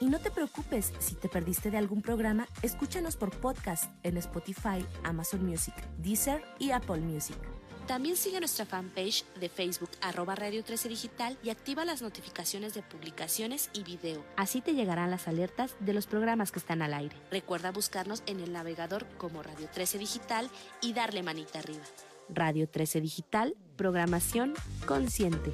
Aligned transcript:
Y 0.00 0.06
no 0.06 0.18
te 0.20 0.30
preocupes 0.30 0.92
si 0.98 1.14
te 1.14 1.30
perdiste 1.30 1.70
de 1.70 1.78
algún 1.78 2.02
programa, 2.02 2.46
escúchanos 2.60 3.16
por 3.16 3.30
podcast 3.30 3.90
en 4.02 4.18
Spotify, 4.18 4.84
Amazon 5.02 5.46
Music, 5.46 5.74
Deezer 5.96 6.44
y 6.58 6.72
Apple 6.72 7.00
Music. 7.00 7.36
También 7.86 8.16
sigue 8.16 8.38
nuestra 8.38 8.66
fanpage 8.66 9.24
de 9.40 9.48
Facebook 9.48 9.88
arroba 10.02 10.34
Radio 10.34 10.62
13 10.62 10.90
Digital 10.90 11.38
y 11.42 11.48
activa 11.48 11.86
las 11.86 12.02
notificaciones 12.02 12.74
de 12.74 12.82
publicaciones 12.82 13.70
y 13.72 13.82
video. 13.82 14.22
Así 14.36 14.60
te 14.60 14.74
llegarán 14.74 15.10
las 15.10 15.26
alertas 15.26 15.74
de 15.80 15.94
los 15.94 16.06
programas 16.06 16.52
que 16.52 16.58
están 16.58 16.82
al 16.82 16.92
aire. 16.92 17.16
Recuerda 17.30 17.72
buscarnos 17.72 18.22
en 18.26 18.40
el 18.40 18.52
navegador 18.52 19.06
como 19.16 19.42
Radio 19.42 19.68
13 19.72 19.98
Digital 19.98 20.50
y 20.82 20.92
darle 20.92 21.22
manita 21.22 21.60
arriba. 21.60 21.84
Radio 22.28 22.68
13 22.68 23.00
Digital, 23.00 23.56
programación 23.76 24.52
consciente. 24.84 25.52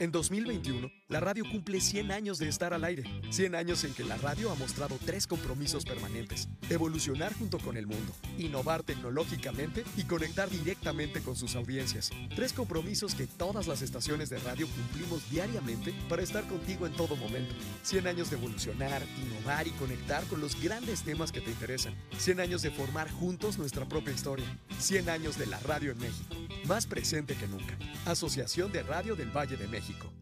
En 0.00 0.12
2021, 0.12 0.88
la 1.08 1.20
radio 1.20 1.44
cumple 1.50 1.80
100 1.80 2.12
años 2.12 2.38
de 2.38 2.48
estar 2.48 2.74
al 2.74 2.84
aire. 2.84 3.02
100 3.30 3.54
años 3.54 3.82
en 3.84 3.94
que 3.94 4.04
la 4.04 4.18
radio 4.18 4.50
ha 4.50 4.54
mostrado 4.56 4.98
tres 5.06 5.26
compromisos 5.26 5.86
permanentes. 5.86 6.48
Evolucionar 6.68 7.32
junto 7.32 7.58
con 7.58 7.78
el 7.78 7.86
mundo, 7.86 8.12
innovar 8.36 8.82
tecnológicamente 8.82 9.84
y 9.96 10.02
conectar 10.02 10.50
directamente 10.50 11.22
con 11.22 11.34
sus 11.34 11.56
audiencias. 11.56 12.10
Tres 12.36 12.52
compromisos 12.52 13.14
que 13.14 13.26
todas 13.26 13.66
las 13.66 13.80
estaciones 13.80 14.28
de 14.28 14.38
radio 14.40 14.68
cumplimos 14.68 15.28
diariamente 15.30 15.94
para 16.10 16.22
estar 16.22 16.46
contigo 16.46 16.86
en 16.86 16.92
todo 16.92 17.16
momento. 17.16 17.54
100 17.84 18.06
años 18.06 18.28
de 18.28 18.36
evolucionar, 18.36 19.02
innovar 19.24 19.66
y 19.66 19.70
conectar 19.72 20.22
con 20.24 20.42
los 20.42 20.60
grandes 20.62 21.02
temas 21.02 21.32
que 21.32 21.40
te 21.40 21.50
interesan. 21.50 21.94
100 22.18 22.40
años 22.40 22.60
de 22.60 22.70
formar 22.70 23.10
juntos 23.10 23.56
nuestra 23.56 23.86
propia 23.86 24.12
historia. 24.12 24.46
100 24.78 25.08
años 25.08 25.38
de 25.38 25.46
la 25.46 25.58
radio 25.60 25.92
en 25.92 25.98
México. 26.00 26.36
Más 26.66 26.86
presente 26.86 27.34
que 27.34 27.48
nunca. 27.48 27.78
Asociación 28.04 28.70
de 28.72 28.82
Radio 28.82 29.16
del 29.16 29.30
Valle 29.30 29.56
de 29.56 29.68
México. 29.68 30.12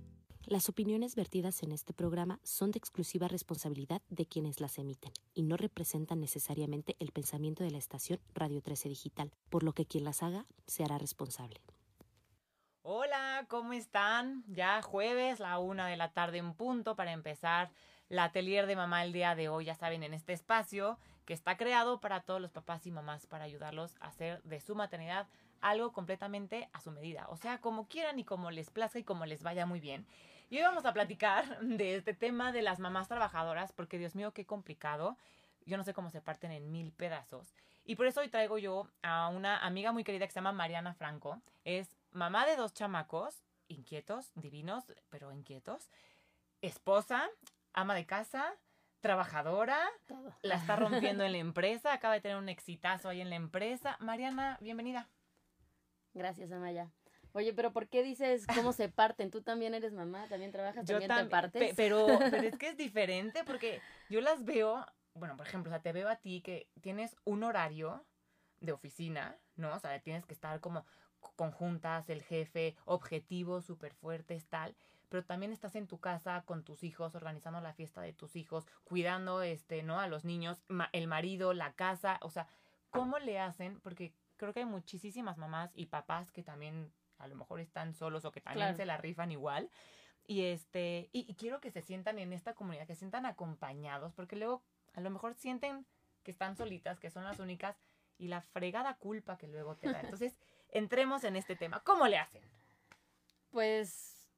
Las 0.48 0.68
opiniones 0.68 1.16
vertidas 1.16 1.64
en 1.64 1.72
este 1.72 1.92
programa 1.92 2.38
son 2.44 2.70
de 2.70 2.78
exclusiva 2.78 3.26
responsabilidad 3.26 4.00
de 4.10 4.26
quienes 4.26 4.60
las 4.60 4.78
emiten 4.78 5.10
y 5.34 5.42
no 5.42 5.56
representan 5.56 6.20
necesariamente 6.20 6.94
el 7.00 7.10
pensamiento 7.10 7.64
de 7.64 7.72
la 7.72 7.78
estación 7.78 8.20
Radio 8.32 8.62
13 8.62 8.88
Digital, 8.88 9.32
por 9.50 9.64
lo 9.64 9.72
que 9.72 9.86
quien 9.86 10.04
las 10.04 10.22
haga 10.22 10.46
se 10.68 10.84
hará 10.84 10.98
responsable. 10.98 11.60
Hola, 12.82 13.44
¿cómo 13.48 13.72
están? 13.72 14.44
Ya 14.46 14.82
jueves, 14.82 15.40
la 15.40 15.58
una 15.58 15.88
de 15.88 15.96
la 15.96 16.12
tarde 16.12 16.38
en 16.38 16.54
punto 16.54 16.94
para 16.94 17.10
empezar 17.10 17.72
la 18.08 18.22
atelier 18.22 18.66
de 18.66 18.76
mamá 18.76 19.02
el 19.02 19.12
día 19.12 19.34
de 19.34 19.48
hoy, 19.48 19.64
ya 19.64 19.74
saben, 19.74 20.04
en 20.04 20.14
este 20.14 20.32
espacio 20.32 20.96
que 21.24 21.34
está 21.34 21.56
creado 21.56 22.00
para 22.00 22.20
todos 22.20 22.40
los 22.40 22.52
papás 22.52 22.86
y 22.86 22.92
mamás 22.92 23.26
para 23.26 23.42
ayudarlos 23.42 23.96
a 23.98 24.06
hacer 24.06 24.40
de 24.44 24.60
su 24.60 24.76
maternidad 24.76 25.26
algo 25.60 25.92
completamente 25.92 26.68
a 26.72 26.80
su 26.80 26.90
medida, 26.90 27.26
o 27.28 27.36
sea, 27.36 27.60
como 27.60 27.88
quieran 27.88 28.18
y 28.18 28.24
como 28.24 28.50
les 28.50 28.70
plazca 28.70 28.98
y 28.98 29.04
como 29.04 29.26
les 29.26 29.42
vaya 29.42 29.66
muy 29.66 29.80
bien. 29.80 30.06
Y 30.48 30.58
hoy 30.58 30.62
vamos 30.62 30.84
a 30.84 30.92
platicar 30.92 31.58
de 31.60 31.96
este 31.96 32.14
tema 32.14 32.52
de 32.52 32.62
las 32.62 32.78
mamás 32.78 33.08
trabajadoras, 33.08 33.72
porque 33.72 33.98
Dios 33.98 34.14
mío, 34.14 34.32
qué 34.32 34.46
complicado. 34.46 35.16
Yo 35.64 35.76
no 35.76 35.84
sé 35.84 35.94
cómo 35.94 36.10
se 36.10 36.20
parten 36.20 36.52
en 36.52 36.70
mil 36.70 36.92
pedazos. 36.92 37.54
Y 37.84 37.96
por 37.96 38.06
eso 38.06 38.20
hoy 38.20 38.28
traigo 38.28 38.58
yo 38.58 38.88
a 39.02 39.28
una 39.28 39.58
amiga 39.58 39.92
muy 39.92 40.04
querida 40.04 40.26
que 40.26 40.32
se 40.32 40.38
llama 40.38 40.52
Mariana 40.52 40.94
Franco. 40.94 41.40
Es 41.64 41.96
mamá 42.12 42.46
de 42.46 42.56
dos 42.56 42.72
chamacos, 42.72 43.42
inquietos, 43.68 44.30
divinos, 44.34 44.84
pero 45.10 45.32
inquietos. 45.32 45.90
Esposa, 46.62 47.28
ama 47.72 47.94
de 47.94 48.06
casa, 48.06 48.54
trabajadora, 49.00 49.78
la 50.42 50.56
está 50.56 50.76
rompiendo 50.76 51.24
en 51.24 51.32
la 51.32 51.38
empresa, 51.38 51.92
acaba 51.92 52.14
de 52.14 52.20
tener 52.20 52.36
un 52.36 52.48
exitazo 52.48 53.08
ahí 53.08 53.20
en 53.20 53.30
la 53.30 53.36
empresa. 53.36 53.96
Mariana, 54.00 54.58
bienvenida. 54.60 55.08
Gracias, 56.16 56.50
Amaya. 56.50 56.90
Oye, 57.32 57.52
pero 57.52 57.70
¿por 57.72 57.88
qué 57.88 58.02
dices 58.02 58.46
cómo 58.54 58.72
se 58.72 58.88
parten? 58.88 59.30
Tú 59.30 59.42
también 59.42 59.74
eres 59.74 59.92
mamá, 59.92 60.26
también 60.28 60.50
trabajas, 60.50 60.86
también 60.86 61.14
te 61.14 61.24
partes. 61.26 61.74
pero, 61.76 62.06
pero 62.30 62.48
es 62.48 62.56
que 62.56 62.68
es 62.68 62.76
diferente 62.78 63.44
porque 63.44 63.82
yo 64.08 64.22
las 64.22 64.44
veo, 64.46 64.86
bueno, 65.12 65.36
por 65.36 65.46
ejemplo, 65.46 65.70
o 65.70 65.74
sea, 65.74 65.82
te 65.82 65.92
veo 65.92 66.08
a 66.08 66.16
ti 66.16 66.40
que 66.40 66.70
tienes 66.80 67.14
un 67.24 67.44
horario 67.44 68.06
de 68.60 68.72
oficina, 68.72 69.36
¿no? 69.56 69.74
O 69.74 69.78
sea, 69.78 70.00
tienes 70.00 70.24
que 70.24 70.32
estar 70.32 70.58
como 70.60 70.86
conjuntas, 71.36 72.08
el 72.08 72.22
jefe, 72.22 72.76
objetivos 72.86 73.66
súper 73.66 73.92
fuertes, 73.92 74.46
tal, 74.46 74.74
pero 75.10 75.22
también 75.22 75.52
estás 75.52 75.76
en 75.76 75.86
tu 75.86 75.98
casa 75.98 76.42
con 76.46 76.64
tus 76.64 76.82
hijos, 76.82 77.14
organizando 77.14 77.60
la 77.60 77.74
fiesta 77.74 78.00
de 78.00 78.14
tus 78.14 78.36
hijos, 78.36 78.66
cuidando, 78.84 79.42
este, 79.42 79.82
¿no? 79.82 80.00
A 80.00 80.08
los 80.08 80.24
niños, 80.24 80.62
el 80.92 81.06
marido, 81.08 81.52
la 81.52 81.74
casa, 81.74 82.18
o 82.22 82.30
sea, 82.30 82.48
¿cómo 82.90 83.18
le 83.18 83.38
hacen? 83.38 83.78
Porque 83.80 84.14
creo 84.36 84.52
que 84.52 84.60
hay 84.60 84.66
muchísimas 84.66 85.38
mamás 85.38 85.70
y 85.74 85.86
papás 85.86 86.32
que 86.32 86.42
también 86.42 86.92
a 87.18 87.26
lo 87.26 87.36
mejor 87.36 87.60
están 87.60 87.94
solos 87.94 88.24
o 88.24 88.32
que 88.32 88.40
también 88.40 88.76
se 88.76 88.86
la 88.86 88.96
rifan 88.96 89.32
igual. 89.32 89.70
Y 90.26 90.42
este, 90.42 91.08
y, 91.12 91.34
quiero 91.34 91.60
que 91.60 91.70
se 91.70 91.82
sientan 91.82 92.18
en 92.18 92.32
esta 92.32 92.54
comunidad, 92.54 92.86
que 92.86 92.94
se 92.94 93.00
sientan 93.00 93.26
acompañados, 93.26 94.12
porque 94.12 94.36
luego 94.36 94.62
a 94.94 95.00
lo 95.00 95.10
mejor 95.10 95.34
sienten 95.34 95.86
que 96.24 96.32
están 96.32 96.56
solitas, 96.56 96.98
que 96.98 97.10
son 97.10 97.24
las 97.24 97.38
únicas, 97.38 97.76
y 98.18 98.28
la 98.28 98.40
fregada 98.40 98.96
culpa 98.96 99.38
que 99.38 99.46
luego 99.46 99.76
te 99.76 99.90
da. 99.92 100.00
Entonces, 100.00 100.36
entremos 100.70 101.22
en 101.24 101.36
este 101.36 101.54
tema. 101.54 101.80
¿Cómo 101.80 102.08
le 102.08 102.18
hacen? 102.18 102.42
Pues, 103.50 104.28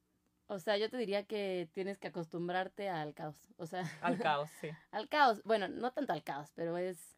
o 0.47 0.59
sea, 0.59 0.77
yo 0.77 0.91
te 0.91 0.99
diría 0.99 1.25
que 1.25 1.71
tienes 1.73 1.99
que 1.99 2.09
acostumbrarte 2.09 2.91
al 2.91 3.15
caos. 3.15 3.37
O 3.57 3.67
sea. 3.67 3.85
Al 4.03 4.19
caos, 4.19 4.51
sí. 4.61 4.71
al 4.91 5.09
caos. 5.09 5.43
Bueno, 5.45 5.69
no 5.69 5.93
tanto 5.93 6.13
al 6.13 6.23
caos, 6.23 6.53
pero 6.55 6.77
es 6.77 7.18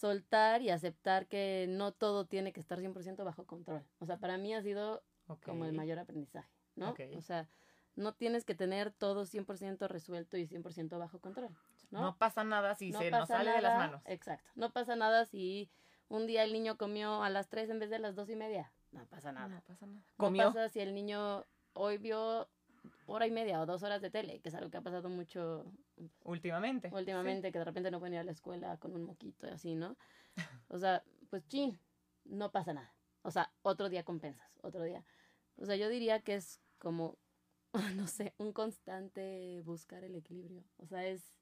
soltar 0.00 0.62
y 0.62 0.70
aceptar 0.70 1.26
que 1.26 1.66
no 1.68 1.92
todo 1.92 2.24
tiene 2.24 2.52
que 2.52 2.60
estar 2.60 2.78
100% 2.78 3.22
bajo 3.22 3.44
control. 3.44 3.84
O 3.98 4.06
sea, 4.06 4.16
para 4.16 4.38
mí 4.38 4.54
ha 4.54 4.62
sido 4.62 5.02
como 5.44 5.66
el 5.66 5.74
mayor 5.74 5.98
aprendizaje, 5.98 6.50
¿no? 6.74 6.94
O 7.16 7.20
sea, 7.20 7.48
no 7.96 8.14
tienes 8.14 8.46
que 8.46 8.54
tener 8.54 8.92
todo 8.92 9.26
100% 9.26 9.88
resuelto 9.88 10.38
y 10.38 10.46
100% 10.46 10.98
bajo 10.98 11.20
control, 11.20 11.54
¿no? 11.90 12.00
No 12.00 12.16
pasa 12.16 12.44
nada 12.44 12.74
si 12.74 12.92
se 12.92 13.10
nos 13.10 13.28
sale 13.28 13.50
de 13.50 13.60
las 13.60 13.78
manos. 13.78 14.02
Exacto. 14.06 14.50
No 14.54 14.72
pasa 14.72 14.96
nada 14.96 15.26
si 15.26 15.70
un 16.08 16.26
día 16.26 16.44
el 16.44 16.54
niño 16.54 16.78
comió 16.78 17.22
a 17.22 17.28
las 17.28 17.50
3 17.50 17.68
en 17.68 17.78
vez 17.78 17.90
de 17.90 17.98
las 17.98 18.14
dos 18.14 18.30
y 18.30 18.36
media. 18.36 18.72
No 18.92 19.04
pasa 19.06 19.32
nada. 19.32 19.48
No 19.48 19.60
pasa 19.60 19.86
nada. 19.86 20.04
¿Comió? 20.16 20.44
No 20.44 20.54
pasa 20.54 20.70
si 20.70 20.80
el 20.80 20.94
niño 20.94 21.44
hoy 21.74 21.98
vio 21.98 22.48
hora 23.04 23.26
y 23.26 23.30
media 23.30 23.60
o 23.60 23.66
dos 23.66 23.82
horas 23.82 24.00
de 24.00 24.10
tele, 24.10 24.40
que 24.40 24.48
es 24.48 24.54
algo 24.54 24.70
que 24.70 24.78
ha 24.78 24.82
pasado 24.82 25.10
mucho 25.10 25.70
últimamente. 26.24 26.90
Últimamente, 26.92 27.52
que 27.52 27.58
de 27.58 27.64
repente 27.64 27.90
no 27.90 27.98
pueden 27.98 28.14
ir 28.14 28.20
a 28.20 28.24
la 28.24 28.32
escuela 28.32 28.76
con 28.78 28.94
un 28.94 29.04
moquito 29.04 29.46
y 29.46 29.50
así, 29.50 29.74
¿no? 29.74 29.96
O 30.68 30.78
sea, 30.78 31.02
pues 31.28 31.46
chin, 31.48 31.78
no 32.24 32.50
pasa 32.50 32.72
nada. 32.72 32.94
O 33.22 33.30
sea, 33.30 33.52
otro 33.62 33.88
día 33.88 34.04
compensas, 34.04 34.50
otro 34.62 34.82
día. 34.82 35.04
O 35.56 35.66
sea, 35.66 35.76
yo 35.76 35.88
diría 35.88 36.20
que 36.20 36.34
es 36.34 36.60
como, 36.78 37.18
no 37.96 38.06
sé, 38.06 38.34
un 38.38 38.52
constante 38.52 39.62
buscar 39.64 40.04
el 40.04 40.14
equilibrio. 40.14 40.64
O 40.78 40.86
sea, 40.86 41.06
es 41.06 41.34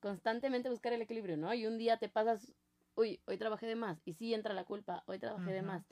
constantemente 0.00 0.70
buscar 0.70 0.92
el 0.92 1.02
equilibrio, 1.02 1.36
¿no? 1.36 1.52
Y 1.54 1.66
un 1.66 1.78
día 1.78 1.98
te 1.98 2.08
pasas, 2.08 2.52
uy, 2.94 3.20
hoy 3.26 3.38
trabajé 3.38 3.66
de 3.66 3.76
más, 3.76 4.00
y 4.04 4.14
sí 4.14 4.34
entra 4.34 4.54
la 4.54 4.64
culpa, 4.64 5.02
hoy 5.06 5.18
trabajé 5.18 5.52
de 5.52 5.62
más. 5.62 5.84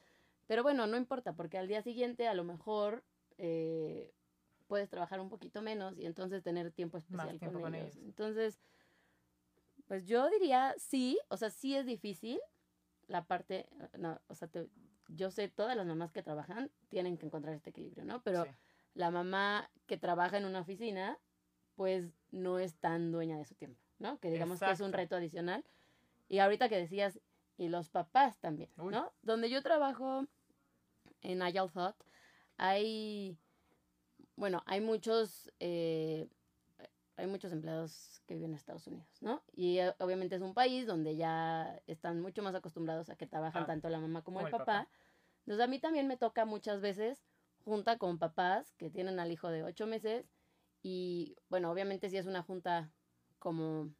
Pero 0.46 0.62
bueno, 0.62 0.86
no 0.86 0.96
importa, 0.96 1.34
porque 1.34 1.58
al 1.58 1.68
día 1.68 1.82
siguiente 1.82 2.28
a 2.28 2.34
lo 2.34 2.44
mejor 2.44 3.02
eh, 3.38 4.12
puedes 4.74 4.90
trabajar 4.90 5.20
un 5.20 5.28
poquito 5.28 5.62
menos 5.62 5.96
y 5.96 6.04
entonces 6.04 6.42
tener 6.42 6.72
tiempo 6.72 6.98
especial 6.98 7.38
con, 7.38 7.76
ellos. 7.76 7.96
Entonces, 7.98 8.58
pues 9.86 10.04
yo 10.04 10.28
diría 10.30 10.74
sí, 10.78 11.16
o 11.28 11.36
sea, 11.36 11.50
sí 11.50 11.76
es 11.76 11.86
difícil 11.86 12.40
la 13.06 13.24
parte, 13.24 13.68
no, 13.96 14.20
o 14.26 14.34
sea, 14.34 14.48
yo 15.06 15.30
sé, 15.30 15.46
todas 15.46 15.76
las 15.76 15.86
mamás 15.86 16.10
que 16.10 16.24
trabajan 16.24 16.72
tienen 16.88 17.18
que 17.18 17.26
encontrar 17.26 17.54
este 17.54 17.70
equilibrio, 17.70 18.04
¿no? 18.04 18.20
Pero 18.24 18.46
la 18.94 19.12
mamá 19.12 19.70
que 19.86 19.96
trabaja 19.96 20.38
en 20.38 20.44
una 20.44 20.62
oficina, 20.62 21.20
pues 21.76 22.10
no 22.32 22.58
es 22.58 22.74
tan 22.74 23.12
dueña 23.12 23.38
de 23.38 23.44
su 23.44 23.54
tiempo, 23.54 23.80
¿no? 24.00 24.18
Que 24.18 24.32
digamos 24.32 24.58
que 24.58 24.72
es 24.72 24.80
un 24.80 24.92
reto 24.92 25.14
adicional. 25.14 25.64
Y 26.28 26.40
ahorita 26.40 26.68
que 26.68 26.78
decías, 26.78 27.20
y 27.56 27.68
los 27.68 27.90
papás 27.90 28.40
también, 28.40 28.70
¿no? 28.76 29.12
Donde 29.22 29.50
yo 29.50 29.62
trabajo 29.62 30.26
en 31.20 31.42
Agile 31.42 31.68
Thought, 31.72 31.94
hay 32.56 33.38
bueno, 34.36 34.62
hay 34.66 34.80
muchos, 34.80 35.52
eh, 35.60 36.28
hay 37.16 37.26
muchos 37.26 37.52
empleados 37.52 38.22
que 38.26 38.34
viven 38.34 38.50
en 38.50 38.56
Estados 38.56 38.86
Unidos, 38.86 39.08
¿no? 39.20 39.42
Y 39.54 39.78
eh, 39.78 39.94
obviamente 39.98 40.36
es 40.36 40.42
un 40.42 40.54
país 40.54 40.86
donde 40.86 41.16
ya 41.16 41.80
están 41.86 42.20
mucho 42.20 42.42
más 42.42 42.54
acostumbrados 42.54 43.10
a 43.10 43.16
que 43.16 43.26
trabajan 43.26 43.64
ah, 43.64 43.66
tanto 43.66 43.88
la 43.88 44.00
mamá 44.00 44.22
como, 44.22 44.40
el, 44.40 44.50
papá. 44.50 44.88
Entonces 45.40 45.64
a 45.64 45.68
mí 45.68 45.78
también 45.78 46.08
me 46.08 46.16
toca 46.16 46.44
muchas 46.44 46.80
veces 46.80 47.24
junta 47.64 47.96
con 47.96 48.18
papás 48.18 48.74
que 48.76 48.90
tienen 48.90 49.20
al 49.20 49.30
hijo 49.30 49.48
de 49.48 49.62
ocho 49.62 49.86
meses 49.86 50.26
y 50.82 51.36
bueno, 51.48 51.70
obviamente 51.70 52.10
si 52.10 52.16
es 52.16 52.26
una 52.26 52.42
junta 52.42 52.90
como, 53.38 53.90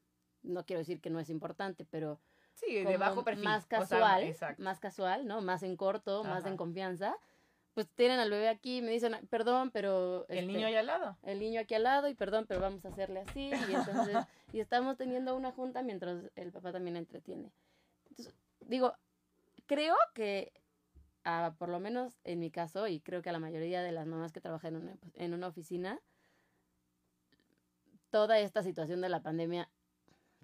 no 0.42 0.66
quiero 0.66 0.80
decir 0.80 1.00
que 1.00 1.10
no 1.10 1.20
es 1.20 1.30
importante, 1.30 1.84
pero... 1.84 2.20
Sí, 2.54 2.84
de 2.84 2.96
bajo 2.96 3.24
perfil. 3.24 3.44
Más 3.44 3.66
casual, 3.66 4.36
más 4.58 4.78
casual, 4.78 5.26
¿no? 5.26 5.40
Más 5.40 5.64
en 5.64 5.76
corto, 5.76 6.22
más 6.22 6.46
en 6.46 6.56
confianza 6.56 7.16
pues 7.74 7.88
tienen 7.90 8.20
al 8.20 8.30
bebé 8.30 8.48
aquí, 8.48 8.82
me 8.82 8.92
dicen, 8.92 9.16
perdón, 9.28 9.72
pero... 9.72 10.26
el 10.28 10.46
niño 10.46 10.68
ahí 10.68 10.76
al 10.76 10.86
lado. 10.86 11.18
El 11.24 11.40
niño 11.40 11.60
aquí 11.60 11.74
al 11.74 11.82
lado 11.82 12.08
y 12.08 12.14
perdón, 12.14 12.46
pero 12.46 12.60
vamos 12.60 12.84
a 12.84 12.88
hacerle 12.88 13.20
así. 13.20 13.50
Y 13.50 13.74
entonces, 13.74 14.16
y 14.52 14.60
estamos 14.60 14.96
teniendo 14.96 15.36
una 15.36 15.50
junta 15.50 15.82
mientras 15.82 16.30
el 16.36 16.52
papá 16.52 16.72
también 16.72 16.96
entretiene. 16.96 17.50
Entonces, 18.10 18.32
digo, 18.60 18.94
creo 19.66 19.96
que, 20.14 20.52
ah, 21.24 21.56
por 21.58 21.68
lo 21.68 21.80
menos 21.80 22.20
en 22.22 22.38
mi 22.38 22.52
caso, 22.52 22.86
y 22.86 23.00
creo 23.00 23.22
que 23.22 23.30
a 23.30 23.32
la 23.32 23.40
mayoría 23.40 23.82
de 23.82 23.90
las 23.90 24.06
mamás 24.06 24.32
que 24.32 24.40
trabajan 24.40 24.76
en 24.76 24.82
una, 24.82 24.96
en 25.14 25.34
una 25.34 25.48
oficina, 25.48 26.00
toda 28.10 28.38
esta 28.38 28.62
situación 28.62 29.00
de 29.00 29.08
la 29.08 29.20
pandemia, 29.20 29.68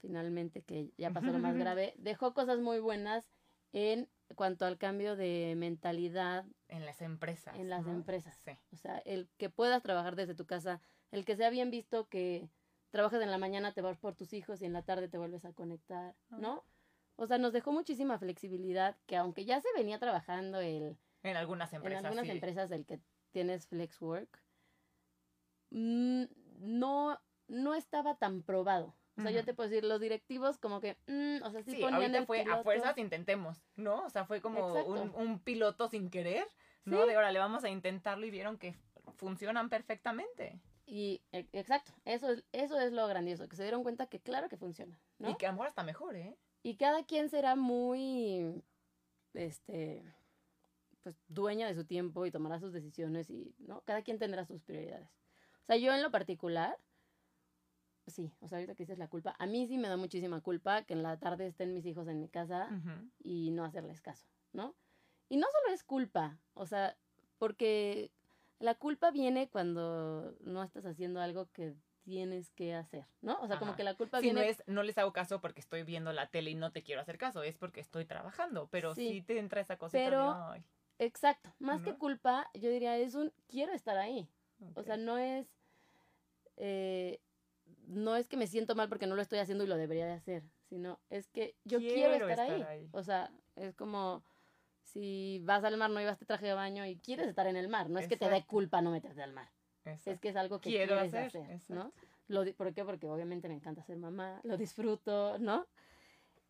finalmente, 0.00 0.62
que 0.62 0.90
ya 0.98 1.12
pasó 1.12 1.28
lo 1.28 1.38
más 1.38 1.54
grave, 1.56 1.94
dejó 1.96 2.34
cosas 2.34 2.58
muy 2.58 2.80
buenas 2.80 3.30
en 3.72 4.08
cuanto 4.36 4.64
al 4.66 4.78
cambio 4.78 5.16
de 5.16 5.54
mentalidad 5.56 6.44
En 6.68 6.84
las 6.86 7.00
empresas. 7.02 7.56
en 7.56 7.68
las 7.68 7.84
¿no? 7.86 7.92
empresas. 7.92 8.34
Sí. 8.44 8.52
O 8.72 8.76
sea, 8.76 8.98
el 8.98 9.28
que 9.38 9.50
puedas 9.50 9.82
trabajar 9.82 10.16
desde 10.16 10.34
tu 10.34 10.46
casa, 10.46 10.80
el 11.10 11.24
que 11.24 11.36
sea 11.36 11.50
bien 11.50 11.70
visto 11.70 12.08
que 12.08 12.48
trabajas 12.90 13.22
en 13.22 13.30
la 13.30 13.38
mañana, 13.38 13.72
te 13.72 13.82
vas 13.82 13.98
por 13.98 14.14
tus 14.16 14.32
hijos 14.32 14.60
y 14.62 14.66
en 14.66 14.72
la 14.72 14.82
tarde 14.82 15.08
te 15.08 15.18
vuelves 15.18 15.44
a 15.44 15.52
conectar, 15.52 16.14
¿no? 16.30 16.64
O 17.16 17.26
sea, 17.26 17.38
nos 17.38 17.52
dejó 17.52 17.70
muchísima 17.72 18.18
flexibilidad 18.18 18.96
que 19.06 19.16
aunque 19.16 19.44
ya 19.44 19.60
se 19.60 19.68
venía 19.76 19.98
trabajando 19.98 20.60
el, 20.60 20.96
En 21.22 21.36
algunas 21.36 21.72
en 21.72 21.76
empresas. 21.78 22.04
algunas 22.04 22.26
sí. 22.26 22.32
empresas 22.32 22.70
del 22.70 22.86
que 22.86 23.00
tienes 23.30 23.66
flex 23.66 24.00
work, 24.00 24.42
mm, 25.70 26.24
no, 26.60 27.20
no 27.48 27.74
estaba 27.74 28.16
tan 28.16 28.42
probado. 28.42 28.96
O 29.20 29.22
sea, 29.22 29.30
yo 29.32 29.44
te 29.44 29.54
puedo 29.54 29.68
decir, 29.68 29.84
los 29.84 30.00
directivos 30.00 30.58
como 30.58 30.80
que, 30.80 30.96
mm, 31.06 31.42
o 31.44 31.50
sea, 31.50 31.62
sí, 31.62 31.72
Sí, 31.72 31.76
ponían 31.80 31.94
ahorita 32.02 32.18
el 32.18 32.26
fue 32.26 32.42
a 32.42 32.62
fuerzas 32.62 32.98
intentemos, 32.98 33.62
¿no? 33.76 34.04
O 34.04 34.10
sea, 34.10 34.24
fue 34.24 34.40
como 34.40 34.74
un, 34.84 35.12
un 35.14 35.38
piloto 35.38 35.88
sin 35.88 36.10
querer, 36.10 36.46
¿no? 36.84 37.02
Sí. 37.02 37.08
De 37.08 37.14
ahora 37.14 37.32
le 37.32 37.38
vamos 37.38 37.64
a 37.64 37.68
intentarlo 37.68 38.26
y 38.26 38.30
vieron 38.30 38.58
que 38.58 38.74
funcionan 39.16 39.68
perfectamente. 39.68 40.60
Y, 40.86 41.22
e- 41.30 41.48
exacto, 41.52 41.92
eso 42.04 42.30
es, 42.30 42.44
eso 42.52 42.80
es 42.80 42.92
lo 42.92 43.06
grandioso, 43.06 43.48
que 43.48 43.56
se 43.56 43.62
dieron 43.62 43.82
cuenta 43.82 44.06
que 44.06 44.20
claro 44.20 44.48
que 44.48 44.56
funciona, 44.56 44.98
¿no? 45.18 45.30
Y 45.30 45.36
que 45.36 45.46
a 45.46 45.50
lo 45.50 45.54
mejor 45.54 45.68
hasta 45.68 45.84
mejor, 45.84 46.16
¿eh? 46.16 46.36
Y 46.62 46.76
cada 46.76 47.04
quien 47.04 47.28
será 47.28 47.54
muy, 47.54 48.62
este, 49.34 50.02
pues 51.02 51.16
dueña 51.28 51.68
de 51.68 51.74
su 51.74 51.84
tiempo 51.84 52.26
y 52.26 52.30
tomará 52.30 52.58
sus 52.58 52.72
decisiones 52.72 53.30
y, 53.30 53.54
¿no? 53.58 53.82
Cada 53.82 54.02
quien 54.02 54.18
tendrá 54.18 54.44
sus 54.44 54.62
prioridades. 54.62 55.08
O 55.62 55.66
sea, 55.66 55.76
yo 55.76 55.94
en 55.94 56.02
lo 56.02 56.10
particular, 56.10 56.76
sí, 58.06 58.32
o 58.40 58.48
sea, 58.48 58.58
ahorita 58.58 58.74
que 58.74 58.82
dices 58.84 58.98
la 58.98 59.08
culpa, 59.08 59.34
a 59.38 59.46
mí 59.46 59.66
sí 59.66 59.78
me 59.78 59.88
da 59.88 59.96
muchísima 59.96 60.40
culpa 60.40 60.82
que 60.84 60.94
en 60.94 61.02
la 61.02 61.18
tarde 61.18 61.46
estén 61.46 61.72
mis 61.74 61.86
hijos 61.86 62.08
en 62.08 62.20
mi 62.20 62.28
casa 62.28 62.68
y 63.22 63.50
no 63.50 63.64
hacerles 63.64 64.00
caso, 64.00 64.26
¿no? 64.52 64.74
Y 65.28 65.36
no 65.36 65.46
solo 65.50 65.74
es 65.74 65.84
culpa, 65.84 66.38
o 66.54 66.66
sea, 66.66 66.96
porque 67.38 68.10
la 68.58 68.74
culpa 68.74 69.10
viene 69.10 69.48
cuando 69.48 70.36
no 70.40 70.62
estás 70.62 70.84
haciendo 70.86 71.20
algo 71.20 71.46
que 71.52 71.74
tienes 72.02 72.50
que 72.50 72.74
hacer, 72.74 73.06
¿no? 73.20 73.38
O 73.40 73.46
sea, 73.46 73.58
como 73.58 73.76
que 73.76 73.84
la 73.84 73.94
culpa 73.94 74.18
Si 74.18 74.24
viene 74.26 74.40
no 74.40 74.46
es, 74.46 74.62
no 74.66 74.82
les 74.82 74.98
hago 74.98 75.12
caso 75.12 75.40
porque 75.40 75.60
estoy 75.60 75.82
viendo 75.84 76.12
la 76.12 76.28
tele 76.30 76.50
y 76.50 76.54
no 76.54 76.72
te 76.72 76.82
quiero 76.82 77.00
hacer 77.00 77.18
caso, 77.18 77.42
es 77.42 77.56
porque 77.58 77.80
estoy 77.80 78.04
trabajando, 78.06 78.68
pero 78.70 78.94
Sí. 78.94 79.08
sí, 79.08 79.22
te 79.22 79.38
entra 79.38 79.60
esa 79.60 79.76
cosita 79.76 80.02
Pero- 80.04 80.24
de, 80.34 80.40
"Ay, 80.54 80.64
Exacto, 80.98 81.54
más 81.58 81.80
que 81.82 81.94
culpa, 81.96 82.50
yo 82.52 82.68
diría 82.70 82.98
es 82.98 83.14
un 83.14 83.32
quiero 83.48 83.72
estar 83.72 83.96
ahí. 83.96 84.28
O 84.74 84.80
ok". 84.80 84.84
sea, 84.86 84.96
no 84.98 85.16
es 85.16 85.48
eh, 86.56 87.20
no 87.90 88.16
es 88.16 88.28
que 88.28 88.36
me 88.36 88.46
siento 88.46 88.74
mal 88.74 88.88
porque 88.88 89.06
no 89.06 89.16
lo 89.16 89.22
estoy 89.22 89.40
haciendo 89.40 89.64
y 89.64 89.66
lo 89.66 89.76
debería 89.76 90.06
de 90.06 90.12
hacer, 90.12 90.44
sino 90.68 91.00
es 91.10 91.28
que 91.28 91.56
yo 91.64 91.78
quiero, 91.78 91.94
Quiero 91.94 92.28
estar, 92.28 92.30
estar 92.30 92.68
ahí. 92.68 92.80
ahí. 92.80 92.88
O 92.92 93.02
sea, 93.02 93.30
es 93.56 93.74
como 93.74 94.22
si 94.82 95.40
vas 95.44 95.64
al 95.64 95.76
mar 95.76 95.90
no 95.90 96.00
llevas 96.00 96.18
traje 96.18 96.46
de 96.46 96.54
baño 96.54 96.86
y 96.86 96.96
quieres 96.96 97.28
estar 97.28 97.46
en 97.46 97.56
el 97.56 97.68
mar, 97.68 97.90
no 97.90 97.98
es 97.98 98.08
que 98.08 98.16
te 98.16 98.28
dé 98.28 98.44
culpa 98.44 98.80
no 98.80 98.90
meterte 98.90 99.22
al 99.22 99.32
mar, 99.32 99.50
Exacto. 99.84 100.10
es 100.12 100.20
que 100.20 100.28
es 100.28 100.36
algo 100.36 100.60
que 100.60 100.70
Quiero 100.70 100.94
quieres 100.94 101.14
hacer, 101.14 101.42
hacer, 101.42 101.60
¿no? 101.68 101.92
Lo, 102.28 102.44
¿Por 102.54 102.72
qué? 102.72 102.84
Porque 102.84 103.08
obviamente 103.08 103.48
me 103.48 103.54
encanta 103.54 103.82
ser 103.82 103.98
mamá, 103.98 104.40
lo 104.44 104.56
disfruto, 104.56 105.38
¿no? 105.38 105.66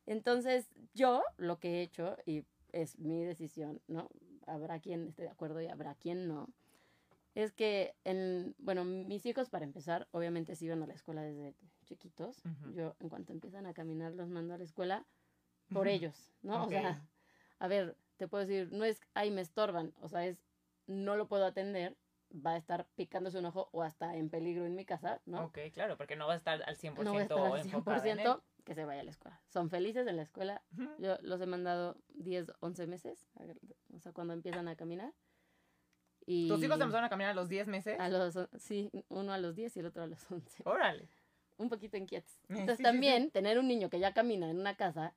Entonces, 0.07 0.71
yo 0.95 1.23
lo 1.39 1.59
que 1.59 1.79
he 1.79 1.83
hecho, 1.83 2.17
y 2.27 2.45
es 2.73 2.99
mi 2.99 3.25
decisión, 3.25 3.81
¿no? 3.89 4.11
Habrá 4.47 4.81
quien 4.81 5.09
esté 5.09 5.23
de 5.23 5.31
acuerdo 5.31 5.61
y 5.61 5.69
habrá 5.69 5.95
quien 5.95 6.29
no. 6.29 6.49
Es 7.35 7.53
que, 7.53 7.95
en, 8.05 8.55
bueno, 8.59 8.85
mis 8.85 9.25
hijos, 9.27 9.51
para 9.51 9.65
empezar, 9.65 10.09
obviamente 10.11 10.57
sí 10.57 10.67
iban 10.67 10.83
a 10.83 10.87
la 10.87 10.95
escuela 10.95 11.23
desde 11.23 11.55
chiquitos. 11.85 12.43
Yo, 12.75 12.97
en 12.99 13.09
cuanto 13.09 13.33
empiezan 13.33 13.67
a 13.67 13.75
caminar, 13.75 14.13
los 14.13 14.29
mando 14.29 14.55
a 14.55 14.59
la 14.59 14.65
escuela 14.65 15.07
por 15.73 15.87
ellos, 15.87 16.33
¿no? 16.43 16.65
O 16.65 16.69
sea, 16.69 17.07
a 17.59 17.69
ver, 17.69 17.97
te 18.17 18.27
puedo 18.27 18.45
decir, 18.45 18.73
no 18.73 18.85
es, 18.85 19.01
ay, 19.15 19.31
me 19.31 19.41
estorban, 19.41 19.95
o 20.01 20.09
sea, 20.09 20.27
es, 20.27 20.39
no 20.87 21.17
lo 21.17 21.29
puedo 21.29 21.47
atender, 21.47 21.97
va 22.35 22.53
a 22.53 22.57
estar 22.57 22.87
picándose 22.97 23.39
un 23.39 23.47
ojo 23.47 23.69
o 23.73 23.83
hasta 23.83 24.17
en 24.17 24.29
peligro 24.29 24.67
en 24.67 24.75
mi 24.75 24.85
casa, 24.85 25.21
¿no? 25.27 25.45
Ok, 25.45 25.59
claro, 25.73 25.97
porque 25.97 26.17
no 26.17 26.27
vas 26.27 26.35
a 26.35 26.39
estar 26.39 26.63
al 26.69 26.77
100% 26.77 27.05
no 27.05 27.13
voy 27.13 27.21
a 27.21 27.23
estar 27.23 27.39
al 27.39 27.61
enfocada 27.61 28.09
en 28.09 28.21
él. 28.21 28.27
100% 28.27 28.43
que 28.65 28.75
se 28.75 28.85
vaya 28.85 29.01
a 29.01 29.05
la 29.05 29.11
escuela. 29.11 29.41
Son 29.49 29.71
felices 29.71 30.07
en 30.07 30.17
la 30.17 30.23
escuela. 30.23 30.63
Yo 30.99 31.17
los 31.23 31.41
he 31.41 31.47
mandado 31.47 31.97
10, 32.15 32.53
11 32.61 32.87
meses, 32.87 33.29
o 33.95 33.99
sea, 33.99 34.13
cuando 34.13 34.33
empiezan 34.35 34.69
a 34.69 34.77
caminar. 34.77 35.13
Y 36.33 36.47
¿Tus 36.47 36.63
hijos 36.63 36.81
empezaron 36.81 37.05
a 37.05 37.09
caminar 37.09 37.33
a 37.33 37.35
los 37.35 37.49
10 37.49 37.67
meses? 37.67 37.99
a 37.99 38.09
los, 38.09 38.39
sí, 38.57 38.89
uno 39.09 39.33
a 39.33 39.39
los 39.39 39.57
10 39.57 39.77
y 39.77 39.81
el 39.81 39.87
otro 39.87 40.05
a 40.05 40.07
los 40.07 40.31
11. 40.31 40.63
Órale. 40.65 41.09
Un 41.57 41.69
poquito 41.69 41.97
inquietos. 41.97 42.39
Entonces 42.49 42.77
sí, 42.77 42.77
sí, 42.77 42.83
también 42.85 43.33
tener 43.33 43.59
un 43.59 43.67
niño 43.67 43.91
que 43.91 43.99
ya 43.99 44.15
camina 44.15 44.49
en 44.49 44.61
una 44.61 44.77
casa, 44.77 45.13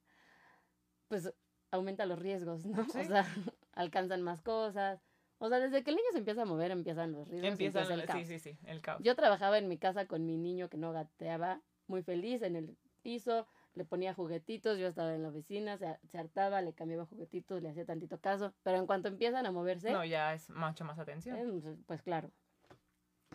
pues 1.09 1.31
aumenta 1.69 2.07
los 2.07 2.17
riesgos, 2.17 2.65
¿no? 2.65 2.81
O 2.81 3.03
sea, 3.03 3.27
alcanzan 3.73 4.23
más 4.23 4.41
cosas. 4.41 5.03
O 5.37 5.49
sea, 5.49 5.59
desde 5.59 5.83
que 5.83 5.91
el 5.91 5.97
niño 5.97 6.07
se 6.13 6.17
empieza 6.17 6.41
a 6.41 6.45
mover, 6.45 6.71
empiezan 6.71 7.11
los 7.11 7.27
riesgos. 7.27 7.51
Empiezan, 7.51 7.83
empieza 7.83 8.01
el 8.01 8.07
caos. 8.07 8.27
sí, 8.27 8.39
sí, 8.39 8.39
sí, 8.39 8.57
el 8.65 8.81
caos. 8.81 8.99
Yo 9.03 9.15
trabajaba 9.15 9.59
en 9.59 9.67
mi 9.67 9.77
casa 9.77 10.07
con 10.07 10.25
mi 10.25 10.37
niño 10.37 10.67
que 10.67 10.77
no 10.77 10.93
gateaba, 10.93 11.61
muy 11.85 12.01
feliz 12.01 12.41
en 12.41 12.55
el 12.55 12.75
piso, 13.03 13.45
le 13.75 13.85
ponía 13.85 14.13
juguetitos, 14.13 14.77
yo 14.77 14.87
estaba 14.87 15.13
en 15.15 15.23
la 15.23 15.29
oficina, 15.29 15.77
se, 15.77 15.97
se 16.07 16.17
hartaba, 16.17 16.61
le 16.61 16.73
cambiaba 16.73 17.05
juguetitos, 17.05 17.61
le 17.61 17.69
hacía 17.69 17.85
tantito 17.85 18.19
caso, 18.19 18.53
pero 18.63 18.77
en 18.77 18.85
cuanto 18.85 19.07
empiezan 19.07 19.45
a 19.45 19.51
moverse, 19.51 19.91
No, 19.91 20.05
ya 20.05 20.33
es 20.33 20.49
mucho 20.49 20.85
más 20.85 20.99
atención. 20.99 21.37
eh, 21.37 21.77
pues, 21.87 22.01
claro. 22.01 22.31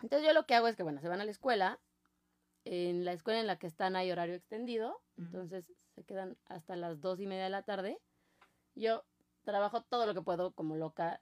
Entonces 0.01 0.25
yo 0.27 0.33
lo 0.33 0.45
que 0.45 0.55
hago 0.55 0.67
es 0.67 0.75
que, 0.77 0.83
bueno, 0.83 1.01
se 1.01 1.09
van 1.09 1.19
a 1.21 1.25
la 1.25 1.31
escuela, 1.31 1.79
en 2.65 3.03
la 3.05 3.11
escuela 3.13 3.39
en 3.39 3.47
la 3.47 3.57
que 3.57 3.67
están 3.67 3.95
hay 3.95 4.11
horario 4.11 4.35
extendido, 4.35 5.01
entonces 5.17 5.73
se 5.95 6.03
quedan 6.05 6.37
hasta 6.45 6.75
las 6.75 7.01
dos 7.01 7.19
y 7.19 7.27
media 7.27 7.43
de 7.45 7.49
la 7.49 7.63
tarde. 7.63 7.99
Yo 8.75 9.03
trabajo 9.43 9.81
todo 9.83 10.05
lo 10.05 10.13
que 10.13 10.21
puedo 10.21 10.53
como 10.53 10.75
loca 10.77 11.21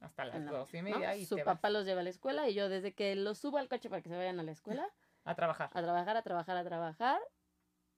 Hasta 0.00 0.24
las 0.26 0.42
la 0.42 0.50
dos 0.50 0.74
y 0.74 0.82
mañana, 0.82 0.90
¿no? 0.90 0.98
media 0.98 1.16
y 1.16 1.24
Su 1.24 1.36
te 1.36 1.44
vas 1.44 1.56
papá 1.56 1.70
los 1.70 1.86
lleva 1.86 2.00
a 2.00 2.04
la 2.04 2.10
escuela 2.10 2.48
y 2.48 2.54
yo 2.54 2.68
desde 2.68 2.92
que 2.94 3.14
los 3.14 3.38
subo 3.38 3.56
al 3.58 3.68
coche 3.68 3.88
para 3.88 4.02
que 4.02 4.08
se 4.10 4.16
vayan 4.16 4.38
a 4.40 4.42
la 4.42 4.52
escuela, 4.52 4.86
a 5.24 5.34
trabajar. 5.34 5.70
a 5.72 5.82
trabajar, 5.82 6.16
a 6.18 6.22
trabajar, 6.22 6.56
a 6.58 6.64
trabajar, 6.64 7.20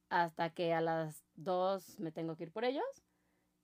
hasta 0.08 0.50
que 0.50 0.72
a 0.74 0.80
las 0.80 1.24
2 1.34 1.98
me 1.98 2.12
tengo 2.12 2.36
que 2.36 2.44
ir 2.44 2.52
por 2.52 2.64
ellos. 2.64 2.84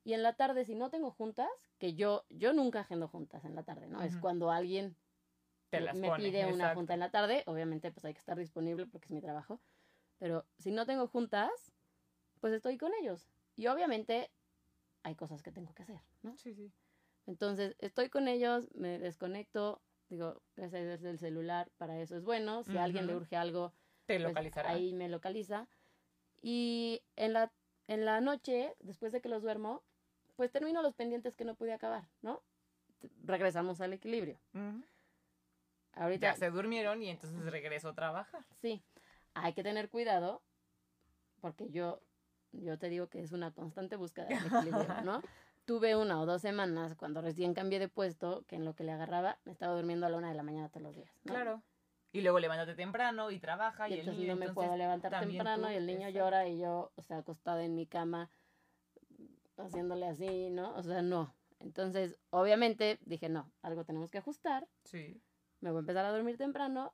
Y 0.04 0.14
en 0.14 0.22
la 0.22 0.34
tarde, 0.34 0.64
si 0.64 0.74
no 0.74 0.90
tengo 0.90 1.10
juntas, 1.12 1.48
que 1.78 1.94
yo, 1.94 2.24
yo 2.28 2.52
nunca 2.52 2.80
agendo 2.80 3.06
juntas 3.08 3.44
en 3.44 3.54
la 3.54 3.62
tarde, 3.62 3.86
¿no? 3.86 4.02
Es 4.02 4.14
Ujú. 4.14 4.22
cuando 4.22 4.50
alguien 4.50 4.96
Te 5.70 5.80
me- 5.80 5.86
las 5.86 5.96
me 5.98 6.10
pone, 6.10 6.24
pide 6.24 6.44
una 6.46 6.54
exacto. 6.54 6.78
junta 6.78 6.94
en 6.94 7.00
la 7.00 7.10
tarde, 7.10 7.44
obviamente 7.46 7.90
pues 7.92 8.04
hay 8.04 8.12
que 8.14 8.18
estar 8.18 8.36
disponible 8.38 8.86
porque 8.86 9.06
es 9.06 9.12
mi 9.12 9.20
trabajo. 9.20 9.60
Pero 10.18 10.44
si 10.58 10.70
no 10.72 10.86
tengo 10.86 11.06
juntas, 11.06 11.72
pues 12.40 12.52
estoy 12.52 12.78
con 12.78 12.92
ellos. 13.00 13.28
Y 13.56 13.68
obviamente 13.68 14.30
hay 15.02 15.14
cosas 15.14 15.42
que 15.42 15.52
tengo 15.52 15.74
que 15.74 15.82
hacer, 15.82 16.00
¿no? 16.22 16.36
Sí, 16.36 16.54
sí. 16.54 16.72
Entonces, 17.26 17.76
estoy 17.78 18.08
con 18.08 18.28
ellos, 18.28 18.68
me 18.74 18.98
desconecto, 18.98 19.80
digo, 20.08 20.42
gracias 20.56 20.82
a 20.82 20.84
Dios 20.84 21.04
el 21.04 21.18
celular, 21.18 21.70
para 21.76 22.00
eso 22.00 22.16
es 22.16 22.24
bueno. 22.24 22.64
Si 22.64 22.76
a 22.76 22.84
alguien 22.84 23.06
le 23.06 23.14
urge 23.16 23.36
algo, 23.36 23.72
Te 24.06 24.14
pues, 24.14 24.24
localizará. 24.24 24.70
ahí 24.70 24.92
me 24.92 25.08
localiza. 25.08 25.68
Y 26.42 27.02
en 27.16 27.32
la, 27.32 27.52
en 27.86 28.04
la 28.04 28.20
noche, 28.20 28.74
después 28.80 29.12
de 29.12 29.20
que 29.20 29.28
los 29.28 29.42
duermo, 29.42 29.82
pues 30.36 30.50
termino 30.50 30.82
los 30.82 30.94
pendientes 30.94 31.36
que 31.36 31.44
no 31.44 31.54
pude 31.54 31.72
acabar, 31.72 32.08
¿no? 32.20 32.42
Regresamos 33.24 33.80
al 33.80 33.92
equilibrio. 33.92 34.38
Ahorita, 35.94 36.32
Ya 36.32 36.36
se 36.36 36.50
durmieron 36.50 37.02
y 37.02 37.10
entonces 37.10 37.44
regreso 37.50 37.90
a 37.90 37.94
trabajar. 37.94 38.44
sí, 38.60 38.82
hay 39.34 39.52
que 39.54 39.62
tener 39.62 39.88
cuidado, 39.88 40.42
porque 41.40 41.68
yo, 41.70 42.00
yo 42.52 42.78
te 42.78 42.88
digo 42.88 43.08
que 43.08 43.20
es 43.22 43.32
una 43.32 43.52
constante 43.52 43.96
búsqueda 43.96 44.26
del 44.26 44.38
equilibrio, 44.38 44.86
¿no? 45.04 45.22
Tuve 45.64 45.94
una 45.94 46.20
o 46.20 46.26
dos 46.26 46.42
semanas 46.42 46.96
cuando 46.96 47.20
recién 47.20 47.54
cambié 47.54 47.78
de 47.78 47.88
puesto, 47.88 48.44
que 48.48 48.56
en 48.56 48.64
lo 48.64 48.74
que 48.74 48.82
le 48.84 48.92
agarraba 48.92 49.38
me 49.44 49.52
estaba 49.52 49.74
durmiendo 49.76 50.06
a 50.06 50.08
la 50.08 50.16
una 50.16 50.28
de 50.30 50.34
la 50.34 50.42
mañana 50.42 50.68
todos 50.70 50.82
los 50.82 50.96
días. 50.96 51.12
¿no? 51.24 51.34
Claro. 51.34 51.62
Y 52.12 52.20
luego 52.20 52.38
levántate 52.38 52.74
temprano 52.74 53.30
y 53.30 53.40
trabaja 53.40 53.88
y, 53.88 53.92
y 53.92 53.94
el 53.94 54.00
entonces 54.00 54.20
niño 54.20 54.34
no 54.34 54.38
me 54.40 54.46
entonces 54.46 54.54
puedo 54.66 54.76
levantar 54.76 55.18
temprano 55.20 55.66
tú, 55.66 55.72
y 55.72 55.76
el 55.76 55.86
niño 55.86 56.08
exacto. 56.08 56.18
llora 56.18 56.46
y 56.48 56.58
yo, 56.58 56.92
o 56.94 57.02
sea, 57.02 57.18
acostada 57.18 57.64
en 57.64 57.74
mi 57.74 57.86
cama 57.86 58.30
haciéndole 59.56 60.06
así, 60.06 60.50
¿no? 60.50 60.74
O 60.74 60.82
sea, 60.82 61.02
no. 61.02 61.34
Entonces, 61.58 62.18
obviamente 62.30 62.98
dije, 63.02 63.28
no, 63.28 63.50
algo 63.62 63.84
tenemos 63.84 64.10
que 64.10 64.18
ajustar, 64.18 64.68
Sí. 64.84 65.22
me 65.60 65.70
voy 65.70 65.78
a 65.78 65.80
empezar 65.80 66.04
a 66.04 66.10
dormir 66.12 66.36
temprano 66.36 66.92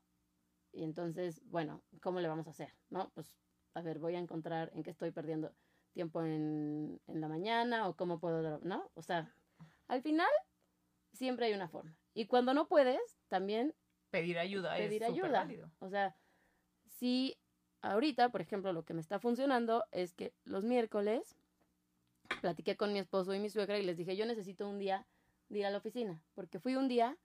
y 0.73 0.85
entonces, 0.85 1.41
bueno, 1.47 1.83
¿cómo 2.03 2.21
le 2.21 2.29
vamos 2.29 2.47
a 2.47 2.51
hacer? 2.51 2.75
¿No? 2.91 3.11
Pues, 3.15 3.35
a 3.75 3.81
ver, 3.83 3.99
voy 3.99 4.15
a 4.15 4.19
encontrar 4.19 4.71
en 4.75 4.83
qué 4.83 4.91
estoy 4.91 5.11
perdiendo 5.11 5.55
tiempo 5.95 6.23
en, 6.23 7.01
en 7.07 7.21
la 7.21 7.29
mañana 7.29 7.89
o 7.89 7.97
cómo 7.97 8.21
puedo, 8.21 8.61
¿no? 8.61 8.91
O 8.95 9.03
sea, 9.03 9.35
al 9.89 10.03
final 10.03 10.29
siempre 11.13 11.47
hay 11.47 11.55
una 11.55 11.69
forma. 11.69 11.97
Y 12.13 12.27
cuando 12.27 12.53
no 12.53 12.69
puedes, 12.69 13.01
también 13.29 13.75
Pedir 14.11 14.39
ayuda 14.39 14.77
pedir 14.77 15.03
es 15.03 15.09
ayuda. 15.11 15.41
válido. 15.41 15.71
O 15.81 15.89
sea, 15.89 16.15
si 16.87 17.37
ahorita, 17.83 18.31
por 18.31 18.41
ejemplo, 18.41 18.73
lo 18.73 18.85
que 18.85 18.95
me 18.95 19.01
está 19.01 19.19
funcionando 19.19 19.85
es 19.93 20.15
que 20.15 20.33
los 20.45 20.65
miércoles 20.65 21.37
platiqué 22.41 22.77
con 22.77 22.93
mi 22.93 22.99
esposo 22.99 23.35
y 23.35 23.39
mi 23.39 23.51
suegra 23.51 23.79
y 23.79 23.85
les 23.85 23.97
dije, 23.97 24.17
yo 24.17 24.27
necesito 24.27 24.69
un 24.69 24.79
día 24.79 25.07
de 25.49 25.61
ir 25.61 25.67
a 25.67 25.71
la 25.71 25.79
oficina, 25.79 26.23
porque 26.35 26.59
fui 26.59 26.75
un 26.77 26.89
día 26.89 27.17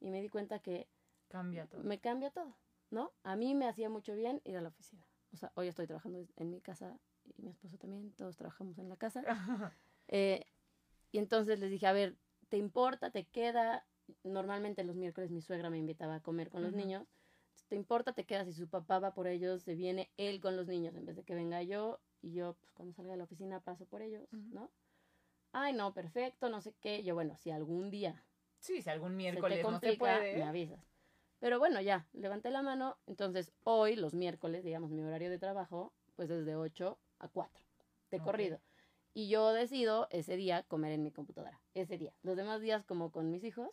y 0.00 0.10
me 0.10 0.20
di 0.20 0.28
cuenta 0.28 0.58
que 0.60 0.88
Cambia 1.28 1.66
todo. 1.66 1.82
me 1.82 1.98
cambia 1.98 2.30
todo. 2.30 2.56
¿no? 2.90 3.10
A 3.22 3.36
mí 3.36 3.54
me 3.54 3.66
hacía 3.66 3.88
mucho 3.88 4.14
bien 4.14 4.40
ir 4.44 4.56
a 4.56 4.60
la 4.60 4.68
oficina. 4.68 5.06
O 5.32 5.36
sea, 5.36 5.50
hoy 5.54 5.66
estoy 5.68 5.86
trabajando 5.86 6.26
en 6.36 6.50
mi 6.50 6.60
casa 6.60 6.98
y 7.24 7.40
mi 7.42 7.50
esposo 7.50 7.78
también, 7.78 8.12
todos 8.12 8.36
trabajamos 8.36 8.78
en 8.78 8.88
la 8.88 8.96
casa. 8.96 9.22
Eh, 10.08 10.44
y 11.10 11.18
entonces 11.18 11.58
les 11.58 11.70
dije, 11.70 11.86
a 11.86 11.92
ver, 11.92 12.18
¿te 12.50 12.58
importa? 12.58 13.10
¿Te 13.10 13.24
queda? 13.24 13.86
Normalmente 14.24 14.84
los 14.84 14.96
miércoles 14.96 15.30
mi 15.30 15.40
suegra 15.40 15.70
me 15.70 15.78
invitaba 15.78 16.16
a 16.16 16.20
comer 16.20 16.50
con 16.50 16.62
los 16.62 16.72
niños. 16.72 17.06
¿Te 17.68 17.76
importa? 17.76 18.12
¿Te 18.12 18.24
quedas? 18.24 18.46
Si 18.46 18.52
su 18.52 18.68
papá 18.68 18.98
va 18.98 19.14
por 19.14 19.26
ellos, 19.26 19.62
se 19.62 19.74
viene 19.74 20.10
él 20.16 20.40
con 20.40 20.56
los 20.56 20.66
niños 20.68 20.94
en 20.94 21.06
vez 21.06 21.16
de 21.16 21.24
que 21.24 21.34
venga 21.34 21.62
yo 21.62 22.00
y 22.20 22.32
yo, 22.32 22.54
pues 22.54 22.70
cuando 22.72 22.92
salga 22.94 23.12
de 23.12 23.18
la 23.18 23.24
oficina 23.24 23.60
paso 23.60 23.86
por 23.86 24.02
ellos. 24.02 24.28
¿no? 24.32 24.70
Ay, 25.52 25.72
no, 25.72 25.92
perfecto, 25.94 26.48
no 26.48 26.60
sé 26.60 26.74
qué. 26.80 27.02
Yo, 27.02 27.14
bueno, 27.14 27.36
si 27.36 27.50
algún 27.50 27.90
día 27.90 28.24
Sí, 28.58 28.80
si 28.80 28.90
algún 28.90 29.10
se 29.10 29.16
miércoles 29.16 29.58
te 29.58 29.62
no 29.64 29.70
se 29.70 29.86
complica, 29.86 30.18
puede. 30.18 30.36
me 30.36 30.44
avisas. 30.44 30.80
Pero 31.40 31.58
bueno, 31.58 31.80
ya, 31.80 32.06
levanté 32.12 32.50
la 32.50 32.62
mano. 32.62 32.96
Entonces, 33.06 33.52
hoy, 33.64 33.96
los 33.96 34.14
miércoles, 34.14 34.62
digamos, 34.62 34.92
mi 34.92 35.02
horario 35.02 35.30
de 35.30 35.38
trabajo, 35.40 35.92
pues 36.14 36.30
es 36.30 36.46
de 36.46 36.54
8 36.54 36.96
a 37.18 37.28
4, 37.28 37.64
de 38.12 38.20
corrido. 38.20 38.60
Y 39.14 39.28
yo 39.28 39.52
decido 39.52 40.06
ese 40.10 40.36
día 40.36 40.62
comer 40.62 40.92
en 40.92 41.02
mi 41.02 41.10
computadora, 41.10 41.60
ese 41.74 41.98
día. 41.98 42.14
Los 42.22 42.36
demás 42.36 42.60
días 42.60 42.84
como 42.84 43.10
con 43.10 43.30
mis 43.30 43.42
hijos. 43.42 43.68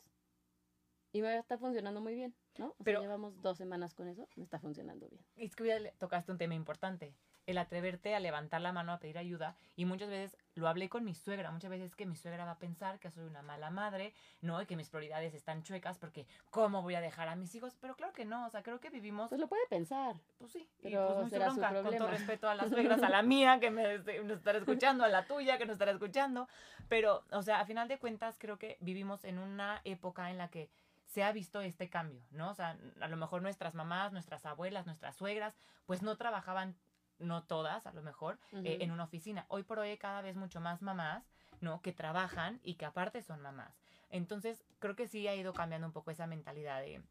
Y 1.12 1.22
me 1.24 1.38
está 1.38 1.58
funcionando 1.58 2.02
muy 2.02 2.14
bien, 2.14 2.36
¿no? 2.58 2.68
O 2.68 2.74
sea, 2.76 2.84
Pero- 2.84 3.02
llevamos 3.02 3.42
dos 3.42 3.58
semanas 3.58 3.94
con 3.96 4.08
eso, 4.08 4.28
me 4.36 4.44
está 4.44 4.60
funcionando 4.60 5.08
bien. 5.10 5.24
Es 5.38 5.56
que 5.56 5.66
ya 5.66 5.78
tocaste 5.98 6.32
un 6.32 6.38
tema 6.38 6.54
importante, 6.54 7.16
el 7.48 7.58
atreverte 7.58 8.14
a 8.14 8.20
levantar 8.20 8.62
la 8.62 8.72
mano 8.72 8.92
a 8.94 9.00
pedir 9.00 9.18
ayuda 9.18 9.56
y 9.76 9.86
muchas 9.86 10.08
veces 10.10 10.38
lo 10.54 10.68
hablé 10.68 10.88
con 10.88 11.04
mi 11.04 11.16
suegra, 11.16 11.50
muchas 11.50 11.72
veces 11.72 11.96
que 11.96 12.06
mi 12.06 12.16
suegra 12.16 12.46
va 12.46 12.52
a 12.52 12.60
pensar 12.60 13.00
que 13.00 13.10
soy 13.10 13.24
una 13.26 13.42
mala 13.42 13.72
madre, 13.72 14.14
no, 14.42 14.62
y 14.62 14.68
que 14.68 14.76
mis 14.76 14.88
prioridades 14.90 15.34
están 15.34 15.64
chuecas 15.64 15.98
porque 15.98 16.28
cómo 16.52 16.84
voy 16.84 16.94
a 16.94 17.02
dejar 17.02 17.28
a 17.28 17.36
mis 17.36 17.56
hijos, 17.56 17.76
pero 17.82 17.96
claro 17.96 18.14
que 18.14 18.24
no, 18.26 18.46
o 18.46 18.50
sea, 18.52 18.62
creo 18.62 18.80
que 18.80 18.92
vivimos 18.92 19.30
Pues 19.30 19.42
lo 19.42 19.48
puede 19.48 19.66
pensar. 19.68 20.16
pues 20.38 20.52
sí, 20.52 20.70
y 20.78 20.84
Pero 20.84 21.08
pues 21.08 21.18
no 21.18 21.24
es 21.24 21.30
su 21.30 21.30
será 21.32 21.50
su 21.50 21.56
bronca, 21.60 21.70
con 21.74 21.84
todo 21.86 21.92
problema. 21.98 22.18
respeto 22.18 22.48
a 22.50 22.54
las 22.54 22.70
suegras, 22.70 23.02
a 23.02 23.10
la 23.10 23.24
mía 23.24 23.60
que 23.60 23.72
me, 23.72 23.96
este, 23.96 24.24
nos 24.24 24.38
estará 24.38 24.60
escuchando, 24.60 25.04
a 25.04 25.08
la 25.08 25.26
tuya 25.26 25.58
que 25.58 25.66
nos 25.66 25.74
estará 25.74 25.92
escuchando, 25.92 26.48
pero, 26.88 27.24
o 27.32 27.42
sea, 27.42 27.62
a 27.62 27.66
final 27.66 27.88
de 27.88 27.98
cuentas 27.98 28.38
creo 28.38 28.60
que 28.60 28.78
vivimos 28.80 29.24
en 29.24 29.40
una 29.40 29.82
época 29.86 30.30
en 30.30 30.38
la 30.38 30.50
que 30.50 30.70
se 31.10 31.24
ha 31.24 31.32
visto 31.32 31.62
este 31.62 31.90
cambio, 31.90 32.22
¿no? 32.30 32.52
O 32.52 32.54
sea, 32.54 32.78
a 33.02 33.08
lo 33.08 33.18
mejor 33.18 33.42
nuestras 33.42 33.74
mamás, 33.74 34.14
nuestras 34.14 34.46
abuelas, 34.46 34.86
nuestras 34.86 35.16
suegras, 35.16 35.56
pues 35.88 36.04
no 36.04 36.16
trabajaban, 36.18 36.76
no 37.18 37.44
todas, 37.44 37.88
a 37.88 37.94
lo 37.94 38.04
mejor, 38.04 38.38
eh, 38.52 38.78
en 38.82 38.92
una 38.92 39.06
oficina. 39.06 39.46
Hoy 39.50 39.64
por 39.64 39.80
hoy 39.80 39.98
cada 39.98 40.22
vez 40.22 40.36
mucho 40.36 40.62
más 40.62 40.84
mamás, 40.84 41.24
¿no? 41.62 41.82
Que 41.82 41.94
trabajan 41.94 42.60
y 42.64 42.76
que 42.76 42.86
aparte 42.86 43.24
son 43.24 43.42
mamás. 43.42 43.74
Entonces, 44.12 44.64
creo 44.78 44.96
que 44.96 45.08
sí 45.08 45.28
ha 45.28 45.36
ido 45.36 45.52
cambiando 45.52 45.88
un 45.88 45.94
poco 45.94 46.12
esa 46.12 46.28
mentalidad 46.28 46.80
de, 46.80 47.02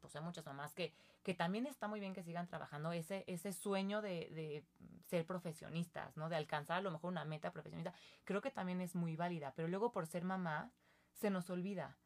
pues 0.00 0.14
hay 0.14 0.22
muchas 0.22 0.46
mamás 0.46 0.72
que, 0.72 0.94
que 1.24 1.34
también 1.34 1.66
está 1.66 1.88
muy 1.88 1.98
bien 1.98 2.14
que 2.14 2.22
sigan 2.22 2.46
trabajando 2.46 2.92
ese, 2.92 3.24
ese 3.26 3.52
sueño 3.52 4.02
de, 4.02 4.30
de 4.30 4.64
ser 5.08 5.26
profesionistas, 5.26 6.16
¿no? 6.16 6.28
De 6.28 6.36
alcanzar 6.36 6.78
a 6.78 6.80
lo 6.80 6.92
mejor 6.92 7.10
una 7.10 7.24
meta 7.24 7.50
profesionista. 7.50 7.92
Creo 8.22 8.40
que 8.40 8.52
también 8.52 8.80
es 8.80 8.94
muy 8.94 9.16
válida, 9.16 9.52
pero 9.56 9.66
luego 9.66 9.90
por 9.90 10.06
ser 10.06 10.22
mamá 10.22 10.70
se 11.12 11.28
nos 11.28 11.50
olvida. 11.50 11.96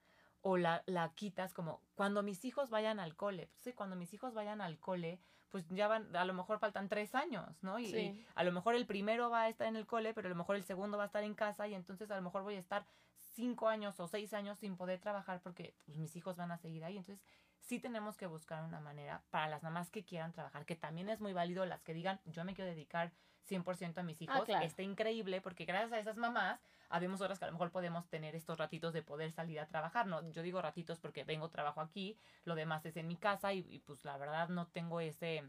O 0.49 0.57
la, 0.59 0.85
la 0.87 1.13
quitas 1.13 1.53
como 1.53 1.81
cuando 1.97 2.23
mis 2.23 2.45
hijos 2.45 2.71
vayan 2.71 3.01
al 3.01 3.17
cole. 3.17 3.49
Pues 3.49 3.63
sí, 3.63 3.73
cuando 3.73 3.97
mis 3.97 4.15
hijos 4.15 4.33
vayan 4.33 4.61
al 4.61 4.79
cole, 4.79 5.19
pues 5.51 5.67
ya 5.71 5.89
van, 5.89 6.15
a 6.15 6.25
lo 6.25 6.35
mejor 6.35 6.61
faltan 6.61 6.89
tres 6.89 7.17
años, 7.17 7.63
¿no? 7.63 7.81
Y, 7.81 7.87
Sí. 7.87 7.97
y 7.99 8.27
a 8.37 8.45
lo 8.45 8.53
mejor 8.53 8.77
el 8.77 8.87
primero 8.87 9.29
va 9.29 9.43
a 9.43 9.49
estar 9.49 9.67
en 9.67 9.75
el 9.75 9.87
cole, 9.87 10.15
pero 10.15 10.29
a 10.29 10.31
lo 10.31 10.37
mejor 10.37 10.55
el 10.55 10.63
segundo 10.63 10.99
va 10.99 11.03
a 11.05 11.07
estar 11.07 11.25
en 11.25 11.35
casa 11.35 11.67
y 11.67 11.75
entonces 11.75 12.11
a 12.13 12.17
lo 12.17 12.23
mejor 12.23 12.43
voy 12.45 12.55
a 12.55 12.61
estar 12.61 12.87
cinco 13.35 13.69
años 13.69 13.99
o 13.99 14.07
seis 14.07 14.33
años 14.35 14.59
sin 14.59 14.77
poder 14.77 15.01
trabajar 15.01 15.41
porque 15.43 15.75
pues, 15.85 15.99
mis 15.99 16.15
hijos 16.15 16.37
van 16.37 16.53
a 16.53 16.59
seguir 16.59 16.85
ahí. 16.85 16.97
Entonces 16.97 17.25
sí 17.67 17.81
tenemos 17.81 18.17
que 18.17 18.27
buscar 18.27 18.65
una 18.65 18.81
manera 18.81 19.23
para 19.31 19.49
las 19.49 19.63
mamás 19.63 19.91
que 19.91 20.05
quieran 20.05 20.33
trabajar, 20.33 20.65
que 20.65 20.77
también 20.77 21.09
es 21.09 21.21
muy 21.21 21.33
válido 21.33 21.67
las 21.67 21.83
que 21.83 21.95
digan, 21.95 22.21
yo 22.25 22.45
me 22.45 22.55
quiero 22.55 22.71
dedicar 22.71 23.13
100% 23.49 23.99
a 23.99 24.03
mis 24.03 24.23
hijos. 24.23 24.45
claro. 24.45 24.65
Está 24.65 24.83
increíble 24.83 25.41
porque 25.41 25.65
gracias 25.65 25.93
a 25.93 25.99
esas 25.99 26.17
mamás, 26.17 26.61
habemos 26.89 27.21
horas 27.21 27.39
que 27.39 27.45
a 27.45 27.49
lo 27.49 27.53
mejor 27.53 27.71
podemos 27.71 28.09
tener 28.09 28.35
estos 28.35 28.59
ratitos 28.59 28.93
de 28.93 29.03
poder 29.03 29.33
salir 29.33 29.61
a 29.61 29.67
trabajar. 29.67 30.07
No, 30.07 30.29
yo 30.31 30.43
digo 30.43 30.63
ratitos 30.63 30.99
porque 30.99 31.25
vengo, 31.25 31.49
trabajo 31.49 31.81
aquí, 31.81 32.19
lo 32.45 32.55
demás 32.55 32.87
es 32.87 32.97
en 32.97 33.09
mi 33.09 33.17
casa 33.17 33.53
y, 33.53 33.67
y, 33.69 33.81
pues 33.81 34.05
la 34.05 34.17
verdad 34.17 34.49
no 34.49 34.67
tengo 34.69 35.01
ese 35.01 35.45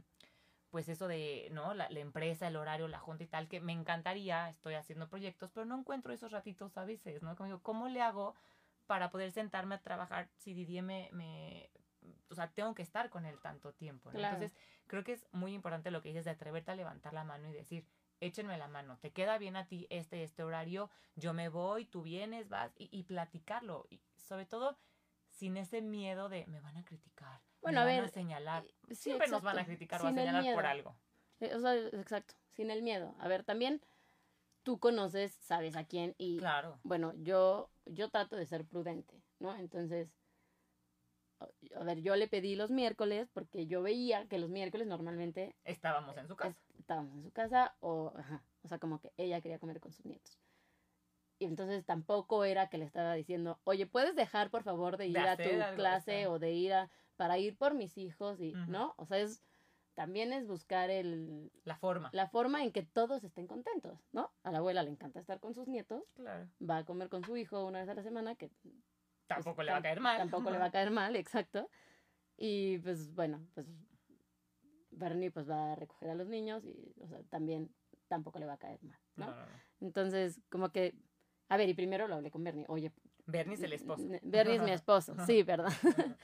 pues 0.69 0.89
eso 0.89 1.07
de, 1.07 1.47
¿no? 1.53 1.73
La, 1.73 1.89
la 1.89 1.99
empresa, 2.01 2.45
el 2.47 2.57
horario, 2.57 2.89
la 2.89 2.99
junta 2.99 3.23
y 3.23 3.27
tal, 3.27 3.47
que 3.47 3.61
me 3.61 3.71
encantaría, 3.71 4.49
estoy 4.49 4.73
haciendo 4.73 5.07
proyectos, 5.07 5.49
pero 5.53 5.65
no 5.65 5.79
encuentro 5.79 6.11
esos 6.11 6.31
ratitos 6.33 6.77
a 6.77 6.83
veces, 6.83 7.23
¿no? 7.23 7.35
Como 7.37 7.47
digo, 7.47 7.61
¿cómo 7.63 7.87
le 7.87 8.01
hago 8.01 8.35
para 8.85 9.09
poder 9.09 9.31
sentarme 9.31 9.75
a 9.75 9.81
trabajar 9.81 10.29
si 10.37 10.53
Didier 10.53 10.83
me, 10.83 11.09
me 11.13 11.69
o 12.29 12.35
sea, 12.35 12.49
tengo 12.51 12.73
que 12.75 12.81
estar 12.81 13.09
con 13.09 13.25
él 13.25 13.39
tanto 13.41 13.73
tiempo, 13.73 14.11
¿no? 14.11 14.17
Claro. 14.19 14.35
Entonces, 14.35 14.57
creo 14.87 15.03
que 15.03 15.13
es 15.13 15.27
muy 15.31 15.53
importante 15.53 15.91
lo 15.91 16.01
que 16.01 16.09
dices 16.09 16.25
de 16.25 16.31
atreverte 16.31 16.71
a 16.71 16.75
levantar 16.75 17.13
la 17.13 17.23
mano 17.23 17.47
y 17.49 17.53
decir, 17.53 17.85
échenme 18.19 18.57
la 18.57 18.67
mano, 18.67 18.97
te 18.99 19.11
queda 19.11 19.37
bien 19.37 19.55
a 19.55 19.67
ti 19.67 19.87
este, 19.89 20.23
este 20.23 20.43
horario, 20.43 20.89
yo 21.15 21.33
me 21.33 21.49
voy, 21.49 21.85
tú 21.85 22.01
vienes, 22.01 22.49
vas, 22.49 22.71
y, 22.77 22.89
y 22.91 23.03
platicarlo, 23.03 23.85
y 23.89 24.01
sobre 24.15 24.45
todo 24.45 24.77
sin 25.29 25.57
ese 25.57 25.81
miedo 25.81 26.29
de, 26.29 26.45
me 26.47 26.59
van 26.61 26.77
a 26.77 26.83
criticar, 26.83 27.39
Bueno, 27.61 27.77
me 27.77 27.81
a 27.81 27.85
van 27.85 27.95
ver, 27.95 28.05
a 28.05 28.09
señalar, 28.09 28.65
eh, 28.65 28.73
sí, 28.89 28.95
siempre 28.95 29.27
nos 29.27 29.43
van 29.43 29.59
a 29.59 29.65
criticar 29.65 30.01
o 30.01 30.05
a 30.05 30.09
sin 30.09 30.17
señalar 30.17 30.53
por 30.55 30.65
algo. 30.65 30.95
Eh, 31.39 31.53
O 31.53 31.59
sea, 31.59 31.75
exacto, 31.75 32.33
sin 32.53 32.71
el 32.71 32.81
miedo. 32.81 33.15
A 33.19 33.27
ver, 33.27 33.43
también 33.43 33.81
tú 34.63 34.79
conoces, 34.79 35.33
sabes 35.41 35.75
a 35.75 35.83
quién 35.83 36.15
y 36.17 36.39
Claro. 36.39 36.79
bueno, 36.83 37.13
yo 37.17 37.69
yo 37.85 38.09
trato 38.09 38.35
de 38.35 38.45
ser 38.47 38.65
prudente, 38.65 39.21
¿no? 39.39 39.55
Entonces, 39.55 40.09
a- 41.39 41.83
ver, 41.83 42.01
yo 42.01 42.15
le 42.15 42.27
pedí 42.27 42.55
los 42.55 42.71
miércoles 42.71 43.29
porque 43.33 43.67
yo 43.67 43.81
veía 43.81 44.27
que 44.27 44.39
los 44.39 44.49
miércoles 44.49 44.87
normalmente 44.87 45.55
Estábamos 45.63 46.17
en 46.17 46.27
su 46.27 46.35
casa. 46.35 46.49
es- 46.49 46.79
estábamos 46.79 47.13
en 47.15 47.23
su 47.23 47.31
casa 47.31 47.75
o, 47.79 48.13
ajá, 48.15 48.43
o 48.63 48.67
sea, 48.67 48.79
como 48.79 48.99
que 48.99 49.11
ella 49.17 49.41
quería 49.41 49.59
comer 49.59 49.79
con 49.79 49.91
sus 49.93 50.05
nietos. 50.05 50.39
Y 51.39 51.45
entonces 51.45 51.85
tampoco 51.85 52.43
era 52.45 52.67
que 52.69 52.79
le 52.79 52.85
estaba 52.85 53.13
diciendo, 53.13 53.59
oye, 53.63 53.85
¿puedes 53.85 54.15
dejar 54.15 54.49
por 54.49 54.63
favor 54.63 54.97
de 54.97 55.03
De 55.05 55.09
ir 55.11 55.17
a 55.19 55.37
tu 55.37 55.75
clase 55.75 56.25
o 56.27 56.39
de 56.39 56.51
ir 56.53 56.73
a, 56.73 56.89
para 57.15 57.37
ir 57.37 57.55
por 57.57 57.75
mis 57.75 57.97
hijos 57.97 58.41
y. 58.41 58.53
¿no? 58.67 58.95
O 58.97 59.05
sea, 59.05 59.19
es, 59.19 59.43
también 59.93 60.33
es 60.33 60.47
buscar 60.47 60.89
el, 60.89 61.51
La 61.63 61.77
forma. 61.77 62.09
la 62.13 62.27
forma 62.27 62.63
en 62.63 62.71
que 62.71 62.81
todos 62.83 63.23
estén 63.23 63.45
contentos, 63.47 63.99
¿no? 64.11 64.31
A 64.43 64.51
la 64.51 64.57
abuela 64.59 64.81
le 64.83 64.89
encanta 64.91 65.19
estar 65.19 65.39
con 65.39 65.53
sus 65.53 65.67
nietos, 65.67 66.03
Claro. 66.15 66.47
va 66.67 66.77
a 66.77 66.85
comer 66.85 67.09
con 67.09 67.23
su 67.23 67.37
hijo 67.37 67.65
una 67.65 67.79
vez 67.81 67.89
a 67.89 67.93
la 67.95 68.03
semana, 68.03 68.35
que 68.35 68.49
pues, 69.27 69.43
Tampoco 69.43 69.63
le 69.63 69.71
va 69.71 69.77
a 69.77 69.81
caer 69.81 69.99
mal. 69.99 70.17
Tampoco 70.17 70.51
le 70.51 70.57
va 70.57 70.65
a 70.65 70.71
caer 70.71 70.91
mal, 70.91 71.15
exacto. 71.15 71.69
Y 72.37 72.77
pues 72.79 73.13
bueno, 73.13 73.45
pues 73.53 73.67
Bernie 74.91 75.31
pues 75.31 75.49
va 75.49 75.73
a 75.73 75.75
recoger 75.75 76.09
a 76.09 76.15
los 76.15 76.27
niños 76.27 76.63
y, 76.65 76.93
o 77.01 77.07
sea, 77.07 77.21
también 77.29 77.69
tampoco 78.07 78.39
le 78.39 78.45
va 78.45 78.53
a 78.53 78.57
caer 78.57 78.81
mal, 78.83 78.99
¿no? 79.15 79.27
No, 79.27 79.31
no, 79.31 79.45
no. 79.45 79.61
Entonces, 79.81 80.39
como 80.49 80.71
que, 80.71 80.95
a 81.49 81.57
ver, 81.57 81.69
y 81.69 81.73
primero 81.73 82.07
lo 82.07 82.15
hablé 82.15 82.31
con 82.31 82.43
Bernie, 82.43 82.65
oye, 82.67 82.91
Bernie 83.25 83.55
es 83.55 83.63
el 83.63 83.73
esposo. 83.73 84.07
Bernie 84.23 84.55
es 84.55 84.61
mi 84.61 84.71
esposo, 84.71 85.15
sí, 85.25 85.43
¿verdad? 85.43 85.71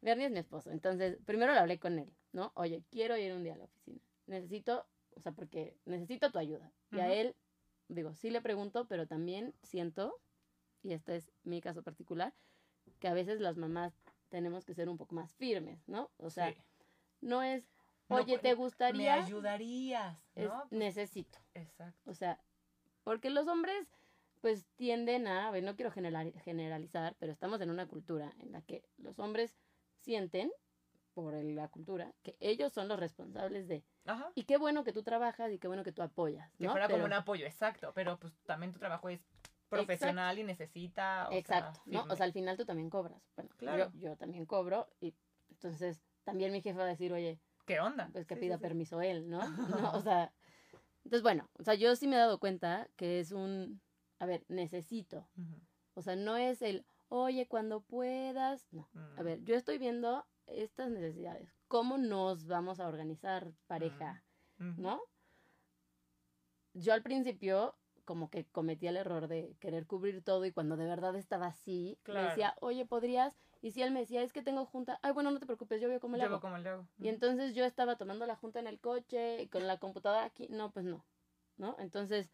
Bernie 0.00 0.26
es 0.26 0.32
mi 0.32 0.38
esposo. 0.38 0.70
Entonces, 0.70 1.18
primero 1.24 1.52
lo 1.52 1.60
hablé 1.60 1.78
con 1.78 1.98
él, 1.98 2.12
¿no? 2.32 2.52
Oye, 2.54 2.84
quiero 2.90 3.16
ir 3.16 3.32
un 3.32 3.42
día 3.42 3.54
a 3.54 3.58
la 3.58 3.64
oficina. 3.64 4.00
Necesito, 4.26 4.86
o 5.14 5.20
sea, 5.20 5.32
porque 5.32 5.76
necesito 5.84 6.30
tu 6.30 6.38
ayuda. 6.38 6.72
Y 6.92 7.00
a 7.00 7.06
Ujú. 7.06 7.14
él, 7.14 7.36
digo, 7.88 8.14
sí 8.14 8.30
le 8.30 8.40
pregunto, 8.40 8.86
pero 8.86 9.06
también 9.06 9.54
siento, 9.62 10.20
y 10.86 10.92
este 10.92 11.16
es 11.16 11.32
mi 11.42 11.60
caso 11.60 11.82
particular, 11.82 12.32
que 13.00 13.08
a 13.08 13.14
veces 13.14 13.40
las 13.40 13.56
mamás 13.56 13.92
tenemos 14.28 14.64
que 14.64 14.74
ser 14.74 14.88
un 14.88 14.96
poco 14.96 15.14
más 15.14 15.34
firmes, 15.34 15.86
¿no? 15.88 16.10
O 16.18 16.30
sea, 16.30 16.52
Sí. 16.52 16.58
no 17.20 17.42
es, 17.42 17.64
oye, 18.08 18.24
pues, 18.34 18.40
¿te 18.42 18.48
Me 18.48 18.54
gustaría? 18.54 19.14
ayudarías, 19.14 20.18
Es, 20.34 20.48
¿no? 20.48 20.64
necesito. 20.70 21.38
Exacto. 21.54 22.10
O 22.10 22.14
sea, 22.14 22.40
porque 23.04 23.30
los 23.30 23.48
hombres 23.48 23.88
pues 24.40 24.64
tienden 24.76 25.26
a, 25.26 25.48
a 25.48 25.50
ver, 25.50 25.64
no 25.64 25.74
quiero 25.74 25.90
general- 25.90 26.32
generalizar, 26.44 27.16
pero 27.18 27.32
estamos 27.32 27.60
en 27.62 27.70
una 27.70 27.88
cultura 27.88 28.32
en 28.38 28.52
la 28.52 28.62
que 28.62 28.84
los 28.98 29.18
hombres 29.18 29.56
sienten, 29.98 30.52
por 31.14 31.32
la 31.32 31.68
cultura, 31.68 32.12
que 32.22 32.36
ellos 32.40 32.74
son 32.74 32.88
los 32.88 33.00
responsables 33.00 33.66
de, 33.68 33.82
Ajá. 34.04 34.30
y 34.34 34.44
qué 34.44 34.58
bueno 34.58 34.84
que 34.84 34.92
tú 34.92 35.02
trabajas 35.02 35.50
y 35.50 35.58
qué 35.58 35.66
bueno 35.66 35.82
que 35.82 35.90
tú 35.90 36.02
apoyas, 36.02 36.52
Que 36.58 36.68
fuera 36.68 36.88
como 36.88 37.06
un 37.06 37.12
apoyo, 37.14 37.46
exacto. 37.46 37.92
Pero 37.94 38.18
pues 38.18 38.34
también 38.44 38.70
tu 38.70 38.78
trabajo 38.78 39.08
es 39.08 39.24
profesional 39.68 40.38
y 40.38 40.44
necesita. 40.44 41.26
o 41.26 41.30
sea, 41.30 41.38
Exacto, 41.38 41.82
¿no? 41.86 42.06
O 42.08 42.16
sea, 42.16 42.26
al 42.26 42.32
final 42.32 42.56
tú 42.56 42.64
también 42.64 42.90
cobras. 42.90 43.22
Bueno, 43.36 43.50
Claro. 43.56 43.90
yo, 43.94 44.10
yo 44.10 44.16
también 44.16 44.46
cobro 44.46 44.88
y 45.00 45.14
entonces 45.50 46.00
también 46.24 46.52
mi 46.52 46.60
jefe 46.62 46.78
va 46.78 46.84
a 46.84 46.88
decir, 46.88 47.12
oye, 47.12 47.40
¿Qué 47.64 47.80
onda? 47.80 48.08
pues 48.12 48.26
que 48.26 48.34
Sí, 48.34 48.40
pida 48.42 48.54
sí, 48.56 48.58
sí. 48.58 48.62
permiso 48.62 49.00
él, 49.00 49.28
¿no? 49.28 49.40
¿no? 49.90 49.92
O 49.92 50.00
sea, 50.00 50.32
entonces 51.04 51.22
bueno, 51.22 51.48
o 51.58 51.62
sea, 51.62 51.74
yo 51.74 51.94
sí 51.96 52.06
me 52.06 52.16
he 52.16 52.18
dado 52.18 52.38
cuenta 52.38 52.88
que 52.96 53.20
es 53.20 53.32
un, 53.32 53.80
a 54.18 54.26
ver, 54.26 54.44
necesito. 54.48 55.28
O 55.94 56.02
sea, 56.02 56.14
no 56.16 56.36
es 56.36 56.62
el, 56.62 56.84
oye, 57.08 57.46
cuando 57.48 57.80
puedas. 57.80 58.66
No. 58.72 58.88
A 59.16 59.22
Mm. 59.22 59.24
ver, 59.24 59.44
yo 59.44 59.54
estoy 59.54 59.78
viendo 59.78 60.26
estas 60.46 60.90
necesidades. 60.90 61.54
¿Cómo 61.68 61.96
nos 61.98 62.46
vamos 62.46 62.80
a 62.80 62.86
organizar 62.88 63.52
pareja? 63.66 64.22
Ujú. 64.60 64.80
¿No? 64.80 65.00
Yo 66.74 66.92
al 66.92 67.02
principio 67.02 67.74
como 68.06 68.30
que 68.30 68.46
cometí 68.46 68.86
el 68.86 68.96
error 68.96 69.28
de 69.28 69.54
querer 69.60 69.86
cubrir 69.86 70.22
todo 70.22 70.46
y 70.46 70.52
cuando 70.52 70.78
de 70.78 70.86
verdad 70.86 71.14
estaba 71.16 71.48
así, 71.48 71.98
Claro. 72.04 72.28
decía, 72.28 72.54
oye, 72.60 72.86
¿podrías? 72.86 73.36
Y 73.60 73.72
si 73.72 73.82
él 73.82 73.90
me 73.90 74.00
decía, 74.00 74.22
es 74.22 74.32
que 74.32 74.42
tengo 74.42 74.64
junta, 74.64 74.98
ay, 75.02 75.12
bueno, 75.12 75.30
no 75.30 75.38
te 75.40 75.44
preocupes, 75.46 75.80
yo 75.82 75.88
veo 75.88 76.00
cómo 76.00 76.16
le 76.16 76.22
Yo 76.22 76.28
hago. 76.28 76.40
le. 76.40 76.88
Y 76.98 77.08
entonces 77.08 77.54
yo 77.54 77.66
estaba 77.66 77.96
tomando 77.96 78.24
la 78.24 78.36
junta 78.36 78.60
en 78.60 78.66
el 78.68 78.80
coche 78.80 79.42
y 79.42 79.48
con 79.48 79.66
la 79.66 79.78
computadora 79.78 80.24
aquí. 80.24 80.48
No, 80.48 80.70
pues 80.70 80.86
no, 80.86 81.04
¿no? 81.58 81.76
Entonces, 81.78 82.32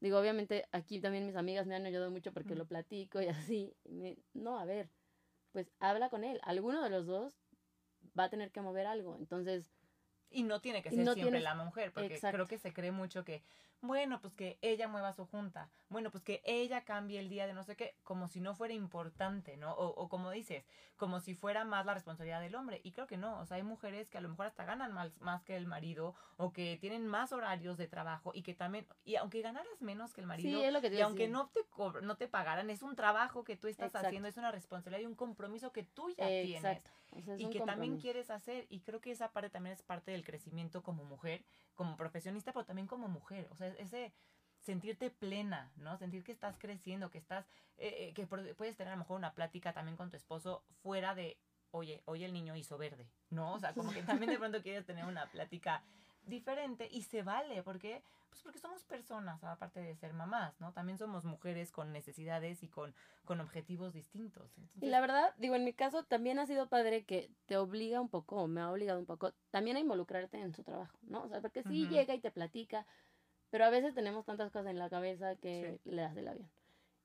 digo, 0.00 0.18
obviamente 0.18 0.66
aquí 0.72 1.00
también 1.00 1.24
mis 1.24 1.36
amigas 1.36 1.66
me 1.66 1.74
han 1.76 1.86
ayudado 1.86 2.10
mucho 2.10 2.32
porque 2.32 2.54
lo 2.54 2.66
platico 2.66 3.22
y 3.22 3.28
así. 3.28 3.74
y 3.84 3.92
me- 3.92 4.18
no, 4.34 4.58
a 4.58 4.66
ver, 4.66 4.90
pues 5.52 5.72
habla 5.78 6.10
con 6.10 6.24
él. 6.24 6.40
Alguno 6.42 6.82
de 6.82 6.90
los 6.90 7.06
dos 7.06 7.40
va 8.18 8.24
a 8.24 8.30
tener 8.30 8.50
que 8.50 8.60
mover 8.60 8.86
algo. 8.86 9.16
Entonces, 9.16 9.72
Y 10.30 10.42
no 10.42 10.60
tiene 10.60 10.82
que 10.82 10.90
ser 10.90 11.04
no 11.04 11.14
siempre 11.14 11.38
tienes- 11.38 11.42
la 11.42 11.54
mujer, 11.54 11.92
porque 11.92 12.14
Exacto. 12.14 12.34
creo 12.36 12.46
que 12.46 12.58
se 12.58 12.72
cree 12.72 12.92
mucho 12.92 13.24
que, 13.24 13.42
bueno, 13.80 14.20
pues 14.20 14.34
que 14.34 14.58
ella 14.60 14.88
mueva 14.88 15.12
su 15.12 15.24
junta, 15.24 15.70
bueno, 15.88 16.10
pues 16.10 16.22
que 16.24 16.42
ella 16.44 16.84
cambie 16.84 17.18
el 17.20 17.28
día 17.28 17.46
de 17.46 17.54
no 17.54 17.62
sé 17.62 17.76
qué, 17.76 17.94
como 18.02 18.28
si 18.28 18.40
no 18.40 18.54
fuera 18.54 18.74
importante, 18.74 19.56
¿no? 19.56 19.72
O, 19.72 19.86
o 19.88 20.08
como 20.08 20.30
dices, 20.30 20.64
como 20.96 21.20
si 21.20 21.34
fuera 21.34 21.64
más 21.64 21.86
la 21.86 21.94
responsabilidad 21.94 22.40
del 22.40 22.56
hombre. 22.56 22.80
Y 22.82 22.90
creo 22.92 23.06
que 23.06 23.16
no, 23.16 23.38
o 23.40 23.46
sea, 23.46 23.56
hay 23.56 23.62
mujeres 23.62 24.10
que 24.10 24.18
a 24.18 24.20
lo 24.20 24.28
mejor 24.28 24.46
hasta 24.46 24.64
ganan 24.64 24.92
más, 24.92 25.16
más 25.20 25.44
que 25.44 25.56
el 25.56 25.66
marido, 25.66 26.14
o 26.36 26.52
que 26.52 26.76
tienen 26.80 27.06
más 27.06 27.32
horarios 27.32 27.78
de 27.78 27.86
trabajo, 27.88 28.32
y 28.34 28.42
que 28.42 28.52
también, 28.54 28.86
y 29.04 29.14
aunque 29.16 29.40
ganaras 29.40 29.80
menos 29.80 30.12
que 30.12 30.20
el 30.20 30.26
marido, 30.26 30.58
sí, 30.60 30.64
es 30.66 30.72
lo 30.72 30.80
que 30.80 30.90
te 30.90 30.96
y 30.96 31.00
aunque 31.00 31.22
decir. 31.28 31.32
no 31.32 31.48
te 31.48 31.60
no 32.02 32.16
te 32.16 32.26
pagaran, 32.28 32.68
es 32.70 32.82
un 32.82 32.96
trabajo 32.96 33.44
que 33.44 33.56
tú 33.56 33.68
estás 33.68 33.86
Exacto. 33.86 34.08
haciendo, 34.08 34.28
es 34.28 34.36
una 34.36 34.50
responsabilidad 34.50 35.02
y 35.02 35.06
un 35.06 35.14
compromiso 35.14 35.72
que 35.72 35.84
tú 35.84 36.10
ya 36.10 36.26
tienes. 36.26 36.82
O 37.10 37.22
sea, 37.22 37.34
es 37.34 37.40
y 37.40 37.50
que 37.50 37.60
también 37.60 37.98
quieres 37.98 38.30
hacer. 38.30 38.66
Y 38.68 38.80
creo 38.80 39.00
que 39.00 39.10
esa 39.10 39.32
parte 39.32 39.50
también 39.50 39.74
es 39.74 39.82
parte 39.82 40.10
del 40.10 40.24
crecimiento 40.24 40.82
como 40.82 41.04
mujer, 41.04 41.44
como 41.74 41.96
profesionista, 41.96 42.52
pero 42.52 42.64
también 42.64 42.86
como 42.86 43.08
mujer. 43.08 43.48
O 43.50 43.56
sea, 43.56 43.68
ese 43.68 44.12
sentirte 44.60 45.10
plena, 45.10 45.72
¿no? 45.76 45.96
Sentir 45.96 46.24
que 46.24 46.32
estás 46.32 46.58
creciendo, 46.58 47.10
que 47.10 47.18
estás, 47.18 47.46
eh, 47.78 48.08
eh, 48.08 48.14
que 48.14 48.26
puedes 48.26 48.76
tener 48.76 48.92
a 48.92 48.96
lo 48.96 49.00
mejor 49.00 49.16
una 49.16 49.34
plática 49.34 49.72
también 49.72 49.96
con 49.96 50.10
tu 50.10 50.16
esposo 50.16 50.64
fuera 50.82 51.14
de, 51.14 51.38
oye, 51.70 52.02
hoy 52.06 52.24
el 52.24 52.32
niño 52.32 52.56
hizo 52.56 52.76
verde, 52.76 53.08
¿no? 53.30 53.54
O 53.54 53.58
sea, 53.58 53.72
como 53.72 53.92
que 53.92 54.02
también 54.02 54.30
de 54.32 54.38
pronto 54.38 54.62
quieres 54.62 54.84
tener 54.84 55.04
una 55.04 55.30
plática 55.30 55.82
diferente 56.28 56.88
y 56.90 57.02
se 57.02 57.22
vale, 57.22 57.62
porque 57.62 58.02
pues 58.30 58.42
porque 58.42 58.58
somos 58.58 58.84
personas, 58.84 59.42
aparte 59.42 59.80
de 59.80 59.96
ser 59.96 60.12
mamás, 60.12 60.60
¿no? 60.60 60.72
También 60.72 60.98
somos 60.98 61.24
mujeres 61.24 61.72
con 61.72 61.92
necesidades 61.92 62.62
y 62.62 62.68
con, 62.68 62.94
con 63.24 63.40
objetivos 63.40 63.94
distintos. 63.94 64.50
Y 64.56 64.60
Entonces, 64.60 64.90
la 64.90 65.00
verdad, 65.00 65.34
digo, 65.38 65.54
en 65.56 65.64
mi 65.64 65.72
caso 65.72 66.04
también 66.04 66.38
ha 66.38 66.46
sido 66.46 66.68
padre 66.68 67.04
que 67.04 67.30
te 67.46 67.56
obliga 67.56 68.00
un 68.00 68.08
poco, 68.08 68.36
o 68.36 68.46
me 68.46 68.60
ha 68.60 68.70
obligado 68.70 69.00
un 69.00 69.06
poco, 69.06 69.32
también 69.50 69.76
a 69.76 69.80
involucrarte 69.80 70.38
en 70.38 70.54
su 70.54 70.62
trabajo, 70.62 70.96
¿no? 71.02 71.22
O 71.22 71.28
sea, 71.28 71.40
porque 71.40 71.62
sí 71.64 71.86
Ujú. 71.86 71.94
llega 71.94 72.14
y 72.14 72.20
te 72.20 72.30
platica, 72.30 72.86
pero 73.50 73.64
a 73.64 73.70
veces 73.70 73.94
tenemos 73.94 74.24
tantas 74.24 74.52
cosas 74.52 74.70
en 74.70 74.78
la 74.78 74.90
cabeza 74.90 75.34
que 75.36 75.80
le 75.84 76.02
das 76.02 76.16
el 76.16 76.28
avión. 76.28 76.48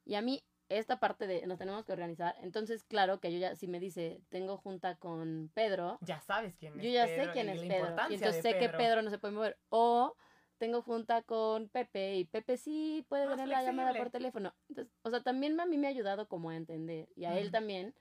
Y 0.06 0.16
a 0.16 0.22
mí, 0.22 0.44
esta 0.70 1.00
parte 1.00 1.28
de 1.28 1.46
nos 1.46 1.58
tenemos 1.58 1.86
que 1.86 1.92
organizar, 1.92 2.36
entonces, 2.42 2.84
claro 2.84 3.20
que 3.20 3.32
yo 3.32 3.40
ya, 3.40 3.56
si 3.56 3.68
me 3.68 3.80
dice, 3.80 4.22
tengo 4.30 4.58
junta 4.58 4.96
con 4.96 5.52
Pedro, 5.54 5.98
ya 6.02 6.22
sabes 6.22 6.56
quién 6.56 6.78
es 6.80 6.84
yo 6.84 6.90
ya 6.90 7.06
Pedro 7.06 7.26
sé 7.26 7.32
quién 7.32 7.48
y 7.48 7.52
es 7.52 7.62
la 7.62 7.68
Pedro. 7.68 7.96
Y 8.10 8.14
entonces 8.16 8.42
sé 8.42 8.58
que 8.58 8.70
Pedro 8.70 9.02
no 9.02 9.10
se 9.10 9.18
puede 9.20 9.34
mover. 9.34 9.58
O 9.70 10.16
tengo 10.58 10.82
junta 10.82 11.24
con 11.24 11.70
Pepe 11.70 12.16
y 12.16 12.26
Pepe 12.26 12.58
sí 12.58 13.06
puede 13.10 13.28
tener 13.28 13.48
la 13.48 13.64
llamada 13.64 13.94
por 13.94 14.10
teléfono. 14.10 14.56
Entonces, 14.70 14.94
o 15.02 15.10
sea, 15.10 15.22
también 15.22 15.60
a 15.60 15.66
mí 15.66 15.78
me 15.78 15.88
ha 15.88 15.90
ayudado 15.90 16.28
como 16.28 16.50
a 16.50 16.56
entender 16.56 17.10
y 17.16 17.26
a 17.26 17.38
él 17.38 17.52
también 17.52 17.94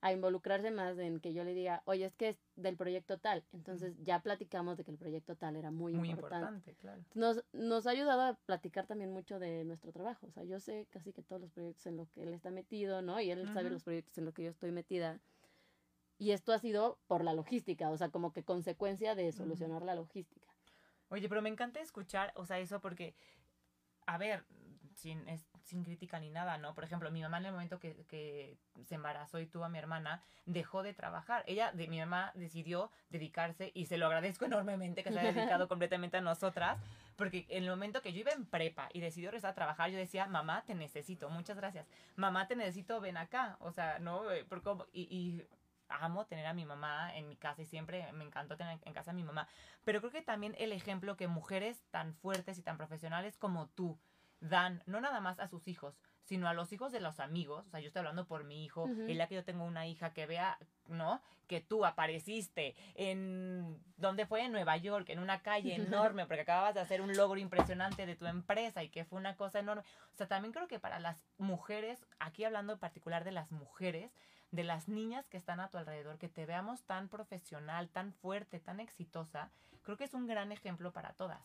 a 0.00 0.12
involucrarse 0.12 0.70
más 0.70 0.96
en 0.98 1.18
que 1.18 1.32
yo 1.32 1.42
le 1.42 1.54
diga, 1.54 1.82
oye, 1.84 2.04
es 2.04 2.14
que 2.14 2.28
es 2.28 2.38
del 2.54 2.76
proyecto 2.76 3.18
tal. 3.18 3.44
Entonces 3.52 3.96
ya 4.04 4.20
platicamos 4.20 4.76
de 4.76 4.84
que 4.84 4.92
el 4.92 4.98
proyecto 4.98 5.34
tal 5.36 5.56
era 5.56 5.70
muy, 5.70 5.92
muy 5.92 6.10
importante. 6.10 6.70
importante, 6.70 6.74
claro. 6.80 7.04
Nos, 7.14 7.44
nos 7.52 7.86
ha 7.86 7.90
ayudado 7.90 8.22
a 8.22 8.34
platicar 8.34 8.86
también 8.86 9.12
mucho 9.12 9.38
de 9.40 9.64
nuestro 9.64 9.92
trabajo. 9.92 10.26
O 10.26 10.30
sea, 10.30 10.44
yo 10.44 10.60
sé 10.60 10.86
casi 10.90 11.12
que 11.12 11.22
todos 11.22 11.40
los 11.40 11.50
proyectos 11.50 11.86
en 11.86 11.96
los 11.96 12.10
que 12.10 12.22
él 12.22 12.32
está 12.32 12.50
metido, 12.50 13.02
¿no? 13.02 13.20
Y 13.20 13.30
él 13.30 13.48
sabe 13.52 13.70
los 13.70 13.82
proyectos 13.82 14.16
en 14.18 14.24
los 14.24 14.34
que 14.34 14.44
yo 14.44 14.50
estoy 14.50 14.70
metida. 14.70 15.20
Y 16.16 16.30
esto 16.30 16.52
ha 16.52 16.58
sido 16.58 16.98
por 17.06 17.24
la 17.24 17.32
logística, 17.32 17.90
o 17.90 17.96
sea, 17.96 18.10
como 18.10 18.32
que 18.32 18.44
consecuencia 18.44 19.14
de 19.14 19.30
solucionar 19.32 19.82
la 19.82 19.94
logística. 19.94 20.48
Oye, 21.10 21.28
pero 21.28 21.42
me 21.42 21.48
encanta 21.48 21.80
escuchar, 21.80 22.32
o 22.34 22.44
sea, 22.44 22.58
eso 22.58 22.80
porque, 22.80 23.14
a 24.06 24.18
ver, 24.18 24.44
sin, 24.94 25.26
es, 25.28 25.46
sin 25.68 25.84
crítica 25.84 26.18
ni 26.18 26.30
nada, 26.30 26.58
¿no? 26.58 26.74
Por 26.74 26.84
ejemplo, 26.84 27.10
mi 27.10 27.20
mamá 27.20 27.38
en 27.38 27.46
el 27.46 27.52
momento 27.52 27.78
que, 27.78 28.04
que 28.08 28.56
se 28.86 28.94
embarazó 28.94 29.38
y 29.38 29.46
tuvo 29.46 29.64
a 29.64 29.68
mi 29.68 29.78
hermana, 29.78 30.22
dejó 30.46 30.82
de 30.82 30.94
trabajar. 30.94 31.44
Ella, 31.46 31.72
de, 31.72 31.86
mi 31.88 31.98
mamá, 31.98 32.32
decidió 32.34 32.90
dedicarse, 33.10 33.70
y 33.74 33.86
se 33.86 33.98
lo 33.98 34.06
agradezco 34.06 34.44
enormemente 34.46 35.04
que 35.04 35.12
se 35.12 35.18
haya 35.18 35.32
dedicado 35.32 35.68
completamente 35.68 36.16
a 36.16 36.20
nosotras, 36.20 36.78
porque 37.16 37.46
en 37.48 37.64
el 37.64 37.70
momento 37.70 38.00
que 38.00 38.12
yo 38.12 38.20
iba 38.20 38.32
en 38.32 38.46
prepa 38.46 38.88
y 38.92 39.00
decidió 39.00 39.30
regresar 39.30 39.50
a 39.50 39.54
trabajar, 39.54 39.90
yo 39.90 39.98
decía, 39.98 40.26
mamá, 40.26 40.64
te 40.66 40.74
necesito, 40.74 41.28
muchas 41.28 41.56
gracias. 41.56 41.86
Mamá, 42.16 42.48
te 42.48 42.56
necesito, 42.56 43.00
ven 43.00 43.16
acá. 43.16 43.56
O 43.60 43.70
sea, 43.70 43.98
¿no? 43.98 44.30
Eh, 44.30 44.44
Porque, 44.48 44.70
y, 44.92 45.02
y 45.02 45.46
amo 45.88 46.26
tener 46.26 46.46
a 46.46 46.54
mi 46.54 46.64
mamá 46.64 47.14
en 47.14 47.28
mi 47.28 47.36
casa 47.36 47.62
y 47.62 47.66
siempre 47.66 48.10
me 48.12 48.24
encantó 48.24 48.56
tener 48.56 48.78
en 48.84 48.92
casa 48.92 49.10
a 49.10 49.14
mi 49.14 49.24
mamá. 49.24 49.48
Pero 49.84 50.00
creo 50.00 50.12
que 50.12 50.22
también 50.22 50.54
el 50.58 50.72
ejemplo 50.72 51.16
que 51.16 51.28
mujeres 51.28 51.82
tan 51.90 52.14
fuertes 52.14 52.58
y 52.58 52.62
tan 52.62 52.76
profesionales 52.76 53.36
como 53.36 53.68
tú 53.68 53.98
dan, 54.40 54.82
no 54.86 55.00
nada 55.00 55.20
más 55.20 55.38
a 55.40 55.48
sus 55.48 55.68
hijos, 55.68 55.98
sino 56.28 56.46
a 56.46 56.52
los 56.52 56.72
hijos 56.72 56.92
de 56.92 57.00
los 57.00 57.20
amigos. 57.20 57.66
O 57.66 57.70
sea, 57.70 57.80
yo 57.80 57.86
estoy 57.86 58.00
hablando 58.00 58.26
por 58.26 58.44
mi 58.44 58.64
hijo, 58.64 58.86
el 58.86 59.06
día 59.06 59.26
que 59.28 59.36
yo 59.36 59.44
tengo 59.44 59.64
una 59.64 59.86
hija 59.86 60.12
que 60.12 60.26
vea, 60.26 60.58
¿no? 60.86 61.22
Que 61.46 61.62
tú 61.62 61.86
apareciste 61.86 62.76
en, 62.94 63.82
¿dónde 63.96 64.26
fue? 64.26 64.44
En 64.44 64.52
Nueva 64.52 64.76
York, 64.76 65.08
en 65.08 65.20
una 65.20 65.40
calle 65.40 65.74
enorme, 65.74 66.26
porque 66.26 66.42
acababas 66.42 66.74
de 66.74 66.80
hacer 66.80 67.00
un 67.00 67.16
logro 67.16 67.40
impresionante 67.40 68.04
de 68.04 68.14
tu 68.14 68.26
empresa 68.26 68.82
y 68.82 68.90
que 68.90 69.06
fue 69.06 69.18
una 69.18 69.36
cosa 69.36 69.60
enorme. 69.60 69.82
O 70.12 70.16
sea, 70.16 70.28
también 70.28 70.52
creo 70.52 70.68
que 70.68 70.78
para 70.78 71.00
las 71.00 71.16
mujeres, 71.38 72.06
aquí 72.18 72.44
hablando 72.44 72.74
en 72.74 72.78
particular 72.78 73.24
de 73.24 73.32
las 73.32 73.50
mujeres, 73.50 74.12
de 74.50 74.64
las 74.64 74.88
niñas 74.88 75.28
que 75.28 75.38
están 75.38 75.60
a 75.60 75.68
tu 75.68 75.78
alrededor, 75.78 76.18
que 76.18 76.28
te 76.28 76.44
veamos 76.44 76.82
tan 76.82 77.08
profesional, 77.08 77.88
tan 77.88 78.12
fuerte, 78.12 78.60
tan 78.60 78.80
exitosa, 78.80 79.50
creo 79.82 79.96
que 79.96 80.04
es 80.04 80.14
un 80.14 80.26
gran 80.26 80.52
ejemplo 80.52 80.92
para 80.92 81.14
todas. 81.14 81.40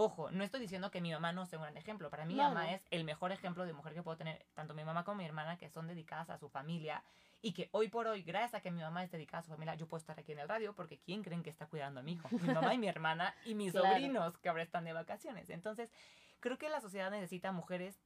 Ojo, 0.00 0.30
no 0.30 0.44
estoy 0.44 0.60
diciendo 0.60 0.92
que 0.92 1.00
mi 1.00 1.10
mamá 1.10 1.32
no 1.32 1.44
sea 1.44 1.58
un 1.58 1.64
gran 1.64 1.76
ejemplo. 1.76 2.08
Para 2.08 2.24
mí, 2.24 2.34
mi 2.34 2.38
No, 2.40 2.50
mamá 2.50 2.66
no. 2.66 2.70
es 2.70 2.86
el 2.92 3.02
mejor 3.02 3.32
ejemplo 3.32 3.66
de 3.66 3.72
mujer 3.72 3.94
que 3.94 4.02
puedo 4.04 4.16
tener, 4.16 4.46
tanto 4.54 4.72
mi 4.72 4.84
mamá 4.84 5.02
como 5.02 5.16
mi 5.16 5.24
hermana, 5.24 5.58
que 5.58 5.68
son 5.70 5.88
dedicadas 5.88 6.30
a 6.30 6.38
su 6.38 6.48
familia 6.48 7.02
y 7.42 7.52
que 7.52 7.68
hoy 7.72 7.88
por 7.88 8.06
hoy, 8.06 8.22
gracias 8.22 8.54
a 8.54 8.60
que 8.60 8.70
mi 8.70 8.80
mamá 8.80 9.02
es 9.02 9.10
dedicada 9.10 9.40
a 9.40 9.42
su 9.42 9.50
familia, 9.50 9.74
yo 9.74 9.88
puedo 9.88 9.98
estar 9.98 10.16
aquí 10.16 10.30
en 10.30 10.38
el 10.38 10.48
radio 10.48 10.72
porque 10.72 11.00
¿quién 11.00 11.24
creen 11.24 11.42
que 11.42 11.50
está 11.50 11.66
cuidando 11.66 11.98
a 11.98 12.02
mi 12.04 12.12
hijo? 12.12 12.28
Mi 12.30 12.38
mamá 12.72 12.74
y 12.74 12.78
mi 12.78 12.86
hermana 12.86 13.34
y 13.44 13.56
mis 13.56 13.72
Claro. 13.72 13.88
sobrinos 13.88 14.38
que 14.38 14.48
ahora 14.48 14.62
están 14.62 14.84
de 14.84 14.92
vacaciones. 14.92 15.50
Entonces, 15.50 15.90
creo 16.38 16.58
que 16.58 16.68
la 16.68 16.80
sociedad 16.80 17.10
necesita 17.10 17.50
mujeres 17.50 18.00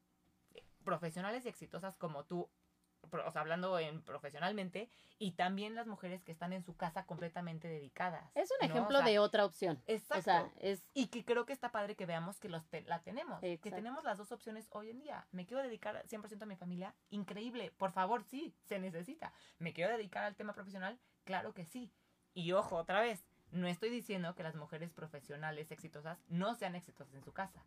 eh, 0.55 0.63
profesionales 0.85 1.45
y 1.45 1.49
exitosas 1.51 1.99
como 1.99 2.25
tú, 2.25 2.49
o 3.21 3.31
sea, 3.31 3.41
hablando 3.43 3.79
en 3.79 4.03
profesionalmente, 4.03 4.89
y 5.19 5.33
también 5.33 5.75
las 5.75 5.87
mujeres 5.87 6.23
que 6.25 6.33
están 6.33 6.53
en 6.53 6.63
su 6.65 6.77
casa 6.77 7.05
completamente 7.07 7.69
dedicadas. 7.69 8.31
Es 8.35 8.51
un 8.51 8.67
¿no? 8.69 8.75
O 8.75 8.77
ejemplo 8.77 8.99
sea, 8.99 9.07
de 9.07 9.19
otra 9.19 9.45
opción. 9.45 9.83
Exacto. 9.87 10.19
O 10.19 10.23
sea, 10.23 10.51
es 10.59 10.83
y 10.95 11.09
que 11.09 11.25
creo 11.25 11.45
que 11.47 11.53
está 11.53 11.71
padre 11.71 11.95
que 11.95 12.07
veamos 12.07 12.41
que 12.41 12.49
los 12.49 12.65
te- 12.69 12.83
la 12.83 13.01
tenemos. 13.03 13.41
Que 13.41 13.59
tenemos 13.59 14.03
las 14.05 14.19
dos 14.19 14.33
opciones 14.33 14.67
hoy 14.71 14.91
en 14.91 14.99
día. 15.01 15.27
Me 15.31 15.47
quiero 15.47 15.63
dedicar 15.63 16.03
100% 16.07 16.43
a 16.43 16.47
mi 16.47 16.57
familia. 16.57 16.95
Increíble. 17.11 17.71
Por 17.77 17.93
favor, 17.93 18.25
sí, 18.25 18.55
se 18.65 18.79
necesita. 18.79 19.33
Me 19.59 19.73
quiero 19.73 19.93
dedicar 19.93 20.25
al 20.25 20.35
tema 20.37 20.53
profesional. 20.55 20.99
Claro 21.25 21.53
que 21.55 21.65
sí. 21.65 21.93
Y 22.35 22.53
ojo, 22.53 22.77
otra 22.77 23.01
vez, 23.01 23.25
no 23.51 23.67
estoy 23.69 23.91
diciendo 23.91 24.35
que 24.35 24.43
las 24.43 24.55
mujeres 24.55 24.91
profesionales 24.93 25.71
exitosas 25.71 26.19
no 26.29 26.55
sean 26.55 26.75
exitosas 26.75 27.15
en 27.15 27.23
su 27.23 27.33
casa. 27.33 27.65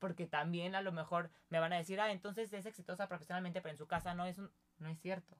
Porque 0.00 0.26
también 0.26 0.74
a 0.74 0.82
lo 0.82 0.92
mejor 0.92 1.30
me 1.48 1.58
van 1.58 1.72
a 1.72 1.76
decir, 1.76 2.00
ah, 2.00 2.12
entonces 2.12 2.52
es 2.52 2.66
exitosa 2.66 3.08
profesionalmente, 3.08 3.60
pero 3.60 3.72
en 3.72 3.78
su 3.78 3.86
casa 3.88 4.14
no 4.14 4.26
es 4.26 4.38
un... 4.38 4.50
No 4.78 4.88
es 4.88 5.00
cierto. 5.00 5.36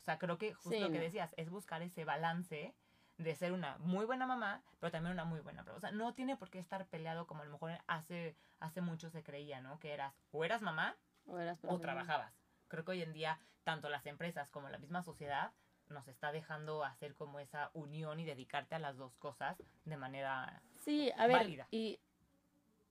O 0.00 0.04
sea, 0.04 0.18
creo 0.18 0.38
que 0.38 0.54
justo 0.54 0.70
Sí, 0.70 0.80
lo 0.80 0.90
que 0.90 1.00
decías 1.00 1.34
es 1.36 1.50
buscar 1.50 1.82
ese 1.82 2.04
balance 2.04 2.74
de 3.18 3.34
ser 3.34 3.52
una 3.52 3.76
muy 3.78 4.06
buena 4.06 4.26
mamá, 4.26 4.62
pero 4.78 4.90
también 4.92 5.12
una 5.12 5.24
muy 5.24 5.40
buena. 5.40 5.64
O 5.74 5.80
sea, 5.80 5.90
no 5.90 6.14
tiene 6.14 6.36
por 6.36 6.50
qué 6.50 6.58
estar 6.58 6.86
peleado 6.86 7.26
como 7.26 7.42
a 7.42 7.44
lo 7.44 7.52
mejor 7.52 7.72
hace, 7.86 8.36
hace 8.60 8.80
mucho 8.80 9.10
se 9.10 9.22
creía, 9.22 9.60
¿no? 9.60 9.78
Que 9.80 9.92
eras 9.92 10.14
o 10.30 10.44
eras 10.44 10.62
mamá 10.62 10.96
o 11.26 11.38
eras 11.38 11.58
o 11.62 11.78
trabajabas. 11.78 12.32
Creo 12.68 12.84
que 12.84 12.92
hoy 12.92 13.02
en 13.02 13.12
día, 13.12 13.40
tanto 13.64 13.88
las 13.88 14.06
empresas 14.06 14.50
como 14.50 14.68
la 14.68 14.78
misma 14.78 15.02
sociedad 15.02 15.52
nos 15.88 16.06
está 16.06 16.32
dejando 16.32 16.84
hacer 16.84 17.14
como 17.14 17.40
esa 17.40 17.70
unión 17.72 18.20
y 18.20 18.24
dedicarte 18.24 18.74
a 18.74 18.78
las 18.78 18.96
dos 18.96 19.16
cosas 19.16 19.56
de 19.84 19.96
manera... 19.96 20.62
Sí, 20.76 21.10
a 21.16 21.26
ver, 21.26 21.38
válida. 21.38 21.66
y 21.70 21.98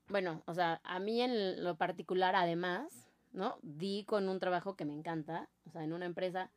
bueno, 0.10 0.42
o 0.46 0.54
sea, 0.54 0.80
a 0.84 1.00
mí 1.00 1.22
en 1.22 1.64
lo 1.64 1.76
particular, 1.76 2.36
además, 2.36 3.07
¿no? 3.38 3.58
Di 3.62 4.04
con 4.06 4.28
un 4.30 4.39
trabajo 4.39 4.76
que 4.76 4.84
me 4.84 4.93
encanta, 4.93 5.47
o 5.67 5.69
sea, 5.69 5.84
en 5.84 5.93
una 5.93 6.06
empresa 6.08 6.50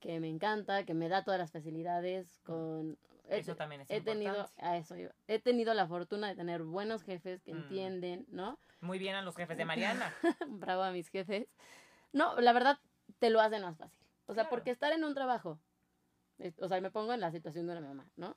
que 0.00 0.18
me 0.18 0.28
encanta, 0.28 0.84
que 0.84 0.94
me 0.94 1.08
da 1.08 1.22
todas 1.22 1.38
las 1.38 1.52
facilidades, 1.52 2.40
con... 2.42 2.98
he- 3.28 3.38
Eso 3.38 3.54
también 3.54 3.82
es 3.82 3.90
he 3.90 4.00
tenido, 4.00 4.34
importante. 4.34 4.66
a 4.66 4.76
eso 4.76 4.96
iba. 4.96 5.12
he 5.28 5.38
tenido 5.38 5.72
la 5.74 5.86
fortuna 5.86 6.26
de 6.28 6.34
tener 6.34 6.64
buenos 6.64 7.04
jefes 7.04 7.40
que 7.42 7.54
Mm. 7.54 7.56
entienden, 7.58 8.26
¿no? 8.30 8.58
Muy 8.80 8.98
bien 8.98 9.14
a 9.14 9.22
los 9.22 9.36
jefes 9.36 9.56
de 9.56 9.64
Mariana. 9.64 10.12
Bravo 10.48 10.82
a 10.82 10.90
mis 10.90 11.08
jefes. 11.08 11.46
No, 12.12 12.38
la 12.40 12.52
verdad, 12.52 12.80
te 13.20 13.30
lo 13.30 13.40
hacen 13.40 13.62
más 13.62 13.78
fácil. 13.78 13.96
O 14.26 14.34
sea, 14.34 14.42
Claro. 14.42 14.50
porque 14.50 14.72
estar 14.72 14.92
en 14.92 15.04
un 15.04 15.14
trabajo, 15.14 15.60
o 16.58 16.66
sea, 16.68 16.80
me 16.80 16.90
pongo 16.90 17.12
en 17.12 17.20
la 17.20 17.30
situación 17.30 17.66
de 17.68 17.72
una 17.78 17.80
mamá, 17.86 18.10
¿no? 18.16 18.34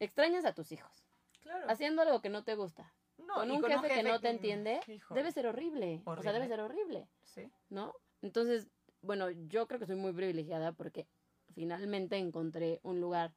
Extrañas 0.00 0.46
a 0.46 0.54
tus 0.54 0.72
hijos, 0.72 1.04
Claro. 1.42 1.66
haciendo 1.68 2.00
algo 2.00 2.22
que 2.22 2.30
no 2.30 2.44
te 2.44 2.54
gusta, 2.54 2.90
No, 3.26 3.34
con 3.34 3.50
un 3.50 3.62
jefe, 3.64 3.88
que 3.88 4.02
no 4.02 4.20
te 4.20 4.30
entiende, 4.30 4.80
debe 5.10 5.32
ser 5.32 5.46
horrible. 5.46 6.02
O 6.04 6.22
sea, 6.22 6.32
debe 6.32 6.46
ser 6.48 6.60
horrible, 6.60 7.08
Sí. 7.22 7.50
¿no? 7.70 7.94
Entonces, 8.22 8.68
bueno, 9.02 9.30
yo 9.30 9.66
creo 9.66 9.78
que 9.80 9.86
soy 9.86 9.96
muy 9.96 10.12
privilegiada 10.12 10.72
porque 10.72 11.06
finalmente 11.54 12.16
encontré 12.16 12.80
un 12.82 13.00
lugar, 13.00 13.32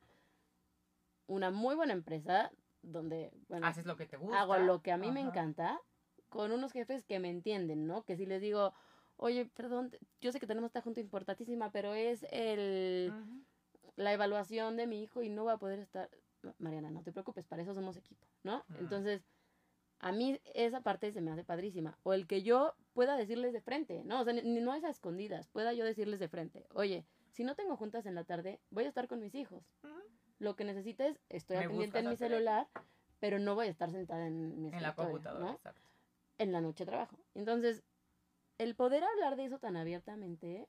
una 1.27 1.51
muy 1.51 1.75
buena 1.75 1.93
empresa 1.93 2.51
donde, 2.81 3.31
bueno, 3.49 3.67
Haces 3.67 3.85
lo 3.85 3.97
que 3.97 4.05
te 4.05 4.17
gusta. 4.17 4.39
hago 4.41 4.57
lo 4.57 4.81
que 4.81 4.91
a 4.91 4.97
mí 4.97 5.11
me 5.11 5.19
encanta, 5.19 5.79
con 6.29 6.51
unos 6.51 6.71
jefes 6.71 7.03
que 7.05 7.19
me 7.19 7.29
entienden, 7.29 7.85
¿no? 7.87 8.03
Que 8.03 8.15
si 8.15 8.25
les 8.25 8.41
digo, 8.41 8.73
oye, 9.17 9.45
perdón, 9.45 9.91
yo 10.21 10.31
sé 10.31 10.39
que 10.39 10.47
tenemos 10.47 10.69
esta 10.69 10.81
junta 10.81 10.99
importantísima, 11.01 11.71
pero 11.71 11.93
es 11.93 12.25
el, 12.31 13.11
la 13.95 14.13
evaluación 14.13 14.77
de 14.77 14.87
mi 14.87 15.03
hijo 15.03 15.21
y 15.21 15.29
no 15.29 15.45
va 15.45 15.53
a 15.53 15.57
poder 15.57 15.79
estar. 15.79 16.09
Mariana, 16.59 16.91
no 16.91 17.01
te 17.01 17.11
preocupes, 17.11 17.45
para 17.45 17.63
eso 17.63 17.73
somos 17.73 17.97
equipo, 17.97 18.25
¿no? 18.43 18.63
Mm. 18.69 18.75
Entonces, 18.79 19.25
a 19.99 20.11
mí 20.11 20.39
esa 20.53 20.81
parte 20.81 21.11
se 21.11 21.21
me 21.21 21.31
hace 21.31 21.43
padrísima. 21.43 21.97
O 22.03 22.13
el 22.13 22.27
que 22.27 22.43
yo 22.43 22.75
pueda 22.93 23.17
decirles 23.17 23.53
de 23.53 23.61
frente, 23.61 24.03
¿no? 24.03 24.21
O 24.21 24.23
sea, 24.23 24.33
ni, 24.33 24.61
no 24.61 24.73
es 24.73 24.83
a 24.83 24.89
escondidas, 24.89 25.47
pueda 25.47 25.73
yo 25.73 25.85
decirles 25.85 26.19
de 26.19 26.29
frente, 26.29 26.67
oye, 26.73 27.05
si 27.31 27.43
no 27.43 27.55
tengo 27.55 27.77
juntas 27.77 28.05
en 28.05 28.15
la 28.15 28.23
tarde, 28.23 28.59
voy 28.69 28.85
a 28.85 28.87
estar 28.87 29.07
con 29.07 29.19
mis 29.19 29.35
hijos. 29.35 29.63
Lo 30.39 30.55
que 30.55 30.65
necesites, 30.65 31.19
estoy 31.29 31.57
pendiente 31.57 31.99
en 31.99 32.09
mi 32.09 32.15
celular, 32.15 32.67
pero 33.19 33.39
no 33.39 33.55
voy 33.55 33.67
a 33.67 33.71
estar 33.71 33.91
sentada 33.91 34.27
en 34.27 34.61
mi 34.61 34.69
En 34.69 34.81
la 34.81 34.95
computadora, 34.95 35.45
¿no? 35.45 35.51
exacto. 35.53 35.81
en 36.37 36.51
la 36.51 36.61
noche 36.61 36.85
trabajo. 36.85 37.17
Entonces, 37.33 37.83
el 38.57 38.75
poder 38.75 39.03
hablar 39.03 39.35
de 39.35 39.45
eso 39.45 39.59
tan 39.59 39.77
abiertamente 39.77 40.67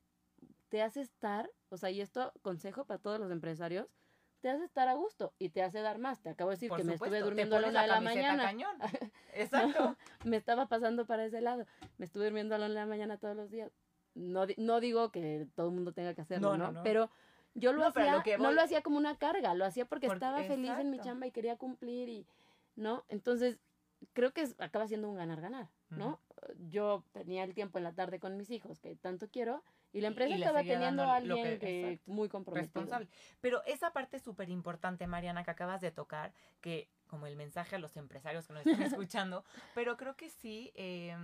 te 0.68 0.82
hace 0.82 1.00
estar, 1.00 1.50
o 1.70 1.76
sea, 1.76 1.90
y 1.90 2.00
esto 2.00 2.32
consejo 2.42 2.84
para 2.84 3.00
todos 3.00 3.18
los 3.18 3.30
empresarios, 3.30 3.88
te 4.40 4.48
hace 4.50 4.64
estar 4.64 4.88
a 4.88 4.94
gusto 4.94 5.32
y 5.38 5.48
te 5.50 5.62
hace 5.62 5.80
dar 5.80 5.98
más. 5.98 6.20
Te 6.20 6.30
acabo 6.30 6.50
de 6.50 6.56
decir 6.56 6.68
Por 6.68 6.78
que 6.78 6.84
me 6.84 6.92
supuesto, 6.92 7.16
estuve 7.16 7.18
te 7.18 7.24
durmiendo 7.24 7.56
a 7.56 7.60
la 7.60 7.68
una 7.68 7.82
de 7.82 7.88
la 7.88 8.00
mañana. 8.00 8.42
cañón. 8.44 8.76
Exacto. 9.34 9.96
me 10.24 10.36
estaba 10.36 10.66
pasando 10.66 11.06
para 11.06 11.24
ese 11.24 11.40
lado. 11.40 11.64
Me 11.98 12.04
estuve 12.06 12.24
durmiendo 12.26 12.54
a 12.54 12.58
la 12.58 12.66
una 12.66 12.74
de 12.74 12.80
la 12.80 12.86
mañana 12.86 13.16
todos 13.18 13.36
los 13.36 13.50
días. 13.50 13.70
No, 14.14 14.46
no 14.56 14.80
digo 14.80 15.10
que 15.10 15.46
todo 15.54 15.68
el 15.68 15.74
mundo 15.74 15.92
tenga 15.92 16.14
que 16.14 16.20
hacerlo, 16.22 16.50
No, 16.52 16.56
¿no? 16.58 16.66
no, 16.66 16.72
no. 16.72 16.82
Pero 16.82 17.10
yo 17.54 17.72
lo 17.72 17.80
No, 17.80 17.86
hacía, 17.86 18.12
lo 18.16 18.22
que 18.22 18.36
no 18.38 18.44
voy- 18.44 18.54
lo 18.54 18.62
hacía 18.62 18.82
como 18.82 18.96
una 18.96 19.16
carga, 19.16 19.54
lo 19.54 19.64
hacía 19.64 19.84
porque, 19.84 20.06
Porque- 20.08 20.16
estaba 20.24 20.42
feliz 20.44 20.70
en 20.78 20.90
mi 20.90 20.96
exacto. 20.96 21.04
chamba 21.04 21.26
y 21.26 21.30
quería 21.30 21.56
cumplir 21.56 22.08
y, 22.08 22.26
¿no? 22.76 23.04
Entonces, 23.08 23.58
creo 24.12 24.32
que 24.32 24.48
acaba 24.58 24.86
siendo 24.86 25.08
un 25.08 25.16
ganar-ganar, 25.16 25.68
¿no? 25.90 26.20
Yo 26.68 27.02
tenía 27.12 27.42
el 27.44 27.54
tiempo 27.54 27.78
en 27.78 27.84
la 27.84 27.92
tarde 27.92 28.20
con 28.20 28.36
mis 28.36 28.50
hijos, 28.50 28.78
que 28.80 28.94
tanto 28.96 29.28
quiero, 29.28 29.62
y 29.92 30.00
la 30.00 30.08
empresa 30.08 30.30
y 30.36 30.42
estaba 30.42 30.62
teniendo 30.62 31.02
a 31.02 31.14
alguien 31.16 31.58
que- 31.58 31.80
exacto. 31.92 32.12
muy 32.12 32.28
comprometido. 32.28 32.66
responsable. 32.82 33.08
Pero 33.40 33.62
esa 33.64 33.92
parte 33.92 34.18
súper 34.18 34.50
importante, 34.50 35.06
Mariana, 35.06 35.44
que 35.44 35.50
acabas 35.50 35.80
de 35.80 35.90
tocar, 35.90 36.32
que 36.60 36.88
como 37.06 37.26
el 37.26 37.36
mensaje 37.36 37.76
a 37.76 37.78
los 37.78 37.96
empresarios 37.96 38.46
que 38.46 38.52
nos 38.52 38.66
están 38.66 38.82
escuchando, 39.06 39.44
pero 39.74 39.96
creo 39.96 40.14
que 40.14 40.28
sí 40.28 40.70
eh, 40.74 41.16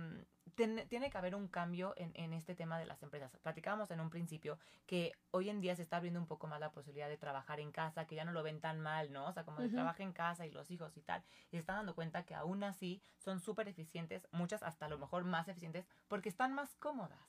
ten- 0.55 0.87
tiene 0.89 1.11
que 1.11 1.17
haber 1.19 1.35
un 1.35 1.47
cambio 1.47 1.93
en, 1.95 2.11
en 2.15 2.33
este 2.33 2.55
tema 2.55 2.79
de 2.79 2.87
las 2.87 3.03
empresas. 3.03 3.31
Platicábamos 3.43 3.91
en 3.91 3.99
un 3.99 4.09
principio 4.09 4.57
que 4.87 5.11
hoy 5.29 5.49
en 5.51 5.61
día 5.61 5.75
se 5.75 5.83
está 5.83 5.97
abriendo 5.97 6.19
un 6.19 6.25
poco 6.25 6.47
más 6.47 6.59
la 6.59 6.71
posibilidad 6.71 7.07
de 7.07 7.17
trabajar 7.17 7.59
en 7.59 7.71
casa, 7.71 8.07
que 8.07 8.15
ya 8.15 8.25
no 8.25 8.31
lo 8.31 8.41
ven 8.41 8.61
tan 8.61 8.79
mal, 8.79 9.11
¿no? 9.13 9.27
O 9.27 9.31
sea, 9.33 9.43
como 9.43 9.59
de 9.61 9.67
trabaja 9.75 10.01
en 10.01 10.11
casa 10.11 10.47
y 10.47 10.51
los 10.51 10.71
hijos 10.71 10.97
y 10.97 11.01
tal. 11.01 11.21
Y 11.51 11.51
se 11.51 11.57
están 11.59 11.75
dando 11.77 11.93
cuenta 11.93 12.23
que 12.25 12.33
aún 12.33 12.63
así 12.63 12.99
son 13.19 13.39
súper 13.39 13.67
eficientes, 13.67 14.27
muchas 14.31 14.63
hasta 14.63 14.87
a 14.87 14.89
lo 14.89 14.97
mejor 14.97 15.23
más 15.23 15.47
eficientes, 15.49 15.85
porque 16.07 16.29
están 16.29 16.51
más 16.53 16.73
cómodas. 16.77 17.19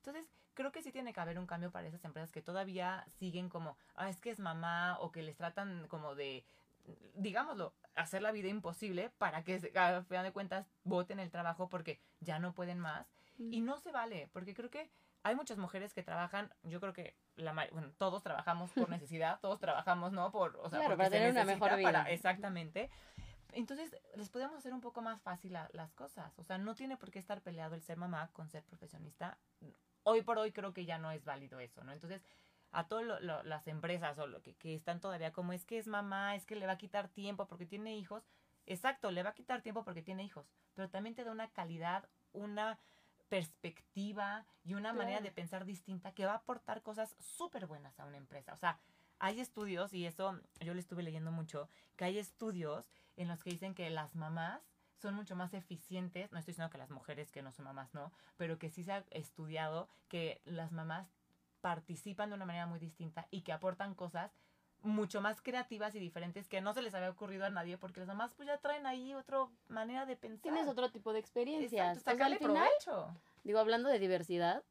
Entonces, 0.00 0.30
creo 0.54 0.72
que 0.72 0.82
sí 0.82 0.92
tiene 0.92 1.12
que 1.12 1.20
haber 1.20 1.38
un 1.38 1.46
cambio 1.46 1.70
para 1.70 1.86
esas 1.86 2.02
empresas 2.04 2.32
que 2.32 2.40
todavía 2.40 3.04
siguen 3.18 3.48
como, 3.50 3.76
ah, 3.94 4.08
es 4.08 4.18
que 4.20 4.30
es 4.30 4.38
mamá, 4.40 4.96
o 5.00 5.12
que 5.12 5.22
les 5.22 5.36
tratan 5.36 5.86
como 5.88 6.14
de, 6.14 6.44
digámoslo, 7.14 7.74
hacer 7.96 8.22
la 8.22 8.32
vida 8.32 8.48
imposible 8.48 9.10
para 9.18 9.44
que 9.44 9.60
se- 9.60 9.78
a 9.78 10.02
final 10.04 10.24
de 10.24 10.32
cuentas 10.32 10.66
voten 10.84 11.20
el 11.20 11.30
trabajo 11.30 11.68
porque 11.68 12.00
ya 12.20 12.38
no 12.38 12.54
pueden 12.54 12.78
más. 12.78 13.06
Y 13.38 13.60
no 13.60 13.78
se 13.78 13.92
vale, 13.92 14.28
porque 14.32 14.54
creo 14.54 14.70
que 14.70 14.90
hay 15.22 15.34
muchas 15.34 15.58
mujeres 15.58 15.92
que 15.92 16.02
trabajan, 16.02 16.50
yo 16.62 16.80
creo 16.80 16.94
que 16.94 17.14
la 17.36 17.52
bueno, 17.72 17.90
todos 17.98 18.22
trabajamos 18.22 18.70
por 18.72 18.88
necesidad, 19.06 19.38
todos 19.40 19.58
trabajamos, 19.60 20.12
¿no? 20.12 20.30
Por, 20.30 20.56
o 20.56 20.70
sea, 20.70 20.78
Claro, 20.80 20.96
para 20.96 21.10
se 21.10 21.16
tener 21.16 21.30
una 21.30 21.44
mejor 21.44 21.76
vida. 21.76 21.82
para- 21.92 22.10
exactamente. 22.10 22.90
Entonces, 23.52 23.94
les 24.14 24.28
podemos 24.30 24.56
hacer 24.56 24.72
un 24.72 24.80
poco 24.80 25.02
más 25.02 25.20
fácil 25.20 25.52
la- 25.54 25.68
las 25.72 25.92
cosas. 25.92 26.38
O 26.38 26.44
sea, 26.44 26.56
no 26.56 26.74
tiene 26.74 26.96
por 26.96 27.10
qué 27.10 27.18
estar 27.18 27.42
peleado 27.42 27.74
el 27.74 27.82
ser 27.82 27.98
mamá 27.98 28.30
con 28.32 28.48
ser 28.48 28.62
profesionista. 28.64 29.36
Hoy 30.02 30.22
por 30.22 30.38
hoy 30.38 30.52
creo 30.52 30.72
que 30.72 30.84
ya 30.84 30.98
no 30.98 31.10
es 31.10 31.24
válido 31.24 31.60
eso, 31.60 31.84
¿no? 31.84 31.92
Entonces, 31.92 32.24
a 32.72 32.86
todas 32.86 33.22
las 33.22 33.66
empresas 33.66 34.18
o 34.18 34.26
lo 34.26 34.42
que, 34.42 34.54
que 34.54 34.74
están 34.74 35.00
todavía 35.00 35.32
como 35.32 35.52
es 35.52 35.64
que 35.64 35.78
es 35.78 35.86
mamá, 35.86 36.34
es 36.36 36.46
que 36.46 36.56
le 36.56 36.66
va 36.66 36.72
a 36.72 36.78
quitar 36.78 37.08
tiempo 37.08 37.46
porque 37.46 37.66
tiene 37.66 37.96
hijos. 37.96 38.24
Exacto, 38.66 39.10
le 39.10 39.22
va 39.22 39.30
a 39.30 39.34
quitar 39.34 39.62
tiempo 39.62 39.84
porque 39.84 40.02
tiene 40.02 40.22
hijos, 40.22 40.46
pero 40.74 40.88
también 40.88 41.14
te 41.14 41.24
da 41.24 41.32
una 41.32 41.50
calidad, 41.50 42.08
una 42.32 42.78
perspectiva 43.28 44.44
y 44.64 44.74
una 44.74 44.92
manera 44.92 45.20
de 45.20 45.30
pensar 45.30 45.64
distinta 45.64 46.12
que 46.12 46.26
va 46.26 46.32
a 46.32 46.36
aportar 46.36 46.82
cosas 46.82 47.16
súper 47.18 47.66
buenas 47.66 47.98
a 47.98 48.04
una 48.04 48.16
empresa. 48.16 48.52
O 48.52 48.58
sea, 48.58 48.78
hay 49.18 49.40
estudios, 49.40 49.92
y 49.92 50.06
eso 50.06 50.40
yo 50.60 50.74
lo 50.74 50.80
estuve 50.80 51.02
leyendo 51.02 51.30
mucho, 51.30 51.68
que 51.96 52.04
hay 52.04 52.18
estudios 52.18 52.90
en 53.16 53.28
los 53.28 53.42
que 53.42 53.50
dicen 53.50 53.74
que 53.74 53.88
las 53.90 54.14
mamás 54.14 54.62
son 55.00 55.14
mucho 55.14 55.34
más 55.36 55.54
eficientes, 55.54 56.30
no 56.32 56.38
estoy 56.38 56.52
diciendo 56.52 56.70
que 56.70 56.78
las 56.78 56.90
mujeres 56.90 57.30
que 57.32 57.42
no 57.42 57.52
son 57.52 57.64
mamás 57.64 57.92
no, 57.94 58.12
pero 58.36 58.58
que 58.58 58.70
sí 58.70 58.84
se 58.84 58.92
ha 58.92 59.04
estudiado 59.10 59.88
que 60.08 60.40
las 60.44 60.72
mamás 60.72 61.08
participan 61.60 62.30
de 62.30 62.36
una 62.36 62.46
manera 62.46 62.66
muy 62.66 62.78
distinta 62.78 63.26
y 63.30 63.42
que 63.42 63.52
aportan 63.52 63.94
cosas 63.94 64.32
mucho 64.82 65.20
más 65.20 65.42
creativas 65.42 65.94
y 65.94 65.98
diferentes 65.98 66.48
que 66.48 66.62
no 66.62 66.72
se 66.72 66.80
les 66.80 66.94
había 66.94 67.10
ocurrido 67.10 67.44
a 67.44 67.50
nadie 67.50 67.76
porque 67.76 68.00
las 68.00 68.06
mamás 68.08 68.32
pues 68.34 68.46
ya 68.46 68.58
traen 68.58 68.86
ahí 68.86 69.14
otra 69.14 69.46
manera 69.68 70.06
de 70.06 70.16
pensar. 70.16 70.40
Tienes 70.42 70.68
otro 70.68 70.90
tipo 70.90 71.12
de 71.12 71.18
experiencias. 71.18 71.98
Exacto, 71.98 72.16
sea, 72.16 72.26
al 72.26 72.38
final, 72.38 72.68
provecho. 72.84 73.14
digo, 73.44 73.58
hablando 73.58 73.90
de 73.90 73.98
diversidad, 73.98 74.64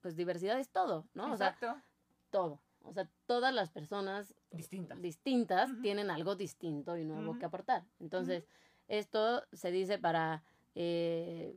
pues 0.00 0.14
diversidad 0.14 0.58
es 0.60 0.70
todo, 0.70 1.08
¿no? 1.14 1.32
O 1.32 1.36
sea, 1.36 1.48
Exacto. 1.48 1.82
todo. 2.30 2.60
O 2.82 2.92
sea, 2.92 3.08
todas 3.26 3.52
las 3.52 3.70
personas 3.70 4.34
Distintas. 4.50 5.70
tienen 5.80 6.10
algo 6.10 6.36
distinto 6.36 6.96
y 6.96 7.04
nuevo 7.04 7.38
que 7.38 7.46
aportar. 7.46 7.84
Entonces, 7.98 8.46
esto 8.88 9.42
se 9.52 9.70
dice 9.70 9.98
para 9.98 10.42
eh, 10.74 11.54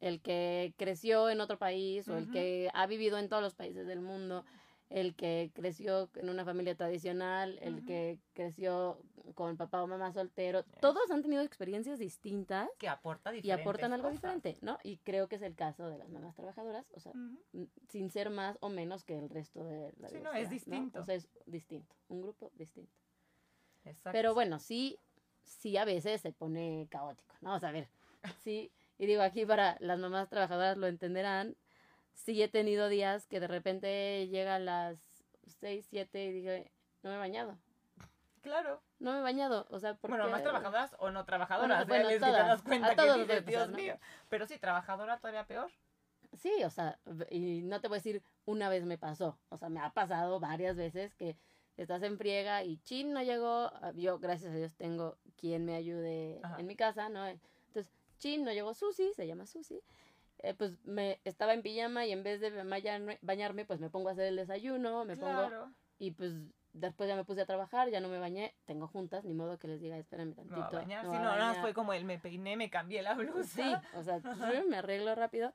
el 0.00 0.20
que 0.20 0.74
creció 0.76 1.28
en 1.30 1.40
otro 1.40 1.58
país 1.58 2.08
o 2.08 2.16
el 2.16 2.30
que 2.30 2.70
ha 2.74 2.86
vivido 2.86 3.18
en 3.18 3.28
todos 3.28 3.42
los 3.42 3.54
países 3.54 3.86
del 3.86 4.00
mundo, 4.00 4.44
el 4.90 5.14
que 5.14 5.50
creció 5.54 6.08
en 6.14 6.30
una 6.30 6.44
familia 6.44 6.74
tradicional, 6.74 7.58
el 7.60 7.84
que 7.84 8.18
creció 8.32 9.02
con 9.34 9.56
papá 9.56 9.82
o 9.82 9.86
mamá 9.86 10.12
soltero. 10.12 10.64
Todos 10.80 11.10
han 11.10 11.22
tenido 11.22 11.42
experiencias 11.42 11.98
distintas 11.98 12.68
que 12.78 12.88
aporta 12.88 13.34
y 13.36 13.50
aportan 13.50 13.92
algo 13.92 14.08
cosas. 14.08 14.22
diferente, 14.22 14.58
¿no? 14.62 14.78
Y 14.82 14.98
creo 14.98 15.28
que 15.28 15.36
es 15.36 15.42
el 15.42 15.54
caso 15.56 15.88
de 15.90 15.98
las 15.98 16.08
mamás 16.08 16.34
trabajadoras, 16.36 16.86
o 16.94 17.00
sea, 17.00 17.12
n- 17.52 17.68
sin 17.88 18.10
ser 18.10 18.30
más 18.30 18.56
o 18.60 18.68
menos 18.70 19.04
que 19.04 19.18
el 19.18 19.28
resto 19.28 19.64
de 19.64 19.92
la 19.98 20.08
Sí, 20.08 20.20
no, 20.20 20.32
es 20.32 20.48
distinto. 20.48 21.00
O 21.00 21.04
sea, 21.04 21.16
es 21.16 21.28
distinto, 21.46 21.94
un 22.08 22.22
grupo 22.22 22.50
distinto. 22.54 22.92
Exacto. 23.84 24.10
Pero 24.12 24.32
bueno, 24.34 24.58
sí, 24.58 24.98
sí 25.42 25.76
a 25.76 25.84
veces 25.84 26.20
se 26.20 26.32
pone 26.32 26.86
caótico, 26.90 27.34
¿no? 27.40 27.54
O 27.54 27.58
sea, 27.58 27.70
a 27.70 27.72
ver, 27.72 27.88
sí, 28.40 28.72
y 28.98 29.06
digo 29.06 29.22
aquí 29.22 29.46
para 29.46 29.76
las 29.80 29.98
mamás 29.98 30.28
trabajadoras 30.28 30.76
lo 30.76 30.86
entenderán, 30.86 31.56
sí 32.14 32.42
he 32.42 32.48
tenido 32.48 32.88
días 32.88 33.26
que 33.26 33.40
de 33.40 33.48
repente 33.48 34.28
llegan 34.28 34.64
las 34.64 34.98
6, 35.60 35.86
7 35.88 36.24
y 36.24 36.32
dije, 36.32 36.72
no 37.02 37.10
me 37.10 37.16
he 37.16 37.18
bañado, 37.18 37.58
Claro. 38.42 38.80
no 38.98 39.12
me 39.12 39.18
he 39.18 39.22
bañado, 39.22 39.66
o 39.70 39.78
sea, 39.78 39.94
porque... 39.94 40.16
Bueno, 40.16 40.30
más 40.30 40.42
trabajadoras 40.42 40.94
o 40.98 41.10
no 41.10 41.24
trabajadoras. 41.24 41.86
Bueno, 41.86 42.04
ya 42.04 42.10
les 42.10 42.20
todas, 42.20 42.46
das 42.46 42.62
cuenta 42.62 42.92
a 42.92 42.94
que 42.94 43.14
dices, 43.22 43.46
Dios 43.46 43.68
mío. 43.70 43.98
Pero 44.28 44.46
sí, 44.46 44.58
trabajadora 44.58 45.18
todavía 45.18 45.44
peor. 45.44 45.70
Sí, 46.36 46.62
o 46.64 46.70
sea, 46.70 46.98
y 47.30 47.62
no 47.62 47.80
te 47.80 47.88
voy 47.88 47.96
a 47.96 48.00
decir 48.00 48.22
una 48.44 48.68
vez 48.68 48.84
me 48.84 48.98
pasó, 48.98 49.38
o 49.48 49.56
sea, 49.56 49.68
me 49.68 49.80
ha 49.80 49.90
pasado 49.90 50.40
varias 50.40 50.76
veces 50.76 51.14
que 51.14 51.36
estás 51.78 52.02
en 52.02 52.18
friega 52.18 52.64
y 52.64 52.76
chin 52.82 53.12
no 53.12 53.22
llegó, 53.22 53.70
ah, 53.72 53.92
yo 53.94 54.18
gracias 54.18 54.52
a 54.52 54.56
Dios 54.56 54.74
tengo 54.74 55.16
quien 55.36 55.64
me 55.64 55.74
ayude 55.76 56.40
Ajá. 56.42 56.58
en 56.60 56.66
mi 56.66 56.76
casa, 56.76 57.08
¿no? 57.08 57.26
Entonces, 57.26 57.90
chin 58.18 58.44
no 58.44 58.52
llegó 58.52 58.74
Susi, 58.74 59.12
se 59.14 59.26
llama 59.26 59.46
Susi, 59.46 59.80
eh, 60.40 60.54
pues 60.54 60.76
me 60.84 61.20
estaba 61.24 61.54
en 61.54 61.62
pijama 61.62 62.04
y 62.04 62.12
en 62.12 62.22
vez 62.22 62.40
de 62.40 62.50
bañarme, 62.64 63.18
bañarme, 63.22 63.64
pues 63.64 63.80
me 63.80 63.90
pongo 63.90 64.08
a 64.08 64.12
hacer 64.12 64.26
el 64.26 64.36
desayuno, 64.36 65.04
me 65.04 65.16
pongo 65.16 65.32
Claro. 65.46 65.72
y 65.98 66.10
pues 66.10 66.32
después 66.72 67.08
ya 67.08 67.16
me 67.16 67.24
puse 67.24 67.40
a 67.42 67.46
trabajar, 67.46 67.90
ya 67.90 68.00
no 68.00 68.08
me 68.08 68.18
bañé, 68.18 68.54
tengo 68.64 68.86
juntas, 68.88 69.24
ni 69.24 69.34
modo 69.34 69.58
que 69.58 69.68
les 69.68 69.80
diga, 69.80 69.96
espérame 69.98 70.30
Me 70.30 70.34
tantito. 70.34 70.60
a 70.76 70.80
bañar. 70.80 71.04
no, 71.04 71.12
nada 71.12 71.24
más 71.30 71.38
bañar". 71.48 71.60
fue 71.62 71.74
como 71.74 71.92
el 71.92 72.04
me 72.04 72.18
peiné, 72.18 72.56
me 72.56 72.70
cambié 72.70 73.02
la 73.02 73.14
blusa. 73.14 73.44
Sí, 73.44 73.74
o 73.96 74.02
sea, 74.02 74.20
me 74.68 74.76
arreglo 74.76 75.14
rápido. 75.14 75.52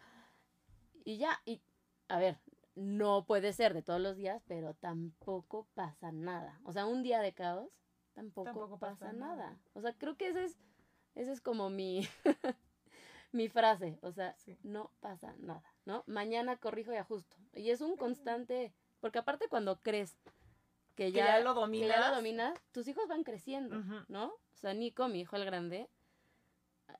Y 1.05 1.17
ya, 1.17 1.41
y 1.45 1.61
a 2.07 2.17
ver, 2.17 2.37
no 2.75 3.25
puede 3.25 3.53
ser 3.53 3.73
de 3.73 3.81
todos 3.83 4.01
los 4.01 4.15
días, 4.17 4.41
pero 4.47 4.73
tampoco 4.73 5.67
pasa 5.73 6.11
nada. 6.11 6.59
O 6.63 6.71
sea, 6.73 6.85
un 6.85 7.03
día 7.03 7.19
de 7.21 7.33
caos, 7.33 7.69
tampoco, 8.13 8.45
Tampoco 8.45 8.79
pasa, 8.79 8.99
pasa 9.05 9.13
nada. 9.13 9.35
nada. 9.35 9.59
O 9.73 9.81
sea, 9.81 9.93
creo 9.93 10.15
que 10.17 10.29
ese 10.29 10.45
es, 10.45 10.57
ese 11.15 11.31
es 11.31 11.41
como 11.41 11.69
mi, 11.69 12.07
mi 13.31 13.47
frase. 13.49 13.97
O 14.01 14.11
sea, 14.11 14.35
Sí. 14.37 14.57
no 14.63 14.91
pasa 15.01 15.35
nada, 15.39 15.73
¿no? 15.85 16.03
Mañana 16.07 16.57
corrijo 16.57 16.91
y 16.93 16.97
ajusto. 16.97 17.37
Y 17.53 17.69
es 17.69 17.81
un 17.81 17.95
constante, 17.97 18.73
porque 18.99 19.19
aparte 19.19 19.47
cuando 19.49 19.79
crees 19.81 20.15
que 20.95 21.05
Que 21.05 21.11
ya, 21.11 21.25
ya 21.25 21.39
lo 21.39 21.53
que 21.55 21.59
dominas. 21.61 21.89
ya 21.89 22.09
lo 22.09 22.15
dominas, 22.15 22.59
tus 22.71 22.87
hijos 22.87 23.07
van 23.07 23.23
creciendo. 23.23 23.81
¿no? 24.09 24.25
O 24.27 24.57
sea, 24.57 24.73
Nico, 24.73 25.07
mi 25.07 25.21
hijo 25.21 25.35
el 25.35 25.45
grande, 25.45 25.89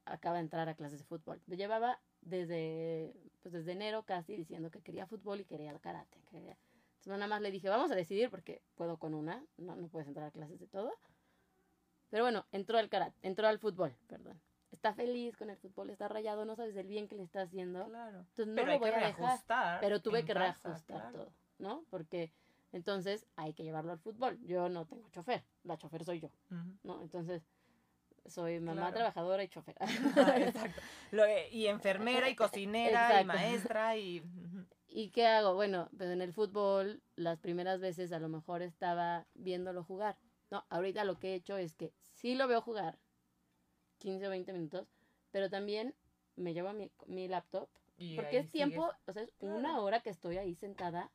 acaba 0.06 0.36
de 0.38 0.42
entrar 0.42 0.68
a 0.70 0.76
clases 0.76 1.00
de 1.00 1.06
fútbol. 1.06 1.42
Lo 1.48 1.56
llevaba 1.56 2.00
desde, 2.22 3.14
pues 3.43 3.53
desde 3.53 3.73
enero 3.73 4.03
casi 4.03 4.36
diciendo 4.36 4.71
que 4.71 4.82
quería 4.82 5.06
fútbol 5.06 5.41
y 5.41 5.45
quería 5.45 5.69
el 5.71 5.79
karate. 5.82 6.17
quería- 6.32 6.58
Entonces 6.99 7.19
nada 7.19 7.27
más 7.27 7.41
le 7.41 7.51
dije, 7.51 7.67
vamos 7.69 7.91
a 7.91 7.95
decidir 7.95 8.29
porque 8.29 8.62
puedo 8.75 8.97
con 8.97 9.13
una, 9.13 9.45
no, 9.58 9.75
no 9.75 9.88
puedes 9.89 10.08
entrar 10.08 10.27
a 10.27 10.32
clases 10.32 10.60
de 10.60 10.67
todo. 10.67 10.93
Pero 12.10 12.23
bueno, 12.23 12.45
entró 12.51 12.77
al 12.77 12.89
karate, 12.89 13.17
entró 13.21 13.47
al 13.47 13.60
fútbol, 13.60 13.93
perdón. 14.08 14.39
Está 14.71 14.93
feliz 14.93 15.36
con 15.38 15.49
el 15.49 15.58
fútbol, 15.58 15.89
está 15.89 16.08
rayado, 16.08 16.45
no 16.45 16.56
sabes 16.56 16.75
el 16.77 16.88
bien 16.88 17.08
que 17.08 17.15
le 17.15 17.23
está 17.23 17.41
haciendo. 17.41 17.86
Claro. 17.86 18.19
Entonces 18.19 18.47
no 18.47 18.56
Pero 18.56 18.71
lo 18.73 18.79
voy 18.79 18.89
a 18.89 18.97
dejar. 19.08 19.39
Pero 19.82 20.01
tuve 20.01 20.21
que 20.25 20.34
casa, 20.34 20.39
reajustar 20.63 21.01
claro. 21.01 21.12
todo, 21.17 21.34
¿no? 21.60 21.84
Porque 21.89 22.32
entonces 22.71 23.27
hay 23.36 23.53
que 23.53 23.63
llevarlo 23.63 23.91
al 23.91 23.99
fútbol. 23.99 24.39
Yo 24.45 24.69
no 24.69 24.86
tengo 24.86 25.10
chofer, 25.12 25.43
la 25.63 25.77
chofer 25.77 26.03
soy 26.06 26.21
yo, 26.21 26.29
Ujú. 26.49 26.77
¿no? 26.84 27.01
Entonces 27.01 27.43
soy 28.28 28.60
mamá 28.60 28.82
Claro. 28.82 28.96
trabajadora 28.96 29.44
y 29.44 29.48
chofer. 29.50 29.76
Exacto. 30.38 30.82
Lo- 31.12 31.26
eh, 31.26 31.50
y 31.52 31.68
enfermera 31.68 32.30
y 32.30 32.36
cocinera 32.36 33.22
y 33.22 33.26
maestra 33.26 33.98
y... 33.98 34.24
¿Y 34.88 35.10
qué 35.10 35.26
hago? 35.26 35.56
Bueno, 35.56 35.90
pues 35.98 36.12
en 36.12 36.22
el 36.22 36.34
fútbol 36.34 37.02
las 37.16 37.40
primeras 37.40 37.80
veces 37.80 38.12
a 38.12 38.20
lo 38.20 38.30
mejor 38.30 38.62
estaba 38.62 39.26
viéndolo 39.34 39.84
jugar. 39.84 40.18
No, 40.52 40.66
ahorita 40.70 41.04
lo 41.04 41.18
que 41.18 41.32
he 41.32 41.36
hecho 41.36 41.58
es 41.58 41.74
que 41.74 41.92
sí 42.12 42.36
lo 42.36 42.48
veo 42.48 42.62
jugar 42.62 43.00
15 43.98 44.28
o 44.28 44.30
20 44.30 44.54
minutos, 44.54 44.88
pero 45.32 45.50
también 45.50 45.96
me 46.36 46.54
llevo 46.54 46.74
mi, 46.74 46.92
mi 47.08 47.28
laptop 47.28 47.70
Y 47.98 48.16
porque 48.16 48.38
es 48.38 48.52
tiempo, 48.52 48.84
sigues. 48.88 49.02
o 49.08 49.14
sea, 49.14 49.24
es 49.24 49.32
Claro. 49.40 49.56
una 49.56 49.80
hora 49.80 50.02
que 50.02 50.12
estoy 50.12 50.38
ahí 50.38 50.54
sentada. 50.54 51.10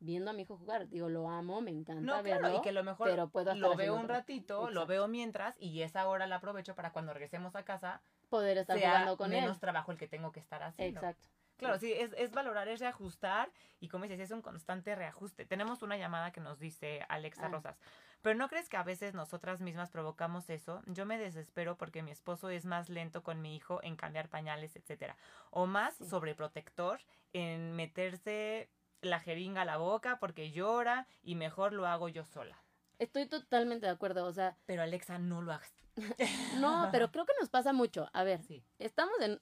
Viendo 0.00 0.30
a 0.30 0.34
mi 0.34 0.42
hijo 0.42 0.56
jugar. 0.56 0.88
Digo, 0.88 1.08
lo 1.08 1.28
amo, 1.30 1.60
me 1.60 1.70
encanta 1.70 2.02
No, 2.02 2.22
verlo. 2.22 2.40
claro, 2.40 2.58
y 2.58 2.62
que 2.62 2.72
lo 2.72 2.84
mejor 2.84 3.08
pero 3.08 3.28
puedo 3.28 3.54
lo 3.54 3.76
veo 3.76 3.94
un 3.94 4.08
ratito, 4.08 4.70
lo 4.70 4.86
veo 4.86 5.08
mientras 5.08 5.56
y 5.58 5.82
esa 5.82 6.06
hora 6.08 6.26
la 6.26 6.36
aprovecho 6.36 6.74
para 6.74 6.92
cuando 6.92 7.12
regresemos 7.12 7.54
a 7.56 7.64
casa 7.64 8.00
poder 8.28 8.58
estar 8.58 8.78
sea 8.78 8.90
jugando 8.90 9.16
con 9.16 9.30
menos 9.30 9.56
él. 9.56 9.60
trabajo 9.60 9.92
el 9.92 9.98
que 9.98 10.08
tengo 10.08 10.32
que 10.32 10.40
estar 10.40 10.62
haciendo. 10.62 11.00
Exacto. 11.00 11.28
Claro, 11.56 11.78
sí, 11.78 11.92
es, 11.92 12.12
es 12.18 12.32
valorar, 12.32 12.66
es 12.66 12.80
reajustar 12.80 13.48
y 13.78 13.86
como 13.88 14.04
dices, 14.04 14.18
es 14.18 14.30
un 14.32 14.42
constante 14.42 14.96
reajuste. 14.96 15.46
Tenemos 15.46 15.82
una 15.82 15.96
llamada 15.96 16.32
que 16.32 16.40
nos 16.40 16.58
dice 16.58 17.06
Alexa 17.08 17.46
Ah. 17.46 17.48
Rosas, 17.48 17.78
pero 18.22 18.36
¿no 18.36 18.48
crees 18.48 18.68
que 18.68 18.76
a 18.76 18.82
veces 18.82 19.14
nosotras 19.14 19.60
mismas 19.60 19.90
provocamos 19.90 20.50
eso? 20.50 20.82
Yo 20.86 21.06
me 21.06 21.16
desespero 21.16 21.76
porque 21.78 22.02
mi 22.02 22.10
esposo 22.10 22.50
es 22.50 22.64
más 22.66 22.88
lento 22.88 23.22
con 23.22 23.40
mi 23.40 23.54
hijo 23.54 23.78
en 23.84 23.94
cambiar 23.94 24.28
pañales, 24.30 24.74
etcétera, 24.74 25.16
o 25.52 25.66
más 25.66 26.00
Sí. 26.00 26.04
sobreprotector 26.04 27.00
en 27.32 27.72
meterse 27.76 28.68
la 29.06 29.20
jeringa 29.20 29.62
a 29.62 29.64
la 29.64 29.76
boca 29.76 30.18
porque 30.20 30.50
llora 30.52 31.06
y 31.22 31.34
mejor 31.34 31.72
lo 31.72 31.86
hago 31.86 32.08
yo 32.08 32.24
sola. 32.24 32.58
Estoy 32.98 33.26
totalmente 33.26 33.86
de 33.86 33.92
acuerdo. 33.92 34.24
O 34.26 34.32
sea, 34.32 34.56
Pero 34.66 34.82
Alexa, 34.82 35.18
no 35.18 35.42
lo 35.42 35.52
hagas. 35.52 35.72
no, 36.58 36.88
pero 36.92 37.10
creo 37.10 37.24
que 37.26 37.32
nos 37.40 37.50
pasa 37.50 37.72
mucho. 37.72 38.08
A 38.12 38.24
ver, 38.24 38.40
Sí. 38.42 38.64
estamos 38.78 39.18
en, 39.20 39.40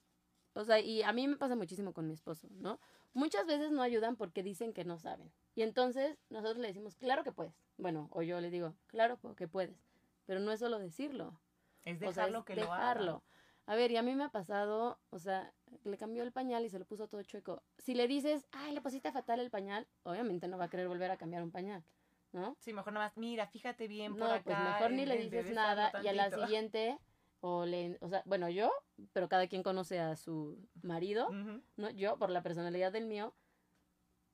o 0.53 0.63
sea, 0.63 0.79
y 0.79 1.03
a 1.03 1.11
mí 1.13 1.27
me 1.27 1.37
pasa 1.37 1.55
muchísimo 1.55 1.93
con 1.93 2.07
mi 2.07 2.13
esposo, 2.13 2.47
¿no? 2.51 2.79
Muchas 3.13 3.45
veces 3.45 3.71
no 3.71 3.81
ayudan 3.83 4.15
porque 4.15 4.41
dicen 4.43 4.73
que 4.73 4.85
no 4.85 4.97
saben. 4.97 5.31
Y 5.55 5.61
entonces 5.61 6.17
nosotros 6.29 6.57
le 6.57 6.67
decimos, 6.67 6.95
claro 6.95 7.23
que 7.23 7.31
puedes. 7.31 7.53
Bueno, 7.77 8.07
o 8.11 8.21
yo 8.23 8.41
le 8.41 8.49
digo, 8.49 8.75
claro 8.87 9.19
que 9.35 9.47
puedes. 9.47 9.77
Pero 10.25 10.39
no 10.39 10.51
es 10.51 10.59
solo 10.59 10.79
decirlo. 10.79 11.39
Es 11.85 11.97
o 11.97 11.99
sea, 11.99 12.09
dejarlo 12.25 12.39
es 12.39 12.45
que 12.45 12.55
lo 12.55 12.63
haga. 12.73 12.75
dejarlo. 12.77 13.23
A 13.65 13.75
ver, 13.75 13.91
y 13.91 13.97
a 13.97 14.01
mí 14.03 14.15
me 14.15 14.23
ha 14.25 14.29
pasado, 14.29 14.99
o 15.09 15.19
sea, 15.19 15.53
le 15.83 15.97
cambió 15.97 16.23
el 16.23 16.31
pañal 16.31 16.65
y 16.65 16.69
se 16.69 16.79
lo 16.79 16.85
puso 16.85 17.07
todo 17.07 17.21
chueco. 17.23 17.61
Si 17.77 17.93
le 17.93 18.07
dices, 18.07 18.47
ay, 18.51 18.73
le 18.73 18.81
pusiste 18.81 19.11
fatal 19.11 19.39
el 19.39 19.49
pañal, 19.49 19.87
obviamente 20.03 20.47
no 20.47 20.57
va 20.57 20.65
a 20.65 20.69
querer 20.69 20.87
volver 20.87 21.11
a 21.11 21.17
cambiar 21.17 21.43
un 21.43 21.51
pañal, 21.51 21.83
¿no? 22.31 22.55
Sí, 22.59 22.73
mejor 22.73 22.93
nada 22.93 23.07
más, 23.07 23.17
mira, 23.17 23.47
fíjate 23.47 23.87
bien 23.87 24.13
por 24.13 24.27
No, 24.27 24.33
acá. 24.33 24.43
pues 24.43 24.57
mejor 24.59 24.91
ni 24.91 25.05
le 25.05 25.17
dices 25.17 25.51
nada 25.51 25.91
y 26.03 26.07
a 26.07 26.13
la 26.13 26.29
siguiente, 26.31 26.97
o 27.41 27.65
le, 27.65 27.97
o 28.01 28.07
sea, 28.09 28.23
bueno, 28.25 28.49
yo, 28.49 28.71
pero 29.11 29.27
cada 29.27 29.47
quien 29.47 29.63
conoce 29.63 29.99
a 29.99 30.15
su 30.15 30.57
marido. 30.81 31.29
¿no? 31.75 31.89
Yo, 31.91 32.17
por 32.17 32.29
la 32.29 32.41
personalidad 32.41 32.91
del 32.91 33.05
mío, 33.05 33.33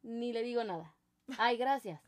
ni 0.04 0.32
le 0.32 0.44
digo 0.44 0.64
nada. 0.64 0.96
Ay, 1.38 1.58
gracias. 1.58 2.02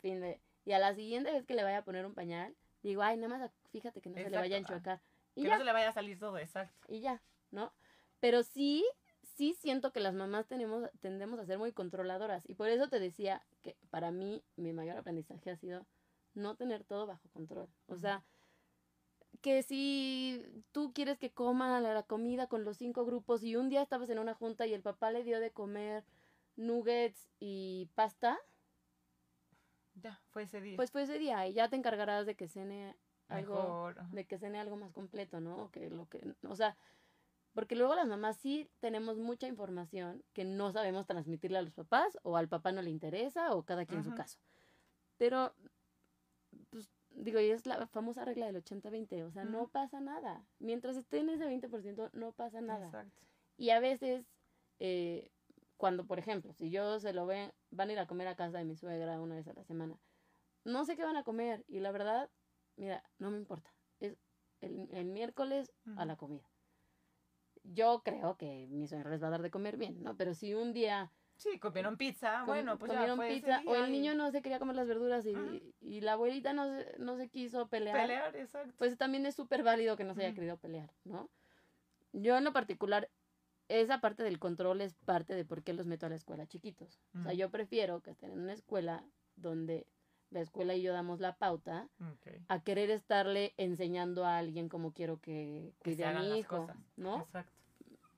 Fin 0.00 0.20
de... 0.20 0.40
Y 0.64 0.72
a 0.72 0.78
la 0.78 0.94
siguiente 0.94 1.32
vez 1.32 1.44
que 1.44 1.54
le 1.54 1.64
vaya 1.64 1.78
a 1.78 1.84
poner 1.84 2.06
un 2.06 2.14
pañal, 2.14 2.54
digo, 2.82 3.02
ay, 3.02 3.16
nada 3.16 3.36
más 3.38 3.50
fíjate 3.70 4.00
que 4.00 4.10
no 4.10 4.16
se 4.16 4.30
le 4.30 4.36
vaya 4.36 4.56
a 4.56 4.58
enchuecar. 4.58 5.00
Y 5.34 5.42
Que 5.42 5.48
ya, 5.48 5.54
no 5.54 5.58
se 5.60 5.64
le 5.64 5.72
vaya 5.72 5.88
a 5.88 5.92
salir 5.92 6.18
todo, 6.18 6.38
exacto. 6.38 6.86
y 6.92 7.00
ya, 7.00 7.22
¿no? 7.50 7.72
Pero 8.22 8.44
sí, 8.44 8.84
sí 9.34 9.52
siento 9.54 9.92
que 9.92 9.98
las 9.98 10.14
mamás 10.14 10.46
tenemos, 10.46 10.88
tendemos 11.00 11.40
a 11.40 11.44
ser 11.44 11.58
muy 11.58 11.72
controladoras. 11.72 12.48
Y 12.48 12.54
por 12.54 12.68
eso 12.68 12.88
te 12.88 13.00
decía 13.00 13.42
que 13.62 13.76
para 13.90 14.12
mí 14.12 14.44
mi 14.54 14.72
mayor 14.72 14.96
aprendizaje 14.96 15.50
ha 15.50 15.56
sido 15.56 15.84
no 16.32 16.54
tener 16.54 16.84
todo 16.84 17.04
bajo 17.04 17.28
control. 17.30 17.68
O 17.88 17.96
sea, 17.96 18.22
que 19.40 19.64
si 19.64 20.40
tú 20.70 20.92
quieres 20.92 21.18
que 21.18 21.32
coma 21.32 21.80
la, 21.80 22.04
comida 22.04 22.46
con 22.46 22.62
los 22.62 22.76
cinco 22.76 23.04
grupos 23.04 23.42
y 23.42 23.56
un 23.56 23.68
día 23.68 23.82
estabas 23.82 24.08
en 24.08 24.20
una 24.20 24.34
junta 24.34 24.68
y 24.68 24.72
el 24.72 24.82
papá 24.82 25.10
le 25.10 25.24
dio 25.24 25.40
de 25.40 25.50
comer 25.50 26.04
nuggets 26.54 27.28
y 27.40 27.88
pasta, 27.96 28.38
Ya, 29.94 30.20
fue 30.30 30.44
ese 30.44 30.60
día. 30.60 30.76
pues 30.76 30.92
fue 30.92 31.02
ese 31.02 31.18
día 31.18 31.44
y 31.48 31.54
ya 31.54 31.68
te 31.68 31.74
encargarás 31.74 32.24
de 32.24 32.36
que 32.36 32.46
cene 32.46 32.96
algo 33.26 33.54
Mejor. 33.54 34.10
de 34.10 34.24
que 34.26 34.38
cene 34.38 34.60
algo 34.60 34.76
más 34.76 34.92
completo, 34.92 35.40
¿no? 35.40 35.72
Que 35.72 35.90
lo 35.90 36.08
que, 36.08 36.22
o 36.48 36.54
sea, 36.54 36.76
porque 37.52 37.76
luego 37.76 37.94
las 37.94 38.06
mamás 38.06 38.38
sí 38.38 38.70
tenemos 38.80 39.18
mucha 39.18 39.46
información 39.46 40.24
que 40.32 40.44
no 40.44 40.72
sabemos 40.72 41.06
transmitirle 41.06 41.58
a 41.58 41.62
los 41.62 41.74
papás 41.74 42.18
o 42.22 42.36
al 42.36 42.48
papá 42.48 42.72
no 42.72 42.82
le 42.82 42.90
interesa 42.90 43.54
o 43.54 43.64
cada 43.64 43.84
quien 43.84 43.98
en 43.98 44.04
su 44.04 44.14
caso. 44.14 44.38
Pero 45.18 45.54
pues 46.70 46.90
digo, 47.10 47.40
y 47.40 47.50
es 47.50 47.66
la 47.66 47.86
famosa 47.86 48.24
regla 48.24 48.46
del 48.46 48.62
80-20, 48.62 49.22
o 49.24 49.30
sea, 49.30 49.44
no 49.44 49.68
pasa 49.68 50.00
nada. 50.00 50.44
Mientras 50.58 50.96
esté 50.96 51.18
en 51.18 51.30
ese 51.30 51.46
20% 51.46 52.10
no 52.12 52.32
pasa 52.32 52.60
nada. 52.60 52.86
Exacto. 52.86 53.22
Y 53.56 53.70
a 53.70 53.80
veces, 53.80 54.26
eh, 54.78 55.30
cuando, 55.76 56.06
por 56.06 56.18
ejemplo, 56.18 56.52
si 56.54 56.70
yo 56.70 56.98
se 57.00 57.12
lo 57.12 57.26
ven, 57.26 57.52
van 57.70 57.90
a 57.90 57.92
ir 57.92 57.98
a 57.98 58.06
comer 58.06 58.28
a 58.28 58.36
casa 58.36 58.58
de 58.58 58.64
mi 58.64 58.76
suegra 58.76 59.20
una 59.20 59.34
vez 59.34 59.46
a 59.48 59.52
la 59.52 59.64
semana, 59.64 59.98
no 60.64 60.84
sé 60.84 60.96
qué 60.96 61.04
van 61.04 61.16
a 61.16 61.24
comer. 61.24 61.64
Y 61.68 61.80
la 61.80 61.92
verdad, 61.92 62.30
mira, 62.76 63.04
no 63.18 63.30
me 63.30 63.38
importa. 63.38 63.74
Es 64.00 64.16
el, 64.60 64.88
el 64.92 65.04
miércoles 65.04 65.72
a 65.96 66.04
la 66.04 66.16
comida. 66.16 66.51
Yo 67.64 68.02
creo 68.04 68.36
que 68.36 68.66
mi 68.70 68.86
suegra 68.86 69.10
les 69.10 69.22
va 69.22 69.28
a 69.28 69.30
dar 69.30 69.42
de 69.42 69.50
comer 69.50 69.76
bien, 69.76 70.02
¿no? 70.02 70.16
Pero 70.16 70.34
si 70.34 70.54
un 70.54 70.72
día 70.72 71.12
Sí, 71.36 71.58
comieron 71.58 71.96
pizza. 71.96 72.38
com- 72.40 72.46
bueno, 72.48 72.78
pues 72.78 72.92
ya 72.92 72.98
comieron 72.98 73.22
ese 73.22 73.34
pizza 73.34 73.62
o 73.66 73.74
el 73.76 73.88
y 73.88 73.92
niño 73.92 74.14
no 74.14 74.30
se 74.30 74.42
quería 74.42 74.58
comer 74.58 74.76
las 74.76 74.86
verduras 74.88 75.24
y, 75.26 75.74
y 75.80 76.00
la 76.00 76.12
abuelita 76.12 76.52
no 76.52 76.66
se, 76.66 76.98
no 76.98 77.16
se 77.16 77.28
quiso 77.28 77.68
pelear, 77.68 77.96
Pelear, 78.00 78.36
exacto. 78.36 78.74
pues 78.78 78.96
también 78.98 79.26
es 79.26 79.34
súper 79.34 79.62
válido 79.62 79.96
que 79.96 80.04
no 80.04 80.14
se 80.14 80.24
haya 80.24 80.34
querido 80.34 80.56
pelear, 80.58 80.92
¿no? 81.04 81.30
Yo 82.12 82.36
en 82.36 82.44
lo 82.44 82.52
particular, 82.52 83.10
esa 83.68 84.00
parte 84.00 84.22
del 84.22 84.38
control 84.38 84.82
es 84.82 84.94
parte 84.94 85.34
de 85.34 85.44
por 85.44 85.62
qué 85.62 85.72
los 85.72 85.86
meto 85.86 86.04
a 86.06 86.10
la 86.10 86.14
escuela 86.16 86.46
chiquitos. 86.46 87.00
O 87.18 87.22
sea, 87.22 87.32
yo 87.32 87.50
prefiero 87.50 88.02
que 88.02 88.10
estén 88.10 88.32
en 88.32 88.40
una 88.40 88.52
escuela 88.52 89.02
donde 89.36 89.86
la 90.32 90.40
escuela 90.40 90.74
y 90.74 90.82
yo 90.82 90.92
damos 90.92 91.20
la 91.20 91.36
pauta 91.36 91.88
a 92.48 92.60
querer 92.60 92.90
estarle 92.90 93.54
enseñando 93.56 94.24
a 94.24 94.38
alguien 94.38 94.68
cómo 94.68 94.92
quiero 94.92 95.20
que 95.20 95.72
cuide 95.78 96.04
a 96.06 96.12
mi 96.18 96.28
las 96.28 96.38
hijo, 96.38 96.56
cosas. 96.62 96.76
¿no? 96.96 97.20
Exacto. 97.20 97.52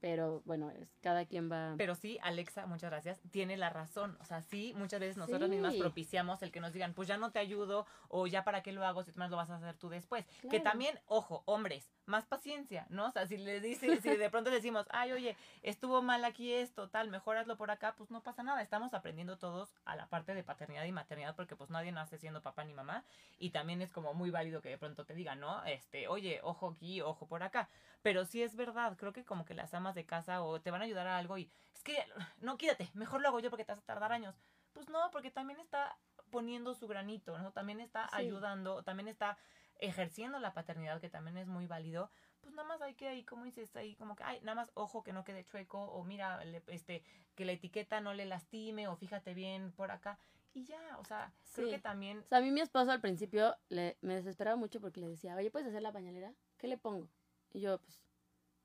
Pero 0.00 0.42
bueno, 0.44 0.70
es 0.70 0.94
cada 1.00 1.24
quien 1.24 1.50
va... 1.50 1.74
Pero 1.78 1.94
sí, 1.94 2.18
Alexa, 2.22 2.66
muchas 2.66 2.90
gracias, 2.90 3.20
tiene 3.30 3.56
la 3.56 3.70
razón. 3.70 4.18
O 4.20 4.24
sea, 4.26 4.42
sí, 4.42 4.74
muchas 4.76 5.00
veces 5.00 5.16
nosotros 5.16 5.48
Sí. 5.48 5.54
mismas 5.54 5.74
propiciamos 5.76 6.42
el 6.42 6.52
que 6.52 6.60
nos 6.60 6.74
digan, 6.74 6.92
pues 6.92 7.08
ya 7.08 7.16
no 7.16 7.32
te 7.32 7.38
ayudo 7.38 7.86
o 8.08 8.26
ya 8.26 8.44
para 8.44 8.62
qué 8.62 8.72
lo 8.72 8.84
hago 8.84 9.02
si 9.02 9.12
tú 9.12 9.18
más 9.18 9.30
lo 9.30 9.38
vas 9.38 9.48
a 9.48 9.56
hacer 9.56 9.76
tú 9.78 9.88
después. 9.88 10.26
Que 10.50 10.60
también, 10.60 10.98
ojo, 11.06 11.42
hombres, 11.46 11.90
más 12.06 12.26
paciencia, 12.26 12.86
¿no? 12.90 13.06
O 13.06 13.10
sea, 13.10 13.26
si 13.26 13.36
le 13.36 13.60
dice, 13.60 14.00
si 14.00 14.08
de 14.16 14.30
pronto 14.30 14.50
decimos, 14.50 14.86
ay, 14.90 15.12
oye, 15.12 15.36
estuvo 15.62 16.02
mal 16.02 16.24
aquí 16.24 16.52
esto, 16.52 16.88
tal, 16.88 17.08
mejor 17.10 17.36
hazlo 17.36 17.56
por 17.56 17.70
acá, 17.70 17.94
pues 17.96 18.10
no 18.10 18.22
pasa 18.22 18.42
nada. 18.42 18.62
Estamos 18.62 18.94
aprendiendo 18.94 19.38
todos 19.38 19.74
a 19.84 19.96
la 19.96 20.06
parte 20.06 20.34
de 20.34 20.42
paternidad 20.42 20.84
y 20.84 20.92
maternidad 20.92 21.34
porque 21.34 21.56
pues 21.56 21.70
nadie 21.70 21.92
nace 21.92 22.18
siendo 22.18 22.42
papá 22.42 22.64
ni 22.64 22.74
mamá 22.74 23.04
y 23.38 23.50
también 23.50 23.82
es 23.82 23.92
como 23.92 24.14
muy 24.14 24.30
válido 24.30 24.60
que 24.62 24.68
de 24.68 24.78
pronto 24.78 25.04
te 25.04 25.14
digan, 25.14 25.40
¿no? 25.40 25.64
Este, 25.64 26.08
oye, 26.08 26.40
ojo 26.42 26.70
aquí, 26.70 27.00
ojo 27.00 27.26
por 27.26 27.42
acá. 27.42 27.68
Pero 28.02 28.24
sí 28.24 28.42
es 28.42 28.54
verdad, 28.56 28.96
creo 28.98 29.12
que 29.12 29.24
como 29.24 29.44
que 29.44 29.54
las 29.54 29.72
amas 29.74 29.94
de 29.94 30.04
casa 30.04 30.42
o 30.42 30.60
te 30.60 30.70
van 30.70 30.82
a 30.82 30.84
ayudar 30.84 31.06
a 31.06 31.16
algo 31.18 31.38
y 31.38 31.50
es 31.74 31.82
que 31.82 31.96
no, 32.38 32.58
quédate, 32.58 32.90
mejor 32.94 33.20
lo 33.20 33.28
hago 33.28 33.40
yo 33.40 33.50
porque 33.50 33.64
te 33.64 33.72
vas 33.72 33.78
a 33.82 33.86
tardar 33.86 34.12
años. 34.12 34.34
Pues 34.72 34.88
no, 34.88 35.10
porque 35.12 35.30
también 35.30 35.60
está 35.60 35.96
poniendo 36.30 36.74
su 36.74 36.88
granito, 36.88 37.38
¿no? 37.38 37.52
También 37.52 37.80
está 37.80 38.08
Sí. 38.08 38.16
ayudando, 38.16 38.82
también 38.82 39.08
está 39.08 39.38
ejerciendo 39.86 40.38
la 40.38 40.52
paternidad, 40.54 41.00
que 41.00 41.10
también 41.10 41.36
es 41.36 41.46
muy 41.46 41.66
válido. 41.66 42.10
Pues 42.40 42.54
nada 42.54 42.68
más 42.68 42.82
hay 42.82 42.94
que 42.94 43.08
ahí, 43.08 43.24
como 43.24 43.44
dices, 43.44 43.74
ahí 43.76 43.94
como 43.94 44.16
que, 44.16 44.22
ay, 44.24 44.40
nada 44.42 44.54
más 44.54 44.70
ojo 44.74 45.02
que 45.02 45.12
no 45.12 45.24
quede 45.24 45.44
chueco, 45.44 45.80
o 45.82 46.04
mira, 46.04 46.44
le- 46.44 46.62
este, 46.68 47.02
que 47.34 47.44
la 47.44 47.52
etiqueta 47.52 48.00
no 48.00 48.12
le 48.14 48.26
lastime, 48.26 48.86
o 48.88 48.96
fíjate 48.96 49.34
bien 49.34 49.72
por 49.72 49.90
acá. 49.90 50.18
Y 50.52 50.64
ya, 50.64 50.98
o 50.98 51.04
sea, 51.04 51.32
creo 51.54 51.68
que 51.68 51.78
también 51.80 52.18
O 52.20 52.28
sea, 52.28 52.38
a 52.38 52.40
mí 52.40 52.50
mi 52.52 52.60
esposo 52.60 52.90
al 52.92 53.00
principio 53.00 53.56
le, 53.68 53.96
me 54.02 54.14
desesperaba 54.14 54.56
mucho 54.56 54.80
porque 54.80 55.00
le 55.00 55.08
decía, 55.08 55.34
oye, 55.34 55.50
¿puedes 55.50 55.68
hacer 55.68 55.82
la 55.82 55.92
pañalera? 55.92 56.32
¿Qué 56.58 56.68
le 56.68 56.78
pongo? 56.78 57.08
Y 57.52 57.60
yo, 57.60 57.78
pues, 57.80 58.00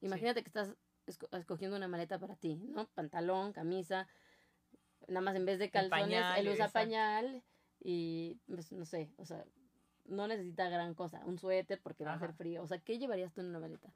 imagínate 0.01 0.43
que 0.43 0.49
estás 0.49 0.75
esco- 1.07 1.35
escogiendo 1.37 1.77
una 1.77 1.87
maleta 1.87 2.19
para 2.19 2.35
ti, 2.35 2.57
¿no? 2.69 2.87
Pantalón, 2.89 3.53
camisa, 3.53 4.07
nada 5.07 5.21
más 5.21 5.35
en 5.35 5.45
vez 5.45 5.57
de 5.59 5.69
calzones, 5.71 6.05
pañal, 6.05 6.39
él 6.39 6.47
usa 6.49 6.65
exacto. 6.65 6.79
pañal 6.79 7.43
y, 7.79 8.35
pues, 8.47 8.71
no 8.71 8.85
sé, 8.85 9.11
o 9.17 9.25
sea, 9.25 9.43
no 10.09 10.27
necesita 10.27 10.69
gran 10.69 10.93
cosa, 10.93 11.21
un 11.25 11.37
suéter 11.37 11.79
porque 11.81 12.03
va 12.03 12.11
a 12.13 12.15
hacer 12.15 12.33
frío, 12.33 12.63
o 12.63 12.67
sea, 12.67 12.79
¿qué 12.79 12.97
llevarías 12.99 13.33
tú 13.33 13.41
en 13.41 13.47
una 13.47 13.59
maleta? 13.59 13.93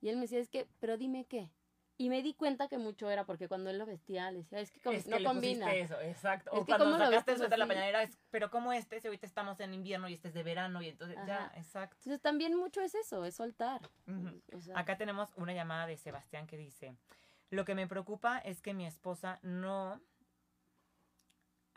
Y 0.00 0.08
él 0.08 0.16
me 0.16 0.22
decía, 0.22 0.38
es 0.38 0.48
que, 0.48 0.68
pero 0.80 0.96
dime 0.96 1.26
qué. 1.26 1.50
Y 2.00 2.10
me 2.10 2.22
di 2.22 2.32
cuenta 2.32 2.68
que 2.68 2.78
mucho 2.78 3.10
era 3.10 3.26
porque 3.26 3.48
cuando 3.48 3.70
él 3.70 3.78
lo 3.78 3.84
vestía, 3.84 4.30
le 4.30 4.38
decía, 4.38 4.60
es 4.60 4.70
que, 4.70 4.78
Es 4.94 5.04
que 5.04 5.10
no 5.10 5.18
le 5.18 5.24
combina. 5.24 5.74
eso, 5.74 6.00
exacto. 6.00 6.52
Es 6.52 6.58
o 6.60 6.64
que 6.64 6.70
cuando 6.70 6.84
¿cómo 6.84 6.96
lo 6.98 7.04
sacaste 7.04 7.32
el 7.32 7.38
suéter 7.38 7.50
de 7.50 7.56
la 7.58 7.64
así? 7.64 7.72
pañalera, 7.74 8.02
es, 8.04 8.16
pero 8.30 8.50
como 8.50 8.72
este, 8.72 9.00
si 9.00 9.08
ahorita 9.08 9.26
estamos 9.26 9.58
en 9.58 9.74
invierno 9.74 10.08
y 10.08 10.14
este 10.14 10.28
es 10.28 10.34
de 10.34 10.44
verano 10.44 10.80
y 10.80 10.88
entonces 10.88 11.18
ya, 11.26 11.50
exacto. 11.56 11.96
Entonces 11.98 12.22
también 12.22 12.56
mucho 12.56 12.80
es 12.82 12.94
eso, 12.94 13.24
es 13.24 13.34
soltar. 13.34 13.80
Ujú. 14.06 14.40
O 14.56 14.60
sea, 14.60 14.78
Acá 14.78 14.96
tenemos 14.96 15.32
una 15.34 15.52
llamada 15.54 15.88
de 15.88 15.96
Sebastián 15.96 16.46
que 16.46 16.56
dice, 16.56 16.94
lo 17.50 17.64
que 17.64 17.74
me 17.74 17.88
preocupa 17.88 18.38
es 18.38 18.62
que 18.62 18.74
mi 18.74 18.86
esposa 18.86 19.40
no... 19.42 20.00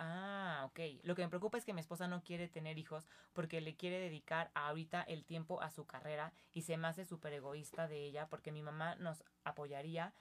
Ah, 0.03 0.63
ok. 0.65 0.79
Lo 1.03 1.13
que 1.13 1.21
me 1.21 1.29
preocupa 1.29 1.59
es 1.59 1.63
que 1.63 1.73
mi 1.73 1.79
esposa 1.79 2.07
no 2.07 2.23
quiere 2.23 2.47
tener 2.47 2.79
hijos 2.79 3.07
porque 3.33 3.61
le 3.61 3.75
quiere 3.75 3.99
dedicar 3.99 4.49
ahorita 4.55 5.03
el 5.03 5.23
tiempo 5.23 5.61
a 5.61 5.69
su 5.69 5.85
carrera 5.85 6.33
y 6.53 6.63
se 6.63 6.75
me 6.75 6.87
hace 6.87 7.05
súper 7.05 7.33
egoísta 7.33 7.87
de 7.87 8.03
ella 8.05 8.27
porque 8.27 8.51
mi 8.51 8.63
mamá 8.63 8.95
nos 8.95 9.23
apoyaría 9.43 10.11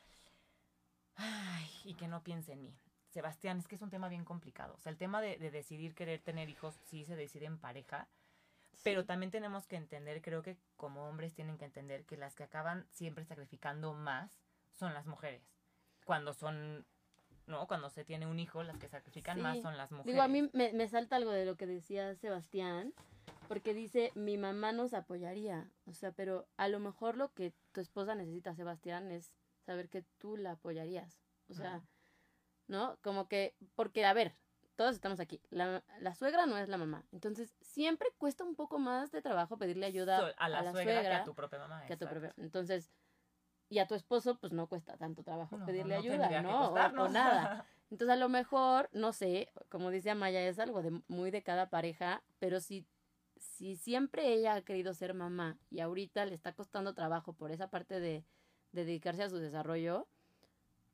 Ay, 1.16 1.66
y 1.84 1.94
que 1.94 2.08
no 2.08 2.22
piense 2.22 2.52
en 2.52 2.62
mí. 2.62 2.74
Sebastián, 3.08 3.58
es 3.58 3.68
que 3.68 3.74
es 3.74 3.82
un 3.82 3.88
tema 3.88 4.10
bien 4.10 4.24
complicado. 4.24 4.74
O 4.74 4.80
sea, 4.80 4.92
el 4.92 4.98
tema 4.98 5.22
de, 5.22 5.38
de 5.38 5.50
decidir 5.50 5.94
querer 5.94 6.20
tener 6.20 6.50
hijos 6.50 6.78
sí 6.84 7.04
se 7.06 7.16
decide 7.16 7.46
en 7.46 7.58
pareja, 7.58 8.06
pero 8.82 9.06
también 9.06 9.30
tenemos 9.30 9.66
que 9.66 9.76
entender, 9.76 10.20
creo 10.20 10.42
que 10.42 10.58
como 10.76 11.08
hombres 11.08 11.34
tienen 11.34 11.56
que 11.56 11.64
entender 11.64 12.04
que 12.04 12.18
las 12.18 12.34
que 12.34 12.44
acaban 12.44 12.86
siempre 12.90 13.24
sacrificando 13.24 13.94
más 13.94 14.30
son 14.74 14.92
las 14.92 15.06
mujeres. 15.06 15.42
Cuando 16.04 16.34
son, 16.34 16.86
¿no? 17.50 17.66
Cuando 17.66 17.90
se 17.90 18.04
tiene 18.04 18.26
un 18.26 18.38
hijo, 18.38 18.62
las 18.62 18.78
que 18.78 18.88
sacrifican 18.88 19.40
más 19.40 19.60
son 19.60 19.76
las 19.76 19.92
mujeres. 19.92 20.14
Digo, 20.14 20.22
a 20.22 20.28
mí 20.28 20.48
me, 20.52 20.72
me 20.72 20.88
salta 20.88 21.16
algo 21.16 21.32
de 21.32 21.44
lo 21.44 21.56
que 21.56 21.66
decía 21.66 22.14
Sebastián, 22.14 22.94
porque 23.48 23.74
dice, 23.74 24.12
mi 24.14 24.38
mamá 24.38 24.72
nos 24.72 24.94
apoyaría. 24.94 25.68
O 25.86 25.92
sea, 25.92 26.12
pero 26.12 26.46
a 26.56 26.68
lo 26.68 26.78
mejor 26.78 27.16
lo 27.16 27.32
que 27.32 27.52
tu 27.72 27.80
esposa 27.80 28.14
necesita, 28.14 28.54
Sebastián, 28.54 29.10
es 29.10 29.32
saber 29.66 29.88
que 29.88 30.02
tú 30.18 30.36
la 30.36 30.52
apoyarías. 30.52 31.20
O 31.48 31.54
sea. 31.54 31.82
¿no? 32.70 32.96
Como 33.02 33.28
que, 33.28 33.56
porque, 33.74 34.06
a 34.06 34.12
ver, 34.14 34.36
todos 34.76 34.94
estamos 34.94 35.20
aquí. 35.20 35.42
La, 35.50 35.84
la 36.00 36.14
suegra 36.14 36.46
no 36.46 36.56
es 36.56 36.68
la 36.68 36.78
mamá. 36.78 37.04
Entonces, 37.12 37.54
siempre 37.60 38.08
cuesta 38.16 38.44
un 38.44 38.54
poco 38.54 38.78
más 38.78 39.10
de 39.10 39.20
trabajo 39.20 39.58
pedirle 39.58 39.84
ayuda 39.84 40.18
So- 40.20 40.34
a 40.38 40.48
la, 40.48 40.70
suegra, 40.72 41.02
que 41.02 41.08
a 41.08 41.24
tu 41.24 41.34
propia 41.34 41.58
mamá. 41.58 41.84
que 41.86 41.92
a 41.92 41.96
tu 41.98 42.06
Entonces, 42.38 42.90
y 43.70 43.78
a 43.78 43.86
tu 43.86 43.94
esposo, 43.94 44.36
pues 44.38 44.52
no 44.52 44.66
cuesta 44.66 44.96
tanto 44.98 45.22
trabajo 45.22 45.56
No, 45.56 45.64
pedirle 45.64 45.94
no 45.94 46.00
ayuda, 46.00 46.42
¿no? 46.42 46.72
O- 46.72 47.08
nada. 47.08 47.66
Entonces, 47.90 48.12
a 48.14 48.18
lo 48.18 48.28
mejor, 48.28 48.88
no 48.92 49.12
sé, 49.12 49.50
como 49.68 49.90
dice 49.90 50.10
Amaya, 50.10 50.46
es 50.46 50.58
algo 50.58 50.82
de 50.82 51.00
muy 51.08 51.30
de 51.30 51.42
cada 51.42 51.70
pareja, 51.70 52.22
pero 52.38 52.60
si, 52.60 52.86
si 53.36 53.76
siempre 53.76 54.32
ella 54.32 54.54
ha 54.54 54.62
querido 54.62 54.92
ser 54.92 55.14
mamá 55.14 55.58
y 55.70 55.80
ahorita 55.80 56.26
le 56.26 56.34
está 56.34 56.52
costando 56.52 56.94
trabajo 56.94 57.32
por 57.32 57.50
esa 57.50 57.68
parte 57.68 57.98
de, 57.98 58.24
de 58.72 58.84
dedicarse 58.84 59.22
a 59.22 59.28
su 59.30 59.38
desarrollo, 59.38 60.06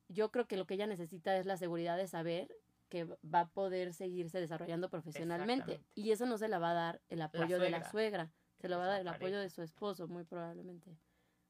yo 0.09 0.31
creo 0.31 0.47
que 0.47 0.57
lo 0.57 0.67
que 0.67 0.75
ella 0.75 0.87
necesita 0.87 1.37
es 1.37 1.47
la 1.47 1.57
seguridad 1.57 1.97
de 1.97 2.07
saber 2.07 2.49
que 2.89 3.05
va 3.05 3.41
a 3.41 3.49
poder 3.49 3.93
seguirse 3.93 4.41
desarrollando 4.41 4.89
profesionalmente. 4.89 5.81
Y 5.95 6.13
eso 6.13 6.25
no 6.27 6.39
se 6.39 6.49
la 6.49 6.59
va 6.59 6.71
a 6.71 6.75
dar 6.75 7.01
el 7.09 7.21
apoyo 7.23 7.59
de 7.59 7.71
la 7.71 7.91
suegra. 7.91 8.31
se 8.61 8.69
lo 8.69 8.79
va 8.79 8.85
a 8.85 8.89
dar 8.89 9.01
el 9.01 9.09
apoyo 9.09 9.39
de 9.39 9.51
su 9.51 9.63
esposo, 9.63 10.09
muy 10.09 10.25
probablemente. 10.25 10.97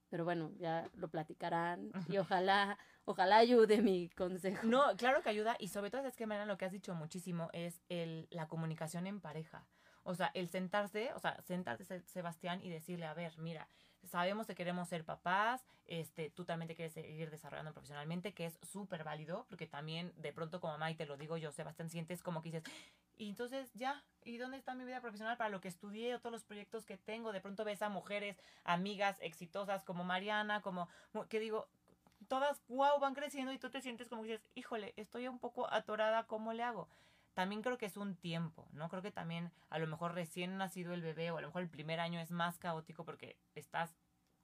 Pero 0.08 0.24
bueno, 0.24 0.52
ya 0.58 0.88
lo 0.94 1.08
platicarán 1.08 1.90
y 2.08 2.18
ojalá, 2.18 2.78
ojalá 3.04 3.38
ayude 3.38 3.82
mi 3.82 4.08
consejo. 4.10 4.66
No, 4.66 4.96
claro 4.96 5.22
que 5.22 5.28
ayuda 5.30 5.56
y 5.58 5.68
sobre 5.68 5.90
todo 5.90 6.06
es 6.06 6.16
que, 6.16 6.26
Mariana, 6.26 6.50
lo 6.52 6.58
que 6.58 6.64
has 6.64 6.72
dicho 6.72 6.94
muchísimo 6.94 7.50
es 7.52 7.82
el, 7.88 8.28
la 8.30 8.46
comunicación 8.48 9.06
en 9.06 9.20
pareja. 9.20 9.66
O 10.04 10.14
sea, 10.14 10.30
el 10.34 10.48
sentarse, 10.48 11.12
o 11.14 11.18
sea, 11.18 11.42
sentarse 11.42 11.84
Se- 11.84 12.00
Sebastián 12.06 12.60
y 12.62 12.70
decirle, 12.70 13.06
a 13.06 13.14
ver, 13.14 13.36
mira, 13.38 13.68
sabemos 14.04 14.46
que 14.46 14.54
queremos 14.54 14.88
ser 14.88 15.04
papás, 15.04 15.66
este, 15.86 16.30
tú 16.30 16.44
también 16.44 16.68
te 16.68 16.76
quieres 16.76 16.92
seguir 16.92 17.28
desarrollando 17.28 17.72
profesionalmente, 17.72 18.32
que 18.32 18.46
es 18.46 18.58
súper 18.62 19.02
válido, 19.02 19.46
porque 19.48 19.66
también 19.66 20.12
de 20.16 20.32
pronto 20.32 20.60
como 20.60 20.74
mamá, 20.74 20.92
y 20.92 20.94
te 20.94 21.06
lo 21.06 21.16
digo 21.16 21.36
yo, 21.36 21.50
Sebastián, 21.50 21.90
sientes 21.90 22.22
como 22.22 22.40
que 22.40 22.50
dices, 22.52 22.62
y 23.16 23.28
entonces 23.30 23.70
ya, 23.74 24.04
¿y 24.24 24.36
dónde 24.38 24.58
está 24.58 24.74
mi 24.74 24.84
vida 24.84 25.00
profesional 25.00 25.36
para 25.36 25.50
lo 25.50 25.60
que 25.60 25.68
estudié 25.68 26.14
o 26.14 26.20
todos 26.20 26.32
los 26.32 26.44
proyectos 26.44 26.84
que 26.84 26.98
tengo? 26.98 27.32
De 27.32 27.40
pronto 27.40 27.64
ves 27.64 27.82
a 27.82 27.88
mujeres, 27.88 28.36
amigas 28.64 29.16
exitosas 29.20 29.84
como 29.84 30.04
Mariana, 30.04 30.60
como, 30.60 30.88
que 31.28 31.40
digo, 31.40 31.68
todas, 32.28 32.62
wow, 32.68 32.98
van 33.00 33.14
creciendo 33.14 33.52
y 33.52 33.58
tú 33.58 33.70
te 33.70 33.80
sientes 33.80 34.08
como 34.08 34.22
que 34.22 34.32
dices, 34.32 34.50
híjole, 34.54 34.92
estoy 34.96 35.28
un 35.28 35.38
poco 35.38 35.72
atorada, 35.72 36.24
¿cómo 36.24 36.52
le 36.52 36.62
hago? 36.62 36.88
También 37.34 37.62
creo 37.62 37.78
que 37.78 37.86
es 37.86 37.96
un 37.96 38.16
tiempo, 38.16 38.66
¿no? 38.72 38.88
Creo 38.88 39.02
que 39.02 39.12
también 39.12 39.52
a 39.68 39.78
lo 39.78 39.86
mejor 39.86 40.14
recién 40.14 40.56
nacido 40.56 40.94
el 40.94 41.02
bebé 41.02 41.30
o 41.30 41.38
a 41.38 41.40
lo 41.40 41.48
mejor 41.48 41.62
el 41.62 41.68
primer 41.68 42.00
año 42.00 42.18
es 42.20 42.30
más 42.30 42.58
caótico 42.58 43.04
porque 43.04 43.36
estás 43.54 43.94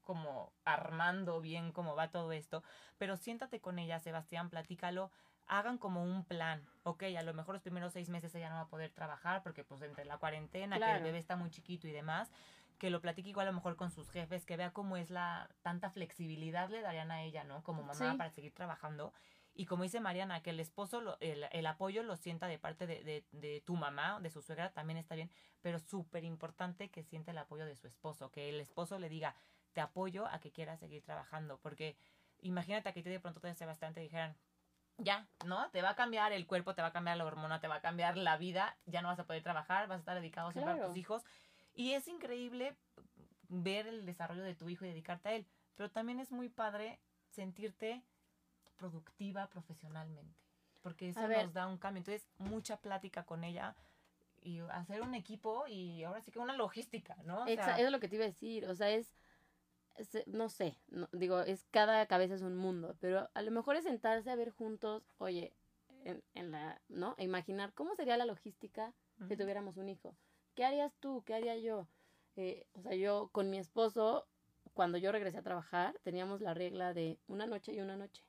como 0.03 0.53
armando 0.65 1.41
bien 1.41 1.73
cómo 1.73 1.95
va 1.95 2.11
todo 2.11 2.33
esto, 2.33 2.63
pero 2.99 3.17
siéntate 3.17 3.61
con 3.61 3.79
ella, 3.79 4.01
Sebastián, 4.01 4.51
platícalo, 4.51 5.11
hagan 5.47 5.79
como 5.79 6.03
un 6.03 6.25
plan, 6.25 6.67
ok, 6.85 7.05
a 7.19 7.23
lo 7.23 7.35
mejor 7.35 7.55
los 7.55 7.63
primeros 7.63 7.93
seis 7.93 8.09
meses 8.09 8.35
ella 8.35 8.49
no 8.49 8.57
va 8.57 8.61
a 8.63 8.69
poder 8.69 8.91
trabajar 8.93 9.43
porque 9.43 9.65
pues 9.65 9.83
entre 9.83 10.05
la 10.05 10.19
cuarentena, 10.19 10.79
que 10.79 10.97
el 10.97 11.03
bebé 11.03 11.19
está 11.19 11.37
muy 11.37 11.51
chiquito 11.51 11.87
y 11.87 11.93
demás, 11.93 12.31
que 12.79 12.91
lo 12.91 13.01
platique 13.01 13.31
igual 13.31 13.47
a 13.47 13.51
lo 13.51 13.57
mejor 13.57 13.77
con 13.77 13.91
sus 13.91 14.11
jefes, 14.11 14.45
que 14.45 14.57
vea 14.57 14.73
cómo 14.73 14.97
es 14.97 15.11
la 15.11 15.49
tanta 15.63 15.91
flexibilidad 15.91 16.69
le 16.69 16.81
darían 16.81 17.11
a 17.11 17.23
ella, 17.23 17.45
¿no? 17.45 17.63
Como 17.63 17.83
mamá 17.83 17.95
Sí. 18.13 18.17
para 18.17 18.31
seguir 18.31 18.53
trabajando. 18.53 19.13
Y 19.55 19.67
como 19.67 19.83
dice 19.83 20.01
Mariana, 20.01 20.43
que 20.43 20.51
el 20.51 20.61
esposo, 20.61 21.01
lo- 21.01 21.19
el, 21.21 21.47
el 21.53 21.67
apoyo 21.67 22.03
lo 22.03 22.17
sienta 22.17 22.47
de 22.47 22.59
parte 22.59 22.87
de, 22.87 23.05
de, 23.05 23.25
de 23.33 23.61
tu 23.61 23.77
mamá, 23.77 24.19
de 24.21 24.31
su 24.31 24.41
suegra, 24.41 24.73
también 24.73 24.97
está 24.97 25.15
bien, 25.15 25.31
pero 25.61 25.79
súper 25.79 26.25
importante 26.25 26.91
que 26.91 27.03
sienta 27.03 27.33
el 27.33 27.39
apoyo 27.39 27.67
de 27.67 27.77
su 27.77 27.87
esposo, 27.87 28.31
que 28.31 28.49
el 28.49 28.61
esposo 28.61 28.99
le 28.99 29.09
diga, 29.11 29.37
te 29.75 29.81
apoyo 29.81 30.27
a 30.27 30.41
que 30.41 30.51
quieras 30.53 30.81
seguir 30.81 31.03
trabajando, 31.03 31.59
porque 31.59 31.97
imagínate 32.41 32.93
que 32.93 33.03
ti 33.03 33.11
de 33.11 33.21
pronto 33.21 33.41
te 33.41 33.55
Sebastián 33.55 33.93
te 33.95 34.01
dijeran, 34.01 34.37
ya, 34.99 35.27
¿no? 35.47 35.71
Te 35.71 35.83
va 35.83 35.91
a 35.91 35.97
cambiar 35.97 36.33
el 36.33 36.47
cuerpo, 36.47 36.75
te 36.75 36.83
va 36.83 36.89
a 36.89 36.93
cambiar 36.93 37.17
la 37.17 37.25
hormona, 37.25 37.61
te 37.61 37.69
va 37.69 37.77
a 37.77 37.81
cambiar 37.81 38.17
la 38.17 38.37
vida, 38.37 38.77
ya 38.87 39.03
no 39.03 39.09
vas 39.09 39.19
a 39.19 39.25
poder 39.27 39.43
trabajar, 39.43 39.89
vas 39.89 39.97
a 39.97 40.01
estar 40.01 40.15
dedicado 40.17 40.53
siempre 40.53 40.73
a 40.73 40.77
Claro. 40.77 40.89
tus 40.89 40.97
hijos. 40.99 41.25
Y 41.75 41.93
es 41.93 42.07
increíble 42.09 42.77
ver 43.49 43.87
el 43.87 44.05
desarrollo 44.07 44.43
de 44.43 44.55
tu 44.55 44.69
hijo 44.69 44.85
y 44.85 44.89
dedicarte 44.89 45.29
a 45.29 45.33
él, 45.33 45.47
pero 45.77 45.91
también 45.91 46.21
es 46.21 46.31
muy 46.31 46.49
padre 46.49 47.01
sentirte 47.31 48.03
productiva 48.77 49.47
profesionalmente, 49.49 50.37
porque 50.83 51.09
eso 51.09 51.21
A 51.21 51.27
ver. 51.27 51.45
nos 51.45 51.55
da 51.55 51.67
un 51.67 51.79
cambio. 51.79 51.99
Entonces, 52.01 52.29
mucha 52.39 52.77
plática 52.79 53.25
con 53.25 53.45
ella 53.45 53.75
y 54.43 54.61
hacer 54.71 55.03
un 55.03 55.15
equipo 55.15 55.67
y 55.69 56.03
ahora 56.03 56.21
sí 56.21 56.31
que 56.33 56.39
una 56.41 56.57
logística, 56.57 57.17
¿no? 57.25 57.45
O 57.45 57.47
Exa- 57.47 57.65
sea, 57.65 57.77
eso 57.77 57.87
es 57.87 57.93
lo 57.93 58.01
que 58.01 58.09
te 58.09 58.17
iba 58.17 58.25
a 58.25 58.29
decir, 58.29 58.67
o 58.67 58.75
sea, 58.75 58.91
es, 58.91 59.15
no 60.27 60.49
sé, 60.49 60.79
no- 60.89 61.09
digo, 61.13 61.41
es 61.41 61.65
cada 61.71 62.07
cabeza 62.07 62.35
es 62.35 62.43
un 62.43 62.57
mundo, 62.57 62.97
pero 63.01 63.29
a 63.35 63.43
lo 63.43 63.51
mejor 63.51 63.77
es 63.77 63.85
sentarse 63.85 64.31
a 64.31 64.37
ver 64.37 64.51
juntos, 64.51 65.05
oye, 65.19 65.53
en, 66.05 66.23
en 66.35 66.51
la, 66.51 66.81
¿no? 66.89 67.15
E 67.19 67.25
imaginar 67.25 67.73
cómo 67.75 67.95
sería 67.95 68.17
la 68.17 68.27
logística 68.27 68.93
si 69.29 69.37
tuviéramos 69.37 69.77
un 69.77 69.89
hijo. 69.89 70.17
¿Qué 70.55 70.65
harías 70.65 70.95
tú? 70.99 71.23
¿Qué 71.25 71.35
haría 71.35 71.57
yo? 71.57 71.87
Eh, 72.37 72.67
o 72.73 72.83
sea, 72.83 72.95
yo 72.95 73.29
con 73.33 73.51
mi 73.51 73.59
esposo, 73.59 74.27
cuando 74.75 74.99
yo 74.99 75.13
regresé 75.13 75.39
a 75.39 75.43
trabajar, 75.43 75.99
teníamos 76.03 76.41
la 76.41 76.55
regla 76.55 76.93
de 76.95 77.19
una 77.29 77.47
noche 77.47 77.73
y 77.73 77.81
una 77.81 77.97
noche, 77.97 78.25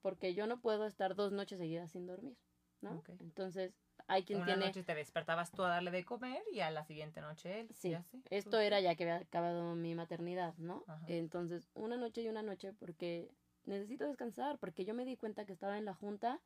porque 0.00 0.34
yo 0.34 0.46
no 0.46 0.60
puedo 0.60 0.86
estar 0.86 1.14
dos 1.16 1.32
noches 1.32 1.58
seguidas 1.58 1.90
sin 1.90 2.06
dormir, 2.06 2.36
¿no? 2.80 3.02
Entonces, 3.20 3.74
hay 4.08 4.22
quien 4.24 4.38
Una 4.38 4.46
tiene... 4.46 4.66
noche 4.66 4.82
te 4.82 4.94
despertabas 4.94 5.50
tú 5.52 5.62
a 5.64 5.68
darle 5.68 5.90
de 5.90 6.04
comer 6.04 6.42
y 6.52 6.60
a 6.60 6.70
la 6.70 6.84
siguiente 6.84 7.20
noche 7.20 7.60
él. 7.60 7.68
Sí, 7.74 7.94
así, 7.94 8.22
esto 8.30 8.58
era 8.60 8.80
ya 8.80 8.94
que 8.94 9.04
había 9.04 9.16
acabado 9.16 9.74
mi 9.74 9.94
maternidad, 9.94 10.54
¿no? 10.58 10.84
Ajá. 10.86 11.04
Entonces, 11.08 11.68
una 11.74 11.96
noche 11.96 12.22
y 12.22 12.28
una 12.28 12.42
noche 12.42 12.72
porque 12.72 13.30
necesito 13.64 14.04
descansar, 14.06 14.58
porque 14.58 14.84
yo 14.84 14.94
me 14.94 15.04
di 15.04 15.16
cuenta 15.16 15.44
que 15.44 15.52
estaba 15.52 15.76
en 15.76 15.84
la 15.84 15.94
junta 15.94 16.40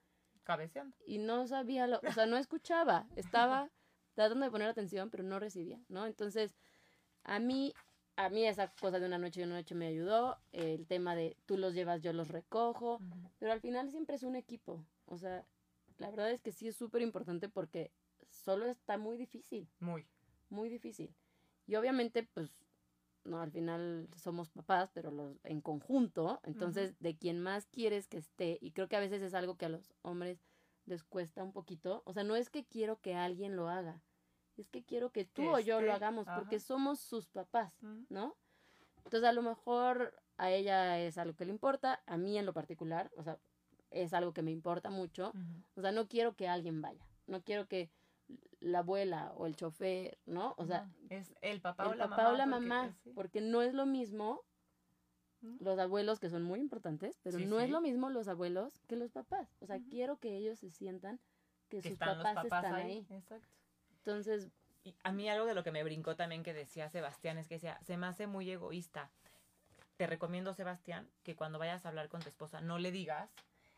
Cabeceando. 0.45 0.97
y 1.05 1.19
no 1.19 1.47
sabía, 1.47 1.87
lo, 1.87 2.01
o 2.01 2.13
sea, 2.13 2.27
no 2.27 2.39
escuchaba, 2.39 3.07
estaba 3.15 3.69
tratando 4.15 4.45
de 4.47 4.51
poner 4.51 4.69
atención, 4.69 5.11
pero 5.11 5.23
no 5.23 5.39
recibía, 5.39 5.79
¿no? 5.89 6.07
Entonces, 6.07 6.57
a 7.25 7.39
mí, 7.39 7.75
a 8.17 8.31
mí 8.31 8.47
esa 8.47 8.69
cosa 8.81 8.99
de 8.99 9.07
una 9.07 9.19
noche 9.19 9.41
y 9.41 9.45
una 9.45 9.57
noche 9.57 9.75
me 9.75 9.87
ayudó, 9.87 10.39
el 10.53 10.87
tema 10.87 11.15
de 11.15 11.37
tú 11.45 11.59
los 11.59 11.75
llevas, 11.75 12.01
yo 12.01 12.15
los 12.15 12.29
recojo, 12.29 12.95
Ujú. 12.95 13.31
pero 13.39 13.53
al 13.53 13.61
final 13.61 13.91
siempre 13.91 14.17
es 14.17 14.23
un 14.23 14.35
equipo, 14.35 14.83
o 15.05 15.19
sea, 15.19 15.45
la 16.01 16.11
verdad 16.11 16.31
es 16.31 16.41
que 16.41 16.51
sí 16.51 16.67
es 16.67 16.77
súper 16.77 17.03
importante 17.03 17.49
porque 17.49 17.93
solo 18.29 18.67
está 18.67 18.97
muy 18.97 19.17
difícil 19.17 19.69
Muy. 19.79 20.07
muy 20.49 20.69
difícil. 20.69 21.15
Y 21.67 21.77
obviamente, 21.77 22.25
pues, 22.25 22.51
no, 23.23 23.41
al 23.41 23.53
final 23.53 24.09
somos 24.17 24.51
papás, 24.51 24.91
pero 24.93 25.11
los 25.11 25.39
en 25.45 25.61
conjunto, 25.61 26.41
entonces 26.43 26.99
de 26.99 27.17
quien 27.17 27.39
más 27.39 27.67
quieres 27.67 28.09
que 28.09 28.17
esté, 28.17 28.59
y 28.61 28.73
creo 28.73 28.89
que 28.89 28.97
a 28.97 29.01
veces 29.01 29.23
es 29.23 29.35
algo 29.35 29.57
que 29.57 29.67
a 29.67 29.69
los 29.69 29.93
hombres 30.03 30.43
les 30.87 31.05
cuesta 31.05 31.45
un 31.45 31.53
poquito, 31.53 32.03
o 32.07 32.13
sea, 32.13 32.25
no 32.25 32.35
es 32.35 32.49
que 32.49 32.65
quiero 32.65 32.99
que 33.01 33.15
alguien 33.15 33.55
lo 33.55 33.69
haga, 33.69 34.03
es 34.57 34.69
que 34.71 34.83
quiero 34.83 35.13
que 35.13 35.27
tú 35.27 35.43
Que 35.43 35.49
o 35.49 35.59
yo 35.61 35.77
esté, 35.77 35.87
lo 35.87 35.93
hagamos, 35.93 36.27
porque 36.35 36.59
somos 36.59 36.99
sus 36.99 37.29
papás. 37.29 37.73
¿no? 38.09 38.37
Entonces 39.05 39.29
a 39.29 39.33
lo 39.33 39.43
mejor 39.43 40.15
a 40.39 40.51
ella 40.51 40.99
es 40.99 41.19
algo 41.19 41.37
que 41.37 41.45
le 41.45 41.53
importa, 41.53 42.03
a 42.07 42.17
mí 42.17 42.39
en 42.39 42.47
lo 42.47 42.55
particular, 42.55 43.11
o 43.17 43.23
sea, 43.23 43.39
es 43.91 44.13
algo 44.15 44.33
que 44.33 44.43
me 44.43 44.51
importa 44.51 44.91
mucho, 44.91 45.33
o 45.75 45.81
sea, 45.81 45.93
no 45.93 46.07
quiero 46.09 46.35
que 46.35 46.49
alguien 46.49 46.81
vaya, 46.83 47.05
no 47.27 47.43
quiero 47.43 47.67
que 47.67 47.91
la 48.61 48.81
abuela 48.81 49.33
o 49.37 49.47
el 49.47 49.57
chofer, 49.57 50.19
¿no? 50.27 50.55
O 50.59 50.67
sea, 50.67 50.89
es 51.09 51.35
el 51.41 51.61
papá 51.61 51.89
o 51.89 51.93
el 51.93 51.99
la 51.99 52.09
papá 52.09 52.23
mamá. 52.25 52.29
o 52.33 52.37
la 52.37 52.45
porque- 52.45 52.67
mamá, 52.67 52.97
sí. 53.03 53.13
porque 53.15 53.41
no 53.41 53.63
es 53.63 53.75
lo 53.75 53.87
mismo 53.87 54.43
los 55.59 55.79
abuelos 55.79 56.21
que 56.21 56.29
son 56.29 56.43
muy 56.43 56.61
importantes, 56.61 57.19
pero 57.23 57.39
Sí, 57.39 57.47
no 57.47 57.61
es 57.61 57.71
lo 57.71 57.81
mismo 57.81 58.11
los 58.11 58.29
abuelos 58.29 58.79
que 58.87 58.97
los 58.97 59.11
papás. 59.11 59.49
O 59.61 59.67
sea, 59.67 59.81
quiero 59.89 60.19
que 60.19 60.37
ellos 60.37 60.59
se 60.59 60.71
sientan 60.71 61.19
que, 61.71 61.79
Que 61.79 61.89
sus 61.89 61.93
están 61.93 62.23
papás, 62.23 62.45
están 62.45 62.75
ahí. 62.75 63.07
ahí. 63.09 63.17
Exacto. 63.17 63.49
Entonces, 63.99 64.51
Y 64.85 64.95
a 65.03 65.13
mí 65.13 65.29
algo 65.31 65.47
de 65.47 65.55
lo 65.55 65.63
que 65.65 65.73
me 65.73 65.83
brincó 65.83 66.15
también 66.15 66.43
que 66.43 66.53
decía 66.55 66.91
Sebastián 66.91 67.39
es 67.39 67.49
que 67.49 67.55
decía, 67.55 67.79
se 67.83 67.97
me 67.97 68.07
hace 68.07 68.27
muy 68.27 68.51
egoísta. 68.51 69.11
Te 69.97 70.07
recomiendo, 70.07 70.53
Sebastián, 70.55 71.09
que 71.23 71.37
cuando 71.37 71.59
vayas 71.59 71.85
a 71.85 71.89
hablar 71.91 72.09
con 72.11 72.21
tu 72.21 72.29
esposa 72.29 72.61
no 72.61 72.79
le 72.79 72.91
digas, 72.93 73.31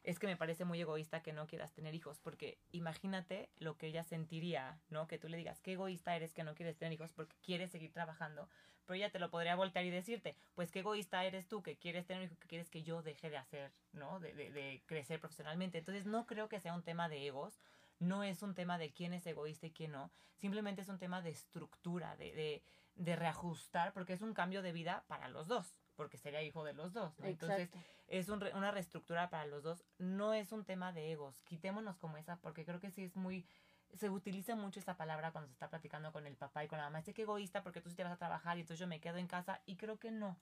es 0.04 0.18
que 0.18 0.26
me 0.26 0.36
parece 0.36 0.64
muy 0.64 0.80
egoísta 0.80 1.22
que 1.22 1.32
no 1.32 1.46
quieras 1.46 1.72
tener 1.72 1.94
hijos, 1.94 2.18
porque 2.18 2.58
imagínate 2.72 3.50
lo 3.56 3.76
que 3.76 3.86
ella 3.86 4.02
sentiría, 4.02 4.80
¿no? 4.88 5.06
Que 5.06 5.18
tú 5.18 5.28
le 5.28 5.36
digas, 5.36 5.60
qué 5.60 5.72
egoísta 5.72 6.16
eres 6.16 6.34
que 6.34 6.44
no 6.44 6.54
quieres 6.54 6.76
tener 6.76 6.92
hijos 6.92 7.12
porque 7.12 7.36
quieres 7.42 7.70
seguir 7.70 7.92
trabajando, 7.92 8.48
pero 8.84 8.96
ella 8.96 9.10
te 9.10 9.20
lo 9.20 9.30
podría 9.30 9.54
voltear 9.54 9.84
y 9.84 9.90
decirte, 9.90 10.36
pues 10.54 10.72
qué 10.72 10.80
egoísta 10.80 11.24
eres 11.24 11.46
tú 11.46 11.62
que 11.62 11.76
quieres 11.76 12.06
tener 12.06 12.24
hijos, 12.24 12.38
que 12.38 12.48
quieres 12.48 12.68
que 12.68 12.82
yo 12.82 13.02
deje 13.02 13.30
de 13.30 13.36
hacer, 13.36 13.72
¿no? 13.92 14.18
De, 14.18 14.34
de, 14.34 14.50
de 14.50 14.82
crecer 14.86 15.20
profesionalmente. 15.20 15.78
Entonces 15.78 16.04
no 16.04 16.26
creo 16.26 16.48
que 16.48 16.60
sea 16.60 16.74
un 16.74 16.82
tema 16.82 17.08
de 17.08 17.26
egos, 17.26 17.60
no 18.00 18.24
es 18.24 18.42
un 18.42 18.54
tema 18.54 18.78
de 18.78 18.90
quién 18.90 19.14
es 19.14 19.24
egoísta 19.26 19.66
y 19.66 19.70
quién 19.70 19.92
no, 19.92 20.10
simplemente 20.34 20.82
es 20.82 20.88
un 20.88 20.98
tema 20.98 21.22
de 21.22 21.30
estructura, 21.30 22.16
de, 22.16 22.32
de, 22.32 22.62
de 22.96 23.16
reajustar, 23.16 23.92
porque 23.92 24.14
es 24.14 24.22
un 24.22 24.34
cambio 24.34 24.62
de 24.62 24.72
vida 24.72 25.04
para 25.06 25.28
los 25.28 25.46
dos, 25.46 25.76
porque 25.96 26.18
sería 26.18 26.42
hijo 26.42 26.64
de 26.64 26.72
los 26.72 26.92
dos, 26.92 27.18
¿no? 27.18 27.26
Entonces 27.26 27.70
es 28.08 28.28
un 28.28 28.40
re- 28.40 28.54
una 28.54 28.70
reestructura 28.70 29.30
para 29.30 29.46
los 29.46 29.62
dos, 29.62 29.84
no 29.98 30.32
es 30.34 30.52
un 30.52 30.64
tema 30.64 30.92
de 30.92 31.12
egos, 31.12 31.42
quitémonos 31.42 31.96
como 31.98 32.16
esa, 32.16 32.36
porque 32.36 32.64
creo 32.64 32.80
que 32.80 32.90
sí 32.90 33.04
es 33.04 33.16
muy, 33.16 33.46
se 33.94 34.10
utiliza 34.10 34.54
mucho 34.56 34.80
esa 34.80 34.96
palabra 34.96 35.32
cuando 35.32 35.48
se 35.48 35.52
está 35.54 35.68
platicando 35.68 36.12
con 36.12 36.26
el 36.26 36.36
papá 36.36 36.64
y 36.64 36.68
con 36.68 36.78
la 36.78 36.84
mamá, 36.84 37.00
es 37.00 37.14
que 37.14 37.22
egoísta 37.22 37.62
porque 37.62 37.80
tú 37.80 37.90
sí 37.90 37.96
te 37.96 38.04
vas 38.04 38.12
a 38.12 38.16
trabajar 38.18 38.56
y 38.56 38.60
entonces 38.62 38.80
yo 38.80 38.86
me 38.86 39.00
quedo 39.00 39.18
en 39.18 39.26
casa 39.26 39.60
y 39.66 39.76
creo 39.76 39.98
que 39.98 40.10
no. 40.10 40.38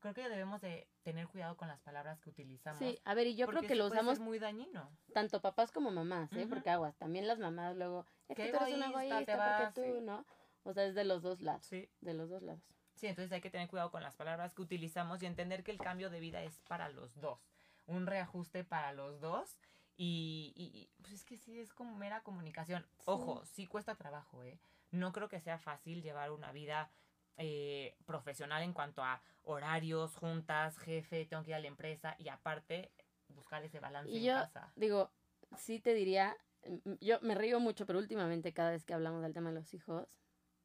Creo 0.00 0.14
que 0.14 0.28
debemos 0.28 0.60
de 0.60 0.88
tener 1.04 1.28
cuidado 1.28 1.56
con 1.56 1.68
las 1.68 1.80
palabras 1.80 2.20
que 2.20 2.28
utilizamos. 2.30 2.80
Sí, 2.80 2.98
a 3.04 3.14
ver, 3.14 3.28
y 3.28 3.36
yo 3.36 3.46
creo 3.46 3.62
que 3.62 3.76
lo 3.76 3.86
usamos 3.86 4.18
muy 4.18 4.40
dañino. 4.40 4.90
tanto 5.14 5.40
papás 5.40 5.70
como 5.70 5.92
mamás, 5.92 6.32
¿eh? 6.32 6.40
Ujú. 6.40 6.48
Porque 6.48 6.70
aguas, 6.70 6.96
también 6.96 7.28
las 7.28 7.38
mamás 7.38 7.76
luego, 7.76 8.04
es 8.28 8.34
que 8.36 8.50
tú 8.50 8.56
eres 8.56 8.74
una 8.74 8.88
egoísta, 8.88 9.24
te 9.24 9.36
vas, 9.36 9.62
porque 9.72 9.80
tú, 9.92 9.94
sí. 9.98 10.00
¿no? 10.04 10.26
O 10.64 10.72
sea, 10.72 10.86
es 10.86 10.96
de 10.96 11.04
los 11.04 11.22
dos 11.22 11.40
lados, 11.40 11.64
Sí. 11.66 11.88
de 12.00 12.14
los 12.14 12.28
dos 12.30 12.42
lados. 12.42 12.62
Sí, 13.02 13.08
entonces 13.08 13.32
hay 13.32 13.40
que 13.40 13.50
tener 13.50 13.66
cuidado 13.66 13.90
con 13.90 14.04
las 14.04 14.14
palabras 14.14 14.54
que 14.54 14.62
utilizamos 14.62 15.20
y 15.20 15.26
entender 15.26 15.64
que 15.64 15.72
el 15.72 15.78
cambio 15.78 16.08
de 16.08 16.20
vida 16.20 16.40
es 16.44 16.60
para 16.68 16.88
los 16.88 17.20
dos. 17.20 17.40
Un 17.88 18.06
reajuste 18.06 18.62
para 18.62 18.92
los 18.92 19.20
dos. 19.20 19.58
Y, 19.96 20.88
pues 21.00 21.14
es 21.14 21.24
que 21.24 21.36
sí, 21.36 21.58
es 21.58 21.74
como 21.74 21.96
mera 21.96 22.22
comunicación. 22.22 22.86
Ojo, 23.04 23.44
sí 23.44 23.66
cuesta 23.66 23.96
trabajo, 23.96 24.44
¿eh? 24.44 24.56
No 24.92 25.10
creo 25.10 25.28
que 25.28 25.40
sea 25.40 25.58
fácil 25.58 26.00
llevar 26.00 26.30
una 26.30 26.52
vida 26.52 26.92
eh, 27.38 27.96
profesional 28.06 28.62
en 28.62 28.72
cuanto 28.72 29.02
a 29.02 29.20
horarios, 29.42 30.14
juntas, 30.14 30.78
jefe, 30.78 31.26
tengo 31.26 31.42
que 31.42 31.50
ir 31.50 31.56
a 31.56 31.58
la 31.58 31.66
empresa 31.66 32.14
y 32.20 32.28
aparte 32.28 32.92
buscar 33.30 33.64
ese 33.64 33.80
balance 33.80 34.12
Y 34.12 34.18
en 34.18 34.24
yo 34.26 34.32
casa. 34.34 34.72
digo, 34.76 35.10
sí 35.58 35.80
te 35.80 35.92
diría, 35.92 36.36
mm, 36.84 36.92
yo 37.00 37.18
me 37.22 37.34
río 37.34 37.58
mucho, 37.58 37.84
pero 37.84 37.98
últimamente 37.98 38.52
cada 38.52 38.70
vez 38.70 38.84
que 38.84 38.94
hablamos 38.94 39.22
del 39.24 39.32
tema 39.32 39.48
de 39.48 39.56
los 39.56 39.74
hijos, 39.74 40.06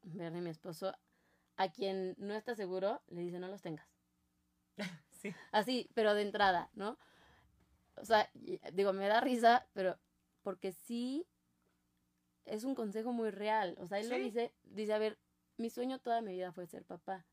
Bernie, 0.04 0.42
mi 0.42 0.52
esposo, 0.52 0.94
a 1.58 1.70
quien 1.72 2.16
no 2.18 2.34
está 2.34 2.55
seguro, 2.55 3.01
le 3.08 3.22
dice 3.22 3.39
no 3.39 3.47
los 3.47 3.62
tengas. 3.62 3.88
Sí. 5.18 5.34
Así, 5.51 5.89
pero 5.95 6.14
de 6.14 6.22
entrada, 6.22 6.70
¿no? 6.74 6.99
O 7.95 8.05
sea, 8.05 8.30
digo, 8.74 8.93
me 8.93 9.08
da 9.08 9.20
risa, 9.20 9.68
pero 9.74 9.97
porque 10.43 10.72
sí 10.72 11.26
es 12.45 12.64
un 12.64 12.76
consejo 12.76 13.12
muy 13.12 13.32
real. 13.32 13.76
O 13.80 13.88
sea, 13.88 13.99
él 13.99 14.10
lo 14.10 14.16
Sí. 14.16 14.22
dice, 14.22 14.53
dice, 14.64 14.93
a 14.93 14.99
ver, 14.99 15.18
mi 15.58 15.72
sueño 15.72 15.97
toda 15.99 16.22
mi 16.22 16.34
vida 16.34 16.51
fue 16.51 16.68
ser 16.68 16.86
papá. 16.86 17.26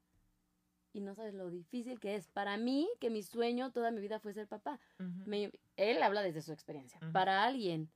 Y 0.95 1.03
no 1.03 1.15
sabes 1.15 1.35
lo 1.35 1.51
difícil 1.51 2.01
que 2.01 2.15
es 2.15 2.27
para 2.29 2.57
mí 2.57 2.89
que 3.01 3.11
mi 3.11 3.23
sueño 3.23 3.71
toda 3.71 3.91
mi 3.91 4.01
vida 4.01 4.19
fue 4.19 4.33
ser 4.33 4.49
papá. 4.49 4.81
Me- 5.27 5.53
él 5.77 6.03
habla 6.03 6.23
desde 6.23 6.41
su 6.41 6.53
experiencia. 6.53 6.99
Para 7.13 7.45
alguien 7.45 7.91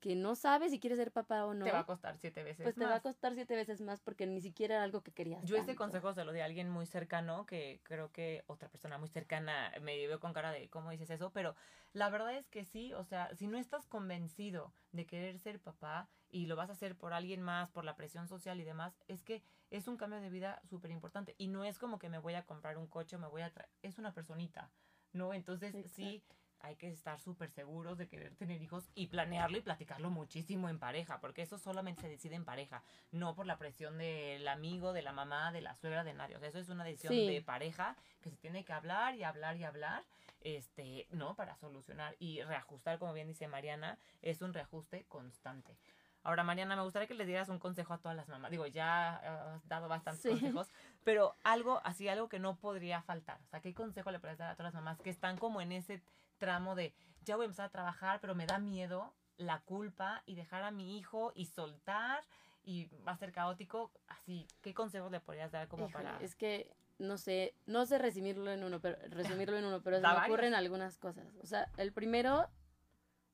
que 0.00 0.14
no 0.14 0.34
sabe 0.34 0.68
si 0.68 0.78
quiere 0.78 0.96
ser 0.96 1.12
papá 1.12 1.44
o 1.46 1.54
no, 1.54 1.64
Te 1.64 1.72
va 1.72 1.80
a 1.80 1.86
costar 1.86 2.16
siete 2.16 2.42
veces 2.42 2.64
pues 2.64 2.74
te 2.74 2.84
va 2.84 2.96
a 2.96 3.00
costar 3.00 3.34
siete 3.34 3.54
veces 3.56 3.80
más 3.80 4.00
porque 4.00 4.26
ni 4.26 4.40
siquiera 4.40 4.76
era 4.76 4.84
algo 4.84 5.02
que 5.02 5.12
querías. 5.12 5.42
Yo 5.44 5.56
este 5.56 5.68
tanto. 5.68 5.84
consejo 5.84 6.12
se 6.12 6.24
lo 6.24 6.32
di 6.32 6.40
a 6.40 6.44
alguien 6.44 6.68
muy 6.70 6.86
cercano, 6.86 7.46
que 7.46 7.80
creo 7.82 8.12
que 8.12 8.44
otra 8.46 8.68
persona 8.68 8.98
muy 8.98 9.08
cercana 9.08 9.72
me 9.80 9.96
vio 9.96 10.20
con 10.20 10.32
cara 10.32 10.50
de 10.50 10.68
cómo 10.68 10.90
dices 10.90 11.10
eso, 11.10 11.30
pero 11.32 11.54
la 11.92 12.10
verdad 12.10 12.34
es 12.34 12.48
que 12.48 12.64
sí, 12.64 12.92
o 12.92 13.04
sea, 13.04 13.34
si 13.34 13.46
no 13.46 13.58
estás 13.58 13.86
convencido 13.86 14.72
de 14.92 15.06
querer 15.06 15.38
ser 15.38 15.60
papá 15.60 16.08
y 16.30 16.46
lo 16.46 16.56
vas 16.56 16.70
a 16.70 16.72
hacer 16.72 16.96
por 16.96 17.12
alguien 17.12 17.40
más, 17.40 17.70
por 17.70 17.84
la 17.84 17.96
presión 17.96 18.28
social 18.28 18.60
y 18.60 18.64
demás, 18.64 18.98
es 19.08 19.22
que 19.22 19.42
es 19.70 19.88
un 19.88 19.96
cambio 19.96 20.20
de 20.20 20.30
vida 20.30 20.60
súper 20.68 20.90
importante 20.90 21.34
y 21.38 21.48
no 21.48 21.64
es 21.64 21.78
como 21.78 21.98
que 21.98 22.08
me 22.08 22.18
voy 22.18 22.34
a 22.34 22.44
comprar 22.44 22.78
un 22.78 22.86
coche 22.86 23.16
o 23.16 23.18
me 23.18 23.28
voy 23.28 23.42
a 23.42 23.50
traer, 23.50 23.70
es 23.82 23.98
una 23.98 24.12
personita, 24.12 24.70
¿no? 25.12 25.32
Entonces 25.32 25.74
sí. 25.90 26.22
Hay 26.60 26.76
que 26.76 26.88
estar 26.88 27.20
súper 27.20 27.50
seguros 27.50 27.98
de 27.98 28.08
querer 28.08 28.34
tener 28.34 28.60
hijos 28.62 28.90
y 28.94 29.06
planearlo 29.08 29.58
y 29.58 29.60
platicarlo 29.60 30.10
muchísimo 30.10 30.68
en 30.68 30.78
pareja, 30.78 31.20
porque 31.20 31.42
eso 31.42 31.58
solamente 31.58 32.02
se 32.02 32.08
decide 32.08 32.34
en 32.34 32.44
pareja 32.44 32.82
no 33.12 33.34
por 33.34 33.46
la 33.46 33.58
presión 33.58 33.98
del 33.98 34.46
amigo, 34.48 34.92
de 34.92 35.02
la 35.02 35.12
mamá, 35.12 35.52
de 35.52 35.60
la 35.60 35.74
suegra, 35.74 36.02
de 36.02 36.14
nadie. 36.14 36.36
O 36.36 36.40
sea, 36.40 36.48
eso 36.48 36.58
es 36.58 36.68
una 36.68 36.84
decisión 36.84 37.12
Sí. 37.14 37.26
de 37.28 37.42
pareja 37.42 37.96
que 38.22 38.30
se 38.30 38.36
tiene 38.36 38.64
que 38.64 38.72
hablar 38.72 39.14
y 39.14 39.22
hablar 39.22 39.56
y 39.56 39.64
hablar, 39.64 40.04
este, 40.40 41.06
¿no? 41.10 41.34
Para 41.36 41.56
solucionar 41.56 42.16
y 42.18 42.42
reajustar, 42.42 42.98
como 42.98 43.12
bien 43.12 43.28
dice 43.28 43.48
Mariana, 43.48 43.98
es 44.22 44.42
un 44.42 44.52
reajuste 44.54 45.04
constante. 45.04 45.76
Ahora, 46.22 46.42
Mariana, 46.42 46.74
me 46.74 46.82
gustaría 46.82 47.06
que 47.06 47.14
le 47.14 47.24
dieras 47.24 47.48
un 47.48 47.60
consejo 47.60 47.94
a 47.94 47.98
todas 47.98 48.16
las 48.16 48.28
mamás. 48.28 48.50
Digo, 48.50 48.66
ya 48.66 49.20
eh, 49.22 49.26
has 49.28 49.68
dado 49.68 49.86
bastantes 49.86 50.22
Sí. 50.22 50.30
consejos, 50.30 50.68
pero 51.04 51.36
algo 51.44 51.80
así, 51.84 52.08
algo 52.08 52.28
que 52.28 52.40
no 52.40 52.56
podría 52.56 53.00
faltar. 53.02 53.40
O 53.42 53.46
sea, 53.46 53.60
¿qué 53.60 53.72
consejo 53.74 54.10
le 54.10 54.18
puedes 54.18 54.36
dar 54.36 54.50
a 54.50 54.56
todas 54.56 54.72
las 54.72 54.82
mamás 54.82 54.98
que 55.00 55.10
están 55.10 55.38
como 55.38 55.60
en 55.60 55.70
ese 55.70 56.02
tramo 56.38 56.74
de 56.74 56.94
ya 57.22 57.36
voy 57.36 57.44
a 57.44 57.46
empezar 57.46 57.66
a 57.66 57.70
trabajar, 57.70 58.20
pero 58.20 58.34
me 58.34 58.46
da 58.46 58.58
miedo 58.58 59.14
la 59.36 59.60
culpa 59.60 60.22
y 60.26 60.34
dejar 60.34 60.62
a 60.62 60.70
mi 60.70 60.96
hijo 60.98 61.32
y 61.34 61.46
soltar 61.46 62.24
y 62.62 62.86
va 63.06 63.12
a 63.12 63.16
ser 63.16 63.32
caótico? 63.32 63.92
Así, 64.08 64.46
¿qué 64.62 64.74
consejos 64.74 65.10
le 65.10 65.20
podrías 65.20 65.52
dar 65.52 65.68
como 65.68 65.88
Híjole, 65.88 66.04
para...? 66.04 66.20
Es 66.20 66.34
que 66.34 66.70
no 66.98 67.18
sé, 67.18 67.54
no 67.66 67.84
sé 67.84 67.98
resumirlo 67.98 68.50
en 68.50 68.64
uno, 68.64 68.80
pero 68.80 68.96
resumirlo 69.08 69.56
en 69.58 69.64
uno, 69.66 69.82
pero 69.82 69.96
se 70.00 70.02
me 70.02 70.08
varios. 70.08 70.26
ocurren 70.28 70.54
algunas 70.54 70.96
cosas. 70.98 71.26
O 71.42 71.46
sea, 71.46 71.70
el 71.76 71.92
primero 71.92 72.48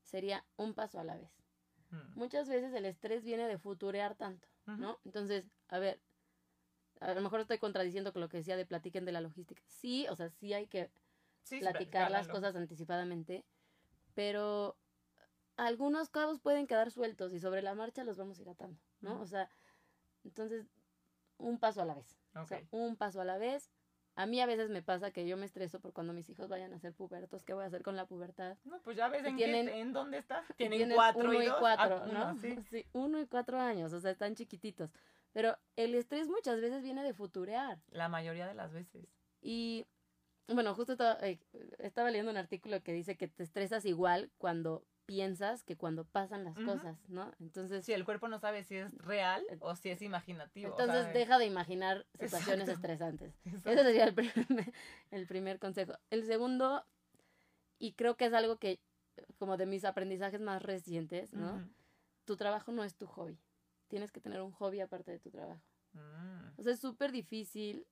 sería 0.03 0.45
un 0.57 0.75
paso 0.75 0.99
a 0.99 1.05
la 1.05 1.17
vez. 1.17 1.31
Mm, 1.91 2.19
Muchas 2.19 2.49
veces 2.49 2.73
el 2.75 2.85
estrés 2.87 3.23
viene 3.25 3.47
de 3.47 3.59
futurear 3.59 4.15
tanto, 4.17 4.49
¿no? 4.67 4.99
Entonces, 5.05 5.45
a 5.69 5.79
ver, 5.79 6.01
a 7.01 7.15
lo 7.15 7.21
mejor 7.21 7.41
estoy 7.41 7.59
contradiciendo 7.59 8.13
con 8.13 8.21
lo 8.21 8.29
que 8.29 8.39
decía 8.39 8.57
de 8.57 8.67
platiquen 8.67 9.05
de 9.05 9.13
la 9.13 9.21
logística. 9.21 9.63
Sí, 9.67 10.07
o 10.09 10.17
sea, 10.17 10.29
sí 10.31 10.53
hay 10.55 10.67
que 10.67 10.91
Sí, 11.45 11.61
platicar 11.61 12.11
las 12.11 12.29
cosas 12.29 12.55
anticipadamente, 12.57 13.45
pero 14.15 14.77
algunos 15.57 16.09
cabos 16.09 16.41
pueden 16.41 16.67
quedar 16.67 16.91
sueltos 16.91 17.33
y 17.33 17.41
sobre 17.41 17.63
la 17.63 17.75
marcha 17.75 18.05
los 18.05 18.17
vamos 18.17 18.39
a 18.39 18.43
ir 18.43 18.49
atando, 18.49 18.81
¿no? 19.01 19.15
Ujú. 19.15 19.23
O 19.23 19.27
sea, 19.27 19.49
entonces, 20.25 20.67
un 21.39 21.59
paso 21.59 21.83
a 21.83 21.85
la 21.85 21.95
vez. 21.95 22.19
O 22.35 22.47
sea, 22.47 22.63
un 22.71 22.97
paso 22.97 23.21
a 23.21 23.25
la 23.25 23.39
vez. 23.39 23.71
A 24.15 24.27
mí 24.27 24.41
a 24.43 24.47
veces 24.47 24.69
me 24.69 24.83
pasa 24.83 25.11
que 25.11 25.27
yo 25.27 25.37
me 25.39 25.47
estreso 25.47 25.81
por 25.81 25.95
cuando 25.95 26.13
mis 26.13 26.29
hijos 26.29 26.49
vayan 26.49 26.73
a 26.75 26.79
ser 26.79 26.93
pubertos. 26.93 27.45
¿Qué 27.45 27.55
voy 27.55 27.65
a 27.65 27.69
hacer 27.69 27.83
con 27.83 27.97
la 27.97 28.07
pubertad? 28.07 28.59
No, 28.65 28.81
pues 28.83 28.97
ya 28.97 29.09
ves 29.09 29.25
en, 29.25 29.37
tienen- 29.37 29.67
qué, 29.67 29.81
en 29.81 29.93
dónde 29.95 30.19
estás. 30.19 30.45
Y 30.51 30.69
Tienen 30.69 30.93
cuatro 30.95 31.23
uno 31.31 31.33
y 31.41 31.45
y 31.45 31.49
dos. 31.49 31.57
cuatro, 31.59 31.97
Ah, 32.03 32.07
¿no? 32.07 32.31
uno, 32.31 32.37
sí. 32.41 32.55
Sí, 32.71 32.87
uno 32.93 33.21
y 33.21 33.27
cuatro 33.27 33.59
años, 33.59 33.93
o 33.95 34.01
sea, 34.01 34.11
están 34.11 34.35
chiquititos. 34.35 34.91
Pero 35.33 35.57
el 35.77 35.95
estrés 35.95 36.29
muchas 36.29 36.61
veces 36.61 36.83
viene 36.83 37.03
de 37.03 37.15
futurear. 37.15 37.81
La 37.89 38.11
mayoría 38.11 38.47
de 38.47 38.53
las 38.55 38.71
veces. 38.73 39.09
Y 39.41 39.87
bueno, 40.49 40.75
justo 40.75 40.93
estaba, 40.93 41.19
eh, 41.27 41.39
estaba 41.79 42.11
leyendo 42.11 42.31
un 42.31 42.37
artículo 42.37 42.83
que 42.83 42.93
dice 42.93 43.17
que 43.17 43.29
te 43.29 43.43
estresas 43.43 43.85
igual 43.85 44.31
cuando 44.39 44.85
piensas 45.07 45.65
que 45.65 45.77
cuando 45.77 46.05
pasan 46.05 46.45
las 46.45 46.57
cosas, 46.57 46.97
¿no? 47.09 47.33
Entonces, 47.41 47.85
Si 47.85 47.93
el 47.93 48.05
cuerpo 48.05 48.29
no 48.29 48.39
sabe 48.39 48.63
si 48.65 48.77
es 48.77 48.93
real 48.99 49.45
o 49.61 49.75
si 49.75 49.91
es 49.91 50.01
imaginativo. 50.01 50.71
entonces 50.71 51.03
¿sabes? 51.03 51.15
deja 51.15 51.39
de 51.39 51.47
imaginar 51.47 52.07
situaciones 52.19 52.69
Exacto. 52.69 52.73
estresantes. 52.93 53.35
Exacto. 53.45 53.71
Ese 53.71 53.83
sería 53.83 54.05
el 54.05 54.15
primer, 54.15 54.73
el 55.11 55.27
primer 55.27 55.59
consejo. 55.59 55.95
El 56.11 56.25
segundo, 56.25 56.85
y 57.79 57.93
creo 57.95 58.17
que 58.17 58.27
es 58.27 58.33
algo 58.33 58.57
que, 58.59 58.81
como 59.39 59.57
de 59.57 59.67
mis 59.67 59.85
aprendizajes 59.85 60.41
más 60.41 60.63
recientes, 60.63 61.35
¿no? 61.35 61.69
Tu 62.25 62.37
trabajo 62.37 62.71
no 62.73 62.85
es 62.85 62.95
tu 62.95 63.07
hobby. 63.07 63.39
Tienes 63.89 64.13
que 64.13 64.21
tener 64.21 64.41
un 64.41 64.53
hobby 64.53 64.81
aparte 64.81 65.11
de 65.11 65.19
tu 65.19 65.31
trabajo. 65.31 65.61
Mm. 65.93 66.59
O 66.59 66.63
sea, 66.63 66.73
es 66.73 66.81
súper 66.81 67.13
difícil 67.13 67.87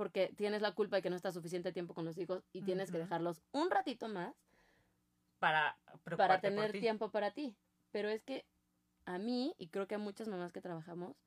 porque 0.00 0.32
tienes 0.34 0.62
la 0.62 0.72
culpa 0.72 0.96
de 0.96 1.02
que 1.02 1.10
no 1.10 1.16
estás 1.16 1.34
suficiente 1.34 1.72
tiempo 1.74 1.92
con 1.92 2.06
los 2.06 2.16
hijos 2.16 2.42
y 2.54 2.62
tienes 2.62 2.90
que 2.90 2.96
Ujú. 2.96 3.04
dejarlos 3.04 3.42
un 3.52 3.70
ratito 3.70 4.08
más 4.08 4.34
Para 5.38 5.76
para 6.16 6.40
tener 6.40 6.72
ti. 6.72 6.80
tiempo 6.80 7.10
para 7.10 7.32
ti. 7.32 7.54
Pero 7.90 8.08
es 8.08 8.22
que 8.24 8.46
a 9.04 9.18
mí, 9.18 9.54
y 9.58 9.68
creo 9.68 9.86
que 9.86 9.96
a 9.96 9.98
muchas 9.98 10.26
mamás 10.26 10.54
que 10.54 10.62
trabajamos, 10.62 11.18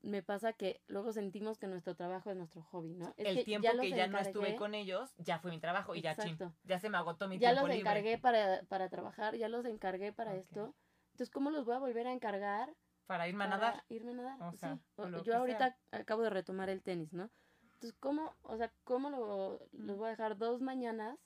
me 0.00 0.22
pasa 0.22 0.54
que 0.54 0.80
luego 0.86 1.12
sentimos 1.12 1.58
que 1.58 1.66
nuestro 1.66 1.94
trabajo 1.94 2.30
es 2.30 2.36
nuestro 2.38 2.62
hobby, 2.62 2.94
¿no? 2.94 3.12
Es 3.18 3.36
el 3.36 3.44
tiempo 3.44 3.68
los 3.70 3.82
que 3.82 3.90
ya 3.90 4.06
no 4.06 4.18
estuve 4.18 4.54
encargué- 4.54 4.56
con 4.56 4.74
ellos, 4.74 5.12
ya 5.18 5.38
fue 5.38 5.50
mi 5.50 5.60
trabajo 5.60 5.94
y 5.94 6.00
ya 6.00 6.16
chin, 6.16 6.32
Exacto. 6.32 6.54
ya 6.64 6.78
se 6.78 6.88
me 6.88 6.96
agotó 6.96 7.28
mi 7.28 7.38
ya 7.38 7.50
tiempo 7.50 7.66
los 7.66 7.76
libre. 7.76 7.90
encargué 7.90 8.16
para, 8.16 8.62
para 8.62 8.88
trabajar, 8.88 9.36
ya 9.36 9.50
los 9.50 9.66
encargué 9.66 10.14
para 10.14 10.32
Ok. 10.32 10.38
esto. 10.38 10.74
Entonces, 11.12 11.28
¿cómo 11.30 11.50
los 11.50 11.66
voy 11.66 11.74
a 11.74 11.80
volver 11.80 12.06
a 12.06 12.12
encargar 12.12 12.74
Para 13.06 13.28
irme 13.28 13.44
a 13.44 13.48
para 13.50 13.60
nadar. 13.60 13.84
irme 13.90 14.12
a 14.12 14.14
nadar. 14.14 14.42
O 14.42 14.52
Sí. 14.52 14.56
sea, 14.58 14.78
O- 14.96 15.02
o 15.02 15.08
yo 15.08 15.22
que 15.24 15.34
ahorita 15.34 15.78
acabo 15.90 16.22
de 16.22 16.30
retomar 16.30 16.70
el 16.70 16.80
tenis, 16.82 17.12
¿no? 17.12 17.30
Entonces, 17.78 17.96
¿cómo, 18.00 18.34
o 18.42 18.56
sea, 18.56 18.72
cómo 18.82 19.08
lo, 19.08 19.60
los 19.72 19.96
voy 19.96 20.08
a 20.08 20.10
dejar 20.10 20.36
dos 20.36 20.60
mañanas 20.60 21.16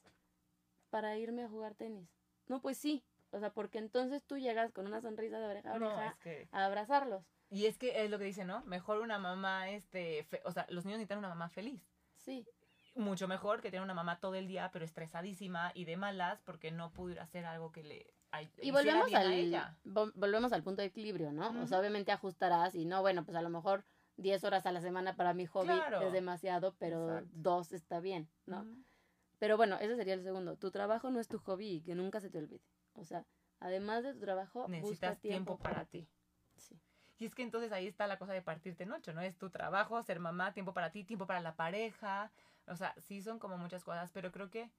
para 0.91 1.17
irme 1.17 1.45
a 1.45 1.49
jugar 1.49 1.75
tenis? 1.75 2.11
No, 2.47 2.61
pues 2.61 2.77
sí. 2.77 3.03
O 3.31 3.41
sea, 3.41 3.51
porque 3.55 3.79
entonces 3.79 4.23
tú 4.25 4.37
llegas 4.37 4.71
con 4.73 4.87
una 4.87 5.01
sonrisa 5.01 5.39
de 5.39 5.47
oreja 5.47 5.73
a 5.73 5.79
No, 5.79 5.87
oreja 5.87 6.09
es 6.09 6.17
que... 6.19 6.49
a 6.53 6.67
abrazarlos. 6.67 7.25
Y 7.49 7.65
es 7.65 7.79
que 7.79 8.05
es 8.05 8.11
lo 8.11 8.19
que 8.19 8.25
dice, 8.27 8.45
¿no? 8.45 8.63
Mejor 8.67 9.01
una 9.01 9.19
mamá, 9.19 9.71
este, 9.71 10.25
fe- 10.25 10.43
o 10.45 10.53
sea, 10.53 10.67
los 10.69 10.85
niños 10.85 10.99
necesitan 10.99 11.19
una 11.19 11.31
mamá 11.31 11.49
feliz. 11.49 11.83
Sí, 12.17 12.47
Mucho 12.95 13.27
mejor 13.27 13.63
que 13.63 13.71
tener 13.71 13.83
una 13.83 13.95
mamá 13.95 14.21
todo 14.21 14.35
el 14.35 14.47
día, 14.47 14.69
pero 14.71 14.85
estresadísima 14.85 15.73
y 15.75 15.87
de 15.87 15.97
malas 15.97 16.43
porque 16.43 16.71
no 16.71 16.93
pudo 16.93 17.19
hacer 17.23 17.47
algo 17.47 17.73
que 17.73 17.83
le 17.83 18.15
ay- 18.31 18.51
Y 18.61 18.71
volvemos 18.71 19.13
al, 19.15 19.75
volvemos 20.15 20.53
al 20.53 20.63
punto 20.63 20.83
de 20.83 20.89
equilibrio, 20.89 21.33
¿no? 21.33 21.59
O 21.63 21.67
sea, 21.67 21.81
obviamente 21.81 22.13
ajustarás 22.13 22.75
y 22.75 22.85
no, 22.85 23.01
bueno, 23.01 23.25
pues 23.25 23.35
a 23.39 23.41
lo 23.41 23.49
mejor 23.49 23.87
10 24.23 24.45
horas 24.45 24.64
a 24.66 24.73
la 24.73 24.81
semana 24.81 25.14
para 25.16 25.35
mi 25.35 25.47
hobby 25.47 25.66
Claro. 25.66 26.03
es 26.03 26.12
demasiado, 26.12 26.75
pero 26.79 27.18
Exacto. 27.18 27.31
dos 27.35 27.73
está 27.73 28.01
bien, 28.01 28.29
¿no? 28.47 28.66
Pero 29.39 29.57
bueno, 29.57 29.77
ese 29.81 29.97
sería 29.97 30.14
el 30.14 30.23
segundo. 30.23 30.57
Tu 30.57 30.70
trabajo 30.70 31.11
no 31.11 31.20
es 31.20 31.29
tu 31.29 31.39
hobby 31.41 31.68
y 31.68 31.81
que 31.83 31.95
nunca 31.95 32.20
se 32.20 32.31
te 32.31 32.39
olvide. 32.39 32.62
O 32.95 33.05
sea, 33.05 33.27
además 33.59 34.05
de 34.05 34.14
tu 34.14 34.20
trabajo, 34.20 34.61
busca 34.61 34.70
Necesitas 34.70 35.20
tiempo, 35.20 35.57
tiempo 35.57 35.59
para 35.59 35.85
ti. 35.85 36.09
Sí. 36.57 36.79
Y 37.18 37.25
es 37.25 37.35
que 37.35 37.43
entonces 37.43 37.73
ahí 37.73 37.87
está 37.87 38.07
la 38.07 38.18
cosa 38.18 38.33
de 38.33 38.43
partirte 38.43 38.85
en 38.85 38.93
ocho, 38.93 39.12
¿no? 39.12 39.20
Es 39.20 39.37
tu 39.39 39.51
trabajo, 39.51 40.03
ser 40.03 40.18
mamá, 40.18 40.53
tiempo 40.53 40.73
para 40.73 40.91
ti, 40.91 41.05
tiempo 41.05 41.27
para 41.27 41.41
la 41.41 41.55
pareja. 41.55 42.33
O 42.66 42.77
sea, 42.77 42.95
sí 42.99 43.20
son 43.23 43.39
como 43.39 43.59
muchas 43.59 43.85
cosas, 43.85 44.11
pero 44.12 44.33
creo 44.33 44.51
que. 44.51 44.70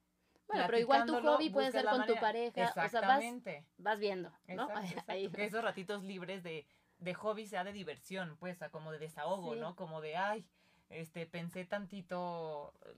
Bueno, 0.48 0.64
pero 0.66 0.78
igual 0.78 1.06
tu 1.06 1.22
hobby 1.22 1.50
puede 1.50 1.72
ser 1.72 1.86
con 1.86 2.06
tu 2.06 2.16
pareja. 2.16 2.50
O 2.50 2.54
sea, 2.54 2.74
vas, 2.76 2.86
Exactamente. 2.94 3.66
vas 3.78 4.00
viendo, 4.00 4.30
¿no? 4.48 4.64
Exacto, 4.70 4.82
exacto. 4.82 5.12
Ahí. 5.12 5.30
Que 5.30 5.46
esos 5.46 5.64
ratitos 5.64 6.04
libres 6.04 6.44
de, 6.44 6.68
de 7.04 7.14
hobby 7.14 7.46
sea 7.48 7.64
de 7.64 7.74
diversión, 7.74 8.38
pues, 8.40 8.58
como 8.72 8.92
de 8.92 9.00
desahogo, 9.00 9.54
Sí. 9.54 9.60
¿no? 9.60 9.76
Como 9.76 10.02
de, 10.02 10.16
ay, 10.16 10.46
este, 10.90 11.26
pensé 11.26 11.66
tantito 11.66 12.74
eh, 12.86 12.96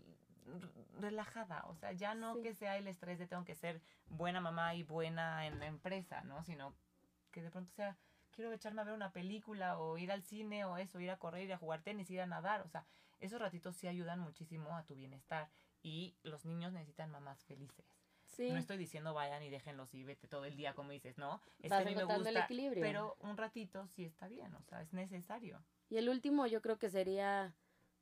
relajada, 1.00 1.64
o 1.68 1.76
sea, 1.76 1.92
ya 1.92 2.14
no 2.14 2.36
Sí. 2.36 2.42
que 2.44 2.54
sea 2.54 2.78
el 2.78 2.88
estrés 2.88 3.18
de 3.20 3.28
tengo 3.28 3.44
que 3.46 3.56
ser 3.56 3.82
buena 4.10 4.40
mamá 4.42 4.76
y 4.76 4.84
buena 4.84 5.48
en 5.48 5.60
la 5.60 5.66
empresa, 5.68 6.22
¿no? 6.22 6.44
Sino 6.44 6.74
que 7.32 7.42
de 7.42 7.50
pronto 7.52 7.72
sea, 7.74 7.98
quiero 8.32 8.52
echarme 8.54 8.82
a 8.82 8.86
ver 8.86 8.94
una 8.94 9.12
película 9.12 9.78
o 9.80 9.98
ir 9.98 10.12
al 10.12 10.22
cine 10.24 10.66
o 10.66 10.78
eso, 10.78 11.00
ir 11.00 11.10
a 11.10 11.18
correr, 11.18 11.44
ir 11.44 11.54
a 11.54 11.58
jugar 11.58 11.82
tenis, 11.82 12.10
ir 12.12 12.22
a 12.22 12.28
nadar, 12.28 12.62
o 12.62 12.68
sea, 12.70 12.86
esos 13.20 13.40
ratitos 13.40 13.76
sí 13.76 13.88
ayudan 13.88 14.20
muchísimo 14.20 14.76
a 14.76 14.84
tu 14.84 14.94
bienestar 14.96 15.50
y 15.82 16.16
los 16.24 16.46
niños 16.46 16.74
necesitan 16.74 17.10
mamás 17.12 17.44
felices. 17.46 17.86
Sí. 18.36 18.52
No 18.52 18.58
estoy 18.58 18.78
diciendo 18.78 19.14
vayan 19.14 19.42
y 19.44 19.50
déjenlos 19.50 19.94
y 19.94 20.04
vete 20.04 20.28
todo 20.28 20.44
el 20.46 20.56
día 20.56 20.74
como 20.74 20.92
dices, 20.92 21.18
no. 21.18 21.42
Es 21.60 21.70
Vas 21.70 21.84
que 21.84 21.88
a 21.88 21.90
mí 21.90 21.96
me 21.96 22.02
encontrando 22.02 22.30
el 22.30 22.36
gusta, 22.36 22.46
equilibrio. 22.46 22.82
pero 22.82 23.16
un 23.22 23.38
ratito 23.38 23.88
sí 23.88 24.04
está 24.04 24.28
bien, 24.28 24.54
o 24.56 24.62
sea, 24.64 24.82
es 24.82 24.92
necesario. 24.94 25.64
Y 25.90 25.98
el 25.98 26.10
último 26.10 26.46
yo 26.48 26.62
creo 26.62 26.78
que 26.78 26.90
sería, 26.90 27.56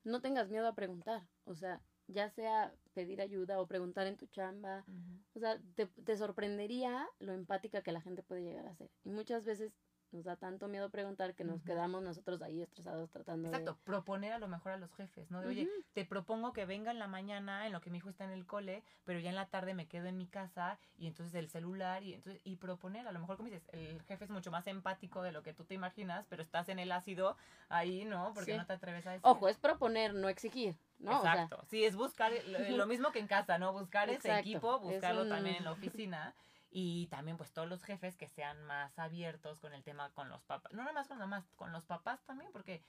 no 0.04 0.22
tengas 0.22 0.50
miedo 0.50 0.68
a 0.68 0.74
preguntar. 0.74 1.28
O 1.46 1.54
sea, 1.54 1.82
ya 2.08 2.30
sea 2.30 2.74
pedir 2.94 3.22
ayuda 3.22 3.62
o 3.62 3.68
preguntar 3.68 4.08
en 4.08 4.18
tu 4.18 4.26
chamba. 4.28 4.86
O 5.34 5.40
sea, 5.40 5.60
te, 5.76 5.86
te 5.88 6.18
sorprendería 6.18 7.08
lo 7.20 7.34
empática 7.34 7.82
que 7.82 7.92
la 7.92 8.02
gente 8.02 8.24
puede 8.24 8.44
llegar 8.44 8.66
a 8.68 8.76
ser. 8.76 8.90
Y 9.04 9.12
muchas 9.12 9.46
veces 9.46 9.83
nos 10.14 10.24
da 10.24 10.36
tanto 10.36 10.68
miedo 10.68 10.90
preguntar 10.90 11.34
que 11.34 11.44
nos 11.44 11.64
quedamos 11.64 12.04
nosotros 12.04 12.42
ahí 12.42 12.62
estresados 12.62 13.10
tratando 13.10 13.48
Exacto, 13.50 13.78
proponer 13.84 14.32
a 14.34 14.40
lo 14.40 14.48
mejor 14.48 14.72
a 14.74 14.78
los 14.78 14.94
jefes, 14.94 15.30
¿no? 15.32 15.42
De, 15.42 15.48
de... 15.48 15.52
oye, 15.52 15.70
te 15.94 16.06
propongo 16.06 16.54
que 16.54 16.66
venga 16.66 16.92
en 16.92 17.00
la 17.00 17.08
mañana 17.08 17.66
en 17.66 17.74
lo 17.74 17.82
que 17.82 17.90
mi 17.90 17.98
hijo 17.98 18.10
está 18.10 18.24
en 18.24 18.32
el 18.32 18.46
cole, 18.46 18.84
pero 19.04 19.20
ya 19.20 19.30
en 19.30 19.36
la 19.36 19.48
tarde 19.48 19.74
me 19.74 19.88
quedo 19.88 20.06
en 20.06 20.18
mi 20.18 20.28
casa 20.28 20.78
y 20.98 21.08
entonces 21.08 21.34
el 21.36 21.50
celular 21.50 22.04
y 22.04 22.14
entonces 22.14 22.42
y 22.46 22.56
proponer, 22.58 23.08
a 23.08 23.12
lo 23.12 23.20
mejor 23.20 23.38
como 23.38 23.50
dices, 23.50 23.68
el 23.74 24.02
jefe 24.04 24.26
es 24.26 24.30
mucho 24.30 24.52
más 24.52 24.68
empático 24.68 25.24
de 25.24 25.32
lo 25.32 25.42
que 25.44 25.54
tú 25.54 25.66
te 25.66 25.74
imaginas, 25.74 26.26
pero 26.30 26.42
estás 26.42 26.70
en 26.70 26.80
el 26.80 26.92
ácido 26.92 27.36
ahí, 27.70 28.06
¿no? 28.06 28.34
Porque 28.34 28.52
Sí. 28.52 28.58
no 28.58 28.66
te 28.66 28.74
atreves 28.74 29.06
a 29.08 29.12
decir. 29.12 29.26
Ojo, 29.26 29.50
es 29.50 29.58
proponer, 29.58 30.14
no 30.14 30.30
exigir, 30.30 30.76
¿no? 31.00 31.18
O 31.20 31.22
sea, 31.22 31.34
Exacto. 31.34 31.66
sí, 31.68 31.84
es 31.84 31.96
buscar 31.96 32.32
lo, 32.48 32.78
lo 32.78 32.86
mismo 32.86 33.12
que 33.12 33.20
en 33.20 33.28
casa, 33.28 33.58
¿no? 33.58 33.74
Buscar 33.74 34.10
ese 34.10 34.38
equipo, 34.40 34.76
es 34.76 34.82
buscarlo 34.82 35.24
un- 35.24 35.30
también 35.30 35.56
en 35.58 35.64
la 35.64 35.72
oficina. 35.72 36.36
Y 36.76 37.06
también, 37.08 37.38
pues, 37.38 37.52
todos 37.54 37.70
los 37.70 37.84
jefes 37.84 38.18
que 38.18 38.28
sean 38.28 38.64
más 38.66 38.98
abiertos 38.98 39.60
con 39.60 39.74
el 39.74 39.84
tema 39.84 40.10
con 40.12 40.30
los 40.30 40.44
papás. 40.44 40.74
No 40.74 40.80
nada 40.82 40.94
más 40.94 41.08
con 41.08 41.20
las 41.20 41.28
mamás, 41.30 41.46
con 41.56 41.72
los 41.72 41.86
papás 41.86 42.24
también, 42.26 42.52
porque 42.52 42.82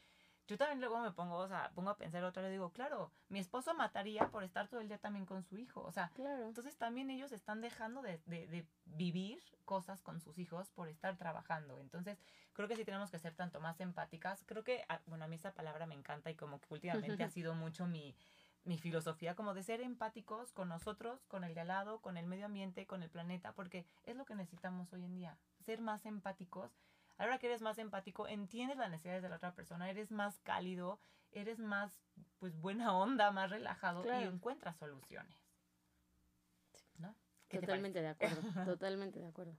yo 0.47 0.57
también 0.57 0.81
luego 0.81 1.01
me 1.01 1.11
pongo, 1.13 1.37
o 1.37 1.49
sea, 1.49 1.71
pongo 1.75 1.91
a 1.91 1.97
pensar 1.99 2.25
otra 2.25 2.43
vez, 2.43 2.51
digo, 2.53 2.71
claro, 2.71 3.11
mi 3.29 3.39
esposo 3.41 3.75
mataría 3.75 4.29
por 4.31 4.43
estar 4.43 4.69
todo 4.69 4.81
el 4.81 4.89
día 4.89 4.99
también 4.99 5.27
con 5.27 5.43
su 5.43 5.59
hijo. 5.59 5.83
O 5.83 5.93
sea, 5.93 6.11
claro. 6.15 6.47
entonces 6.47 6.77
también 6.77 7.11
ellos 7.11 7.33
están 7.33 7.61
dejando 7.61 8.01
de, 8.03 8.19
de- 8.27 8.47
de 8.47 8.67
vivir 8.87 9.43
cosas 9.67 10.03
con 10.03 10.21
sus 10.21 10.39
hijos 10.39 10.71
por 10.71 10.89
estar 10.89 11.17
trabajando. 11.17 11.79
Entonces 11.79 12.23
creo 12.53 12.69
que 12.69 12.77
sí 12.77 12.85
tenemos 12.85 13.11
que 13.11 13.19
ser 13.19 13.35
tanto 13.35 13.61
más 13.61 13.81
empáticas. 13.81 14.45
Creo 14.47 14.65
que, 14.65 14.85
ah, 14.89 15.01
bueno, 15.07 15.25
a 15.25 15.29
mí 15.29 15.37
esa 15.37 15.53
palabra 15.53 15.87
me 15.87 15.95
encanta 15.95 16.31
y 16.31 16.35
como 16.37 16.59
que 16.61 16.73
últimamente 16.75 17.23
ha 17.25 17.29
sido 17.31 17.55
mucho 17.55 17.87
mi, 17.87 18.15
mi 18.65 18.79
filosofía, 18.79 19.35
como 19.35 19.55
de 19.55 19.63
ser 19.63 19.81
empáticos 19.81 20.53
con 20.53 20.69
nosotros, 20.69 21.25
con 21.27 21.45
el 21.45 21.55
de 21.55 21.61
al 21.61 21.69
lado, 21.69 22.01
con 22.01 22.17
el 22.17 22.27
medio 22.27 22.47
ambiente, 22.47 22.87
con 22.87 23.03
el 23.03 23.11
planeta, 23.11 23.53
porque 23.53 23.87
es 24.05 24.17
lo 24.17 24.25
que 24.25 24.35
necesitamos 24.35 24.93
hoy 24.93 25.05
en 25.05 25.15
día. 25.15 25.39
Ser 25.65 25.81
más 25.81 26.07
empáticos. 26.07 26.71
Ahora 27.19 27.39
que 27.39 27.47
eres 27.47 27.63
más 27.63 27.79
empático, 27.79 28.27
entiendes 28.27 28.77
las 28.77 28.91
necesidades 28.91 29.23
de 29.23 29.29
la 29.29 29.37
otra 29.37 29.55
persona, 29.55 29.89
eres 29.89 30.11
más 30.11 30.39
cálido, 30.41 30.99
eres 31.31 31.59
más, 31.59 31.93
pues, 32.39 32.57
buena 32.57 32.97
onda, 32.97 33.31
más 33.31 33.51
relajado 33.51 34.05
y 34.05 34.25
encuentras 34.25 34.77
soluciones. 34.79 35.37
¿No? 36.99 37.15
¿Qué 37.49 37.59
te 37.59 37.67
Totalmente 37.67 38.01
de 38.01 38.09
acuerdo, 38.09 38.41
totalmente 38.65 39.21
de 39.21 39.27
acuerdo. 39.27 39.55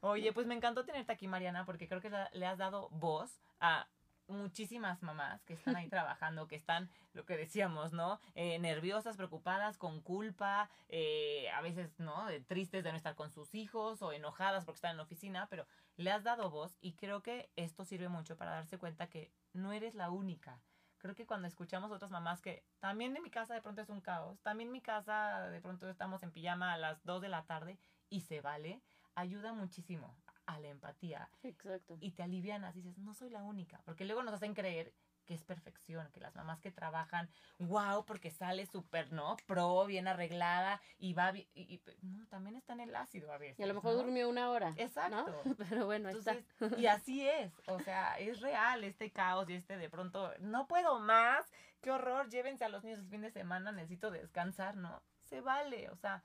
Oye, 0.00 0.32
pues 0.32 0.46
me 0.46 0.54
encantó 0.54 0.84
tenerte 0.84 1.12
aquí, 1.12 1.28
Mariana, 1.28 1.66
porque 1.66 1.86
creo 1.86 2.00
que 2.00 2.10
le 2.32 2.46
has 2.46 2.56
dado 2.56 2.88
voz 2.88 3.38
a 3.60 3.86
muchísimas 4.30 5.02
mamás 5.02 5.42
que 5.44 5.54
están 5.54 5.76
ahí 5.76 5.88
trabajando, 5.88 6.46
que 6.46 6.56
están, 6.56 6.90
lo 7.12 7.24
que 7.24 7.36
decíamos, 7.36 7.92
¿no? 7.92 8.20
Eh, 8.34 8.58
nerviosas, 8.58 9.16
preocupadas, 9.16 9.78
con 9.78 10.00
culpa, 10.00 10.70
eh, 10.88 11.48
a 11.50 11.60
veces, 11.60 11.98
¿no? 11.98 12.26
Tristes 12.46 12.84
de 12.84 12.92
no 12.92 12.96
estar 12.96 13.14
con 13.14 13.30
sus 13.30 13.54
hijos 13.54 14.02
o 14.02 14.12
enojadas 14.12 14.64
porque 14.64 14.76
están 14.76 14.92
en 14.92 14.96
la 14.98 15.02
oficina, 15.02 15.46
pero 15.48 15.66
le 15.96 16.10
has 16.10 16.24
dado 16.24 16.50
voz 16.50 16.76
y 16.80 16.94
creo 16.94 17.22
que 17.22 17.50
esto 17.56 17.84
sirve 17.84 18.08
mucho 18.08 18.36
para 18.36 18.52
darse 18.52 18.78
cuenta 18.78 19.08
que 19.08 19.30
no 19.52 19.72
eres 19.72 19.94
la 19.94 20.10
única. 20.10 20.60
Creo 20.98 21.14
que 21.14 21.26
cuando 21.26 21.48
escuchamos 21.48 21.90
a 21.90 21.94
otras 21.94 22.10
mamás 22.10 22.42
que 22.42 22.62
también 22.78 23.16
en 23.16 23.22
mi 23.22 23.30
casa 23.30 23.54
de 23.54 23.62
pronto 23.62 23.80
es 23.80 23.88
un 23.88 24.00
caos, 24.00 24.40
también 24.42 24.68
en 24.68 24.72
mi 24.72 24.82
casa 24.82 25.48
de 25.48 25.60
pronto 25.60 25.88
estamos 25.88 26.22
en 26.22 26.30
pijama 26.30 26.74
a 26.74 26.78
las 26.78 27.02
2 27.04 27.22
de 27.22 27.28
la 27.28 27.44
tarde 27.44 27.78
y 28.10 28.20
se 28.20 28.40
vale, 28.40 28.82
ayuda 29.14 29.52
muchísimo 29.54 30.14
a 30.54 30.60
la 30.60 30.68
empatía 30.68 31.30
Exacto. 31.42 31.96
y 32.00 32.12
te 32.12 32.22
alivianas, 32.22 32.74
dices, 32.74 32.98
no 32.98 33.14
soy 33.14 33.30
la 33.30 33.42
única, 33.42 33.80
porque 33.84 34.04
luego 34.04 34.22
nos 34.22 34.34
hacen 34.34 34.54
creer 34.54 34.92
que 35.26 35.34
es 35.34 35.44
perfección, 35.44 36.10
que 36.10 36.18
las 36.18 36.34
mamás 36.34 36.58
que 36.60 36.72
trabajan, 36.72 37.30
wow, 37.58 38.04
porque 38.04 38.30
sale 38.32 38.66
súper, 38.66 39.12
¿no? 39.12 39.36
Pro, 39.46 39.86
bien 39.86 40.08
arreglada 40.08 40.80
y 40.98 41.14
va 41.14 41.30
bien, 41.30 41.46
y, 41.54 41.74
y- 41.74 41.82
no, 42.02 42.26
también 42.26 42.56
está 42.56 42.72
en 42.72 42.80
el 42.80 42.96
ácido 42.96 43.32
a 43.32 43.38
veces. 43.38 43.60
Y 43.60 43.62
a 43.62 43.66
lo 43.66 43.74
mejor 43.74 43.94
¿no? 43.94 44.02
durmió 44.02 44.28
una 44.28 44.50
hora. 44.50 44.74
Exacto. 44.76 45.30
¿no? 45.44 45.54
Pero 45.68 45.86
bueno, 45.86 46.08
ahí 46.08 46.16
está. 46.16 46.32
Entonces, 46.32 46.78
y 46.80 46.86
así 46.86 47.28
es, 47.28 47.52
o 47.68 47.78
sea, 47.78 48.18
es 48.18 48.40
real 48.40 48.82
este 48.82 49.12
caos 49.12 49.48
y 49.48 49.54
este 49.54 49.76
de 49.76 49.88
pronto, 49.88 50.32
no 50.40 50.66
puedo 50.66 50.98
más, 50.98 51.46
qué 51.80 51.92
horror, 51.92 52.28
llévense 52.28 52.64
a 52.64 52.68
los 52.68 52.82
niños 52.82 52.98
el 52.98 53.08
fin 53.08 53.20
de 53.20 53.30
semana, 53.30 53.70
necesito 53.70 54.10
descansar, 54.10 54.76
¿no? 54.76 55.00
Se 55.22 55.40
vale, 55.40 55.90
o 55.90 55.96
sea, 55.96 56.24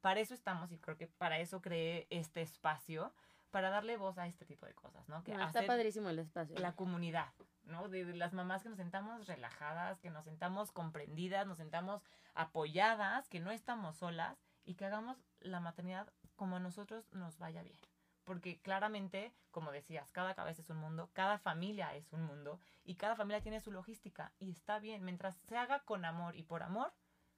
para 0.00 0.20
eso 0.20 0.32
estamos 0.32 0.72
y 0.72 0.78
creo 0.78 0.96
que 0.96 1.08
para 1.08 1.40
eso 1.40 1.60
creé 1.60 2.06
este 2.08 2.40
espacio, 2.40 3.12
para 3.56 3.70
darle 3.70 3.96
voz 3.96 4.18
a 4.18 4.26
este 4.26 4.44
tipo 4.44 4.66
de 4.66 4.74
cosas, 4.74 5.08
¿no? 5.08 5.24
Que 5.24 5.32
No, 5.32 5.42
está 5.42 5.64
padrísimo 5.64 6.10
el 6.10 6.18
espacio. 6.18 6.58
la 6.58 6.76
comunidad, 6.76 7.32
¿no? 7.64 7.88
De, 7.88 8.04
de 8.04 8.14
las 8.14 8.34
mamás 8.34 8.62
que 8.62 8.68
nos 8.68 8.76
sentamos 8.76 9.26
relajadas, 9.26 9.98
que 9.98 10.10
nos 10.10 10.26
sentamos 10.26 10.72
comprendidas, 10.72 11.46
nos 11.46 11.56
sentamos 11.56 12.02
apoyadas, 12.34 13.30
que 13.30 13.40
no 13.40 13.50
estamos 13.50 13.96
solas 13.96 14.36
y 14.66 14.74
que 14.74 14.84
hagamos 14.84 15.16
la 15.40 15.58
maternidad 15.58 16.12
como 16.34 16.56
a 16.56 16.60
nosotros 16.60 17.10
nos 17.12 17.38
vaya 17.38 17.62
bien. 17.62 17.78
Porque 18.24 18.60
claramente, 18.60 19.32
como 19.52 19.72
decías, 19.72 20.10
cada 20.10 20.34
cabeza 20.34 20.60
es 20.60 20.68
un 20.68 20.76
mundo, 20.76 21.08
cada 21.14 21.38
familia 21.38 21.94
es 21.94 22.12
un 22.12 22.24
mundo 22.26 22.60
y 22.84 22.96
cada 22.96 23.16
familia 23.16 23.40
tiene 23.40 23.60
su 23.60 23.72
logística 23.72 24.34
y 24.38 24.50
está 24.50 24.80
bien. 24.80 25.02
Mientras 25.02 25.34
se 25.48 25.56
haga 25.56 25.80
con 25.80 26.04
amor 26.04 26.36
y 26.36 26.42
por 26.42 26.62
amor, 26.62 26.92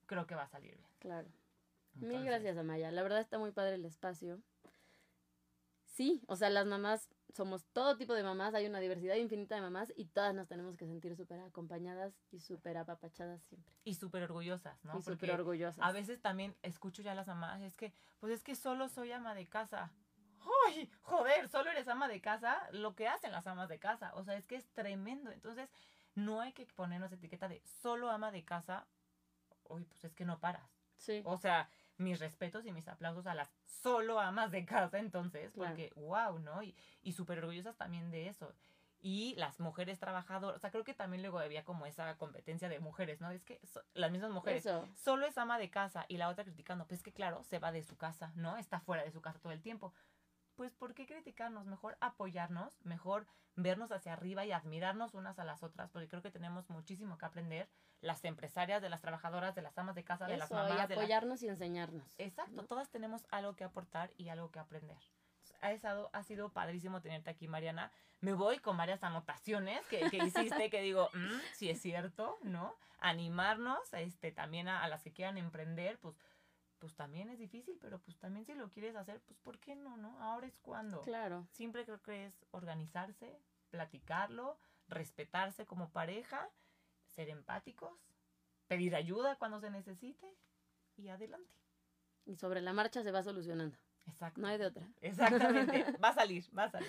creo 0.07 0.27
que 0.27 0.35
va 0.35 0.43
a 0.43 0.49
salir 0.49 0.75
bien. 0.75 0.91
Claro. 0.99 1.29
Mil 1.95 2.11
Entonces, 2.11 2.27
gracias, 2.27 2.59
Amaya. 2.59 2.91
La 2.91 3.05
verdad 3.05 3.21
está 3.21 3.39
muy 3.39 3.53
padre 3.53 3.77
el 3.77 3.85
espacio. 3.85 4.41
Sí, 5.99 6.23
o 6.29 6.37
sea, 6.37 6.49
las 6.49 6.65
mamás 6.65 7.09
somos 7.35 7.65
todo 7.73 7.97
tipo 7.97 8.15
de 8.15 8.23
mamás, 8.23 8.55
hay 8.55 8.67
una 8.67 8.79
diversidad 8.79 9.17
infinita 9.17 9.57
de 9.57 9.63
mamás 9.63 9.93
y 9.97 10.05
todas 10.05 10.33
nos 10.33 10.47
tenemos 10.47 10.77
que 10.77 10.87
sentir 10.87 11.17
súper 11.17 11.41
acompañadas 11.41 12.15
y 12.31 12.39
súper 12.39 12.77
apapachadas 12.77 13.43
siempre. 13.43 13.75
Y 13.83 13.95
súper 13.95 14.23
orgullosas, 14.23 14.79
¿no? 14.85 14.97
y 14.97 15.03
súper 15.03 15.33
orgullosas. 15.33 15.85
A 15.85 15.91
veces 15.91 16.23
también 16.23 16.55
escucho 16.63 17.03
ya 17.03 17.11
a 17.11 17.15
las 17.17 17.27
mamás, 17.27 17.63
es 17.63 17.77
que, 17.77 17.93
pues 18.21 18.33
es 18.33 18.45
que 18.45 18.55
solo 18.55 18.89
soy 18.89 19.11
ama 19.11 19.35
de 19.35 19.49
casa. 19.49 19.91
¡Ay! 20.69 20.89
Joder, 21.03 21.49
solo 21.49 21.69
eres 21.69 21.89
ama 21.89 22.07
de 22.07 22.21
casa, 22.21 22.69
lo 22.71 22.95
que 22.95 23.09
hacen 23.09 23.33
las 23.33 23.49
amas 23.49 23.69
de 23.69 23.81
casa. 23.81 24.15
O 24.15 24.23
sea, 24.23 24.37
es 24.37 24.47
que 24.47 24.55
es 24.55 24.69
tremendo. 24.75 25.33
Entonces, 25.33 25.69
no 26.15 26.41
hay 26.41 26.53
que 26.53 26.65
ponernos 26.77 27.11
etiqueta 27.11 27.49
de 27.49 27.61
solo 27.65 28.09
ama 28.09 28.31
de 28.31 28.45
casa. 28.45 28.87
Uy, 29.65 29.85
pues 29.85 30.05
es 30.05 30.15
que 30.15 30.25
no 30.25 30.39
paras. 30.39 30.71
Sí, 30.97 31.23
O 31.25 31.39
sea, 31.39 31.69
mis 31.99 32.19
respetos 32.21 32.65
y 32.67 32.73
mis 32.73 32.89
aplausos 32.89 33.27
a 33.27 33.35
las 33.35 33.51
solo 33.67 34.19
amas 34.21 34.51
de 34.51 34.65
casa, 34.65 34.99
entonces, 34.99 35.53
Claro. 35.53 35.71
porque 35.71 35.93
wow, 35.97 36.39
¿no? 36.39 36.63
Y, 36.63 36.75
y 37.03 37.13
súper 37.13 37.39
orgullosas 37.39 37.77
también 37.77 38.11
de 38.11 38.29
eso. 38.29 38.55
y 39.01 39.37
las 39.37 39.61
mujeres 39.61 40.01
trabajadoras, 40.01 40.57
o 40.57 40.59
sea, 40.59 40.73
creo 40.73 40.83
que 40.83 40.93
también 40.93 41.23
luego 41.23 41.39
había 41.39 41.63
como 41.65 41.87
esa 41.87 42.17
competencia 42.17 42.69
de 42.69 42.81
mujeres, 42.81 43.21
¿no? 43.21 43.31
Es 43.31 43.45
que 43.45 43.61
so- 43.65 43.81
las 43.95 44.11
mismas 44.11 44.33
mujeres, 44.33 44.67
Eso. 44.67 44.89
solo 44.97 45.25
es 45.25 45.39
ama 45.39 45.57
de 45.57 45.71
casa 45.71 46.05
y 46.09 46.17
la 46.17 46.29
otra 46.29 46.43
criticando, 46.43 46.85
pues 46.85 46.99
es 46.99 47.05
que 47.05 47.13
claro, 47.13 47.45
se 47.45 47.61
va 47.61 47.71
de 47.71 47.85
su 47.85 47.97
casa, 47.97 48.33
¿no? 48.35 48.57
Está 48.57 48.81
fuera 48.81 49.05
de 49.05 49.13
su 49.13 49.21
casa 49.21 49.39
todo 49.39 49.53
el 49.53 49.63
tiempo. 49.63 49.93
Pues 50.59 50.75
¿por 50.75 50.93
qué 50.93 51.07
criticarnos? 51.07 51.67
Mejor 51.67 51.97
apoyarnos, 52.01 52.81
mejor 52.83 53.29
vernos 53.55 53.93
hacia 53.93 54.13
arriba 54.13 54.45
y 54.45 54.51
admirarnos 54.51 55.15
unas 55.15 55.39
a 55.39 55.45
las 55.45 55.63
otras, 55.63 55.89
porque 55.93 56.09
creo 56.09 56.21
que 56.21 56.33
tenemos 56.33 56.69
muchísimo 56.69 57.17
que 57.17 57.27
aprender, 57.27 57.69
las 58.01 58.25
empresarias, 58.25 58.83
de 58.83 58.89
las 58.89 59.01
trabajadoras, 59.01 59.55
de 59.55 59.63
las 59.63 59.79
amas 59.79 59.95
de 59.95 60.03
casa, 60.03 60.27
de 60.27 60.37
las 60.37 60.51
Eso, 60.51 60.55
y 60.67 60.69
mamás, 60.69 60.89
de 60.89 60.95
apoyarnos 60.95 61.45
y 61.45 61.49
enseñarnos. 61.49 62.13
Exacto, 62.19 62.57
¿no? 62.57 62.65
todas 62.67 62.91
tenemos 62.91 63.25
algo 63.31 63.55
que 63.55 63.63
aportar 63.63 64.11
y 64.17 64.31
algo 64.31 64.51
que 64.51 64.59
aprender. 64.59 64.99
Ha 65.61 65.71
estado, 65.71 66.11
ha 66.13 66.25
sido 66.25 66.53
padrísimo 66.53 67.01
tenerte 67.01 67.31
aquí, 67.31 67.47
Mariana. 67.47 67.93
Me 68.21 68.33
voy 68.33 68.59
con 68.59 68.77
varias 68.77 69.05
anotaciones 69.05 69.87
que, 69.87 70.11
que 70.11 70.17
hiciste 70.17 70.71
que 70.71 70.83
digo, 70.83 71.09
"Mm, 71.15 71.39
sí 71.53 71.71
es 71.71 71.81
cierto, 71.81 72.37
¿no? 72.43 72.75
Animarnos 72.99 73.95
este, 73.95 74.33
también 74.33 74.67
a, 74.67 74.83
a 74.83 74.89
las 74.89 75.05
que 75.05 75.13
quieran 75.13 75.39
emprender, 75.39 76.01
pues, 76.01 76.17
pues 76.79 76.95
también 76.95 77.29
es 77.31 77.39
difícil, 77.39 77.77
pero 77.81 77.99
pues 77.99 78.17
también 78.19 78.45
si 78.45 78.55
lo 78.55 78.69
quieres 78.71 78.97
hacer, 78.97 79.21
pues 79.21 79.39
¿por 79.39 79.59
qué 79.59 79.75
no, 79.75 79.97
no? 79.97 80.21
Ahora 80.23 80.47
es 80.47 80.59
cuando. 80.59 81.03
Claro. 81.03 81.47
Siempre 81.53 81.85
creo 81.85 82.01
que 82.03 82.27
es 82.27 82.45
organizarse, 82.51 83.41
platicarlo, 83.71 84.59
respetarse 84.89 85.67
como 85.67 85.91
pareja, 85.91 86.49
ser 87.07 87.29
empáticos, 87.29 87.93
pedir 88.67 88.95
ayuda 88.95 89.37
cuando 89.37 89.61
se 89.61 89.71
necesite 89.71 90.27
y 90.97 91.09
adelante. 91.09 91.55
Y 92.25 92.37
sobre 92.37 92.61
la 92.61 92.73
marcha 92.73 93.03
se 93.03 93.11
va 93.11 93.23
solucionando. 93.23 93.77
Exacto. 94.07 94.41
No 94.41 94.49
hay 94.49 94.59
de 94.59 94.67
otra. 94.67 94.87
Exactamente. 95.01 95.85
Va 96.03 96.09
a 96.09 96.15
salir, 96.15 96.45
va 96.57 96.65
a 96.65 96.71
salir. 96.71 96.89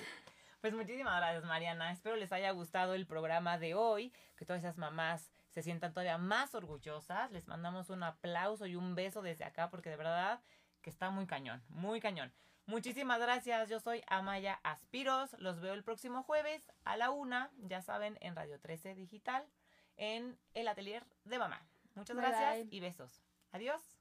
Pues 0.62 0.74
muchísimas 0.74 1.18
gracias, 1.18 1.46
Mariana. 1.46 1.92
Espero 1.92 2.16
les 2.16 2.32
haya 2.32 2.52
gustado 2.52 2.94
el 2.94 3.06
programa 3.06 3.58
de 3.58 3.76
hoy, 3.76 4.12
que 4.36 4.46
todas 4.46 4.62
esas 4.62 4.78
mamás 4.78 5.32
se 5.50 5.64
sientan 5.64 5.94
todavía 5.94 6.18
más 6.18 6.56
orgullosas. 6.56 7.32
Les 7.32 7.48
mandamos 7.48 7.90
un 7.90 8.04
aplauso 8.04 8.66
y 8.66 8.76
un 8.76 8.96
beso 8.96 9.22
desde 9.22 9.46
acá, 9.46 9.70
porque 9.70 9.90
de 9.90 9.98
verdad 9.98 10.42
que 10.82 10.90
está 10.90 11.10
muy 11.10 11.26
cañón, 11.26 11.64
muy 11.70 12.00
cañón. 12.00 12.34
Muchísimas 12.66 13.20
gracias. 13.20 13.68
Yo 13.68 13.80
soy 13.80 14.04
Amaya 14.08 14.60
Aspiros. 14.64 15.36
Los 15.40 15.60
veo 15.60 15.74
el 15.74 15.84
próximo 15.84 16.22
jueves 16.22 16.72
a 16.84 16.98
la 16.98 17.10
una, 17.10 17.50
ya 17.58 17.82
saben, 17.82 18.18
en 18.22 18.36
Radio 18.36 18.60
13 18.60 18.94
Digital, 18.94 19.44
en 19.98 20.38
el 20.54 20.68
atelier 20.68 21.04
de 21.24 21.40
mamá. 21.40 21.68
Muchas 21.96 22.16
Bye, 22.16 22.26
gracias 22.28 22.56
bye. 22.68 22.68
y 22.70 22.80
besos. 22.80 23.24
Adiós. 23.52 23.99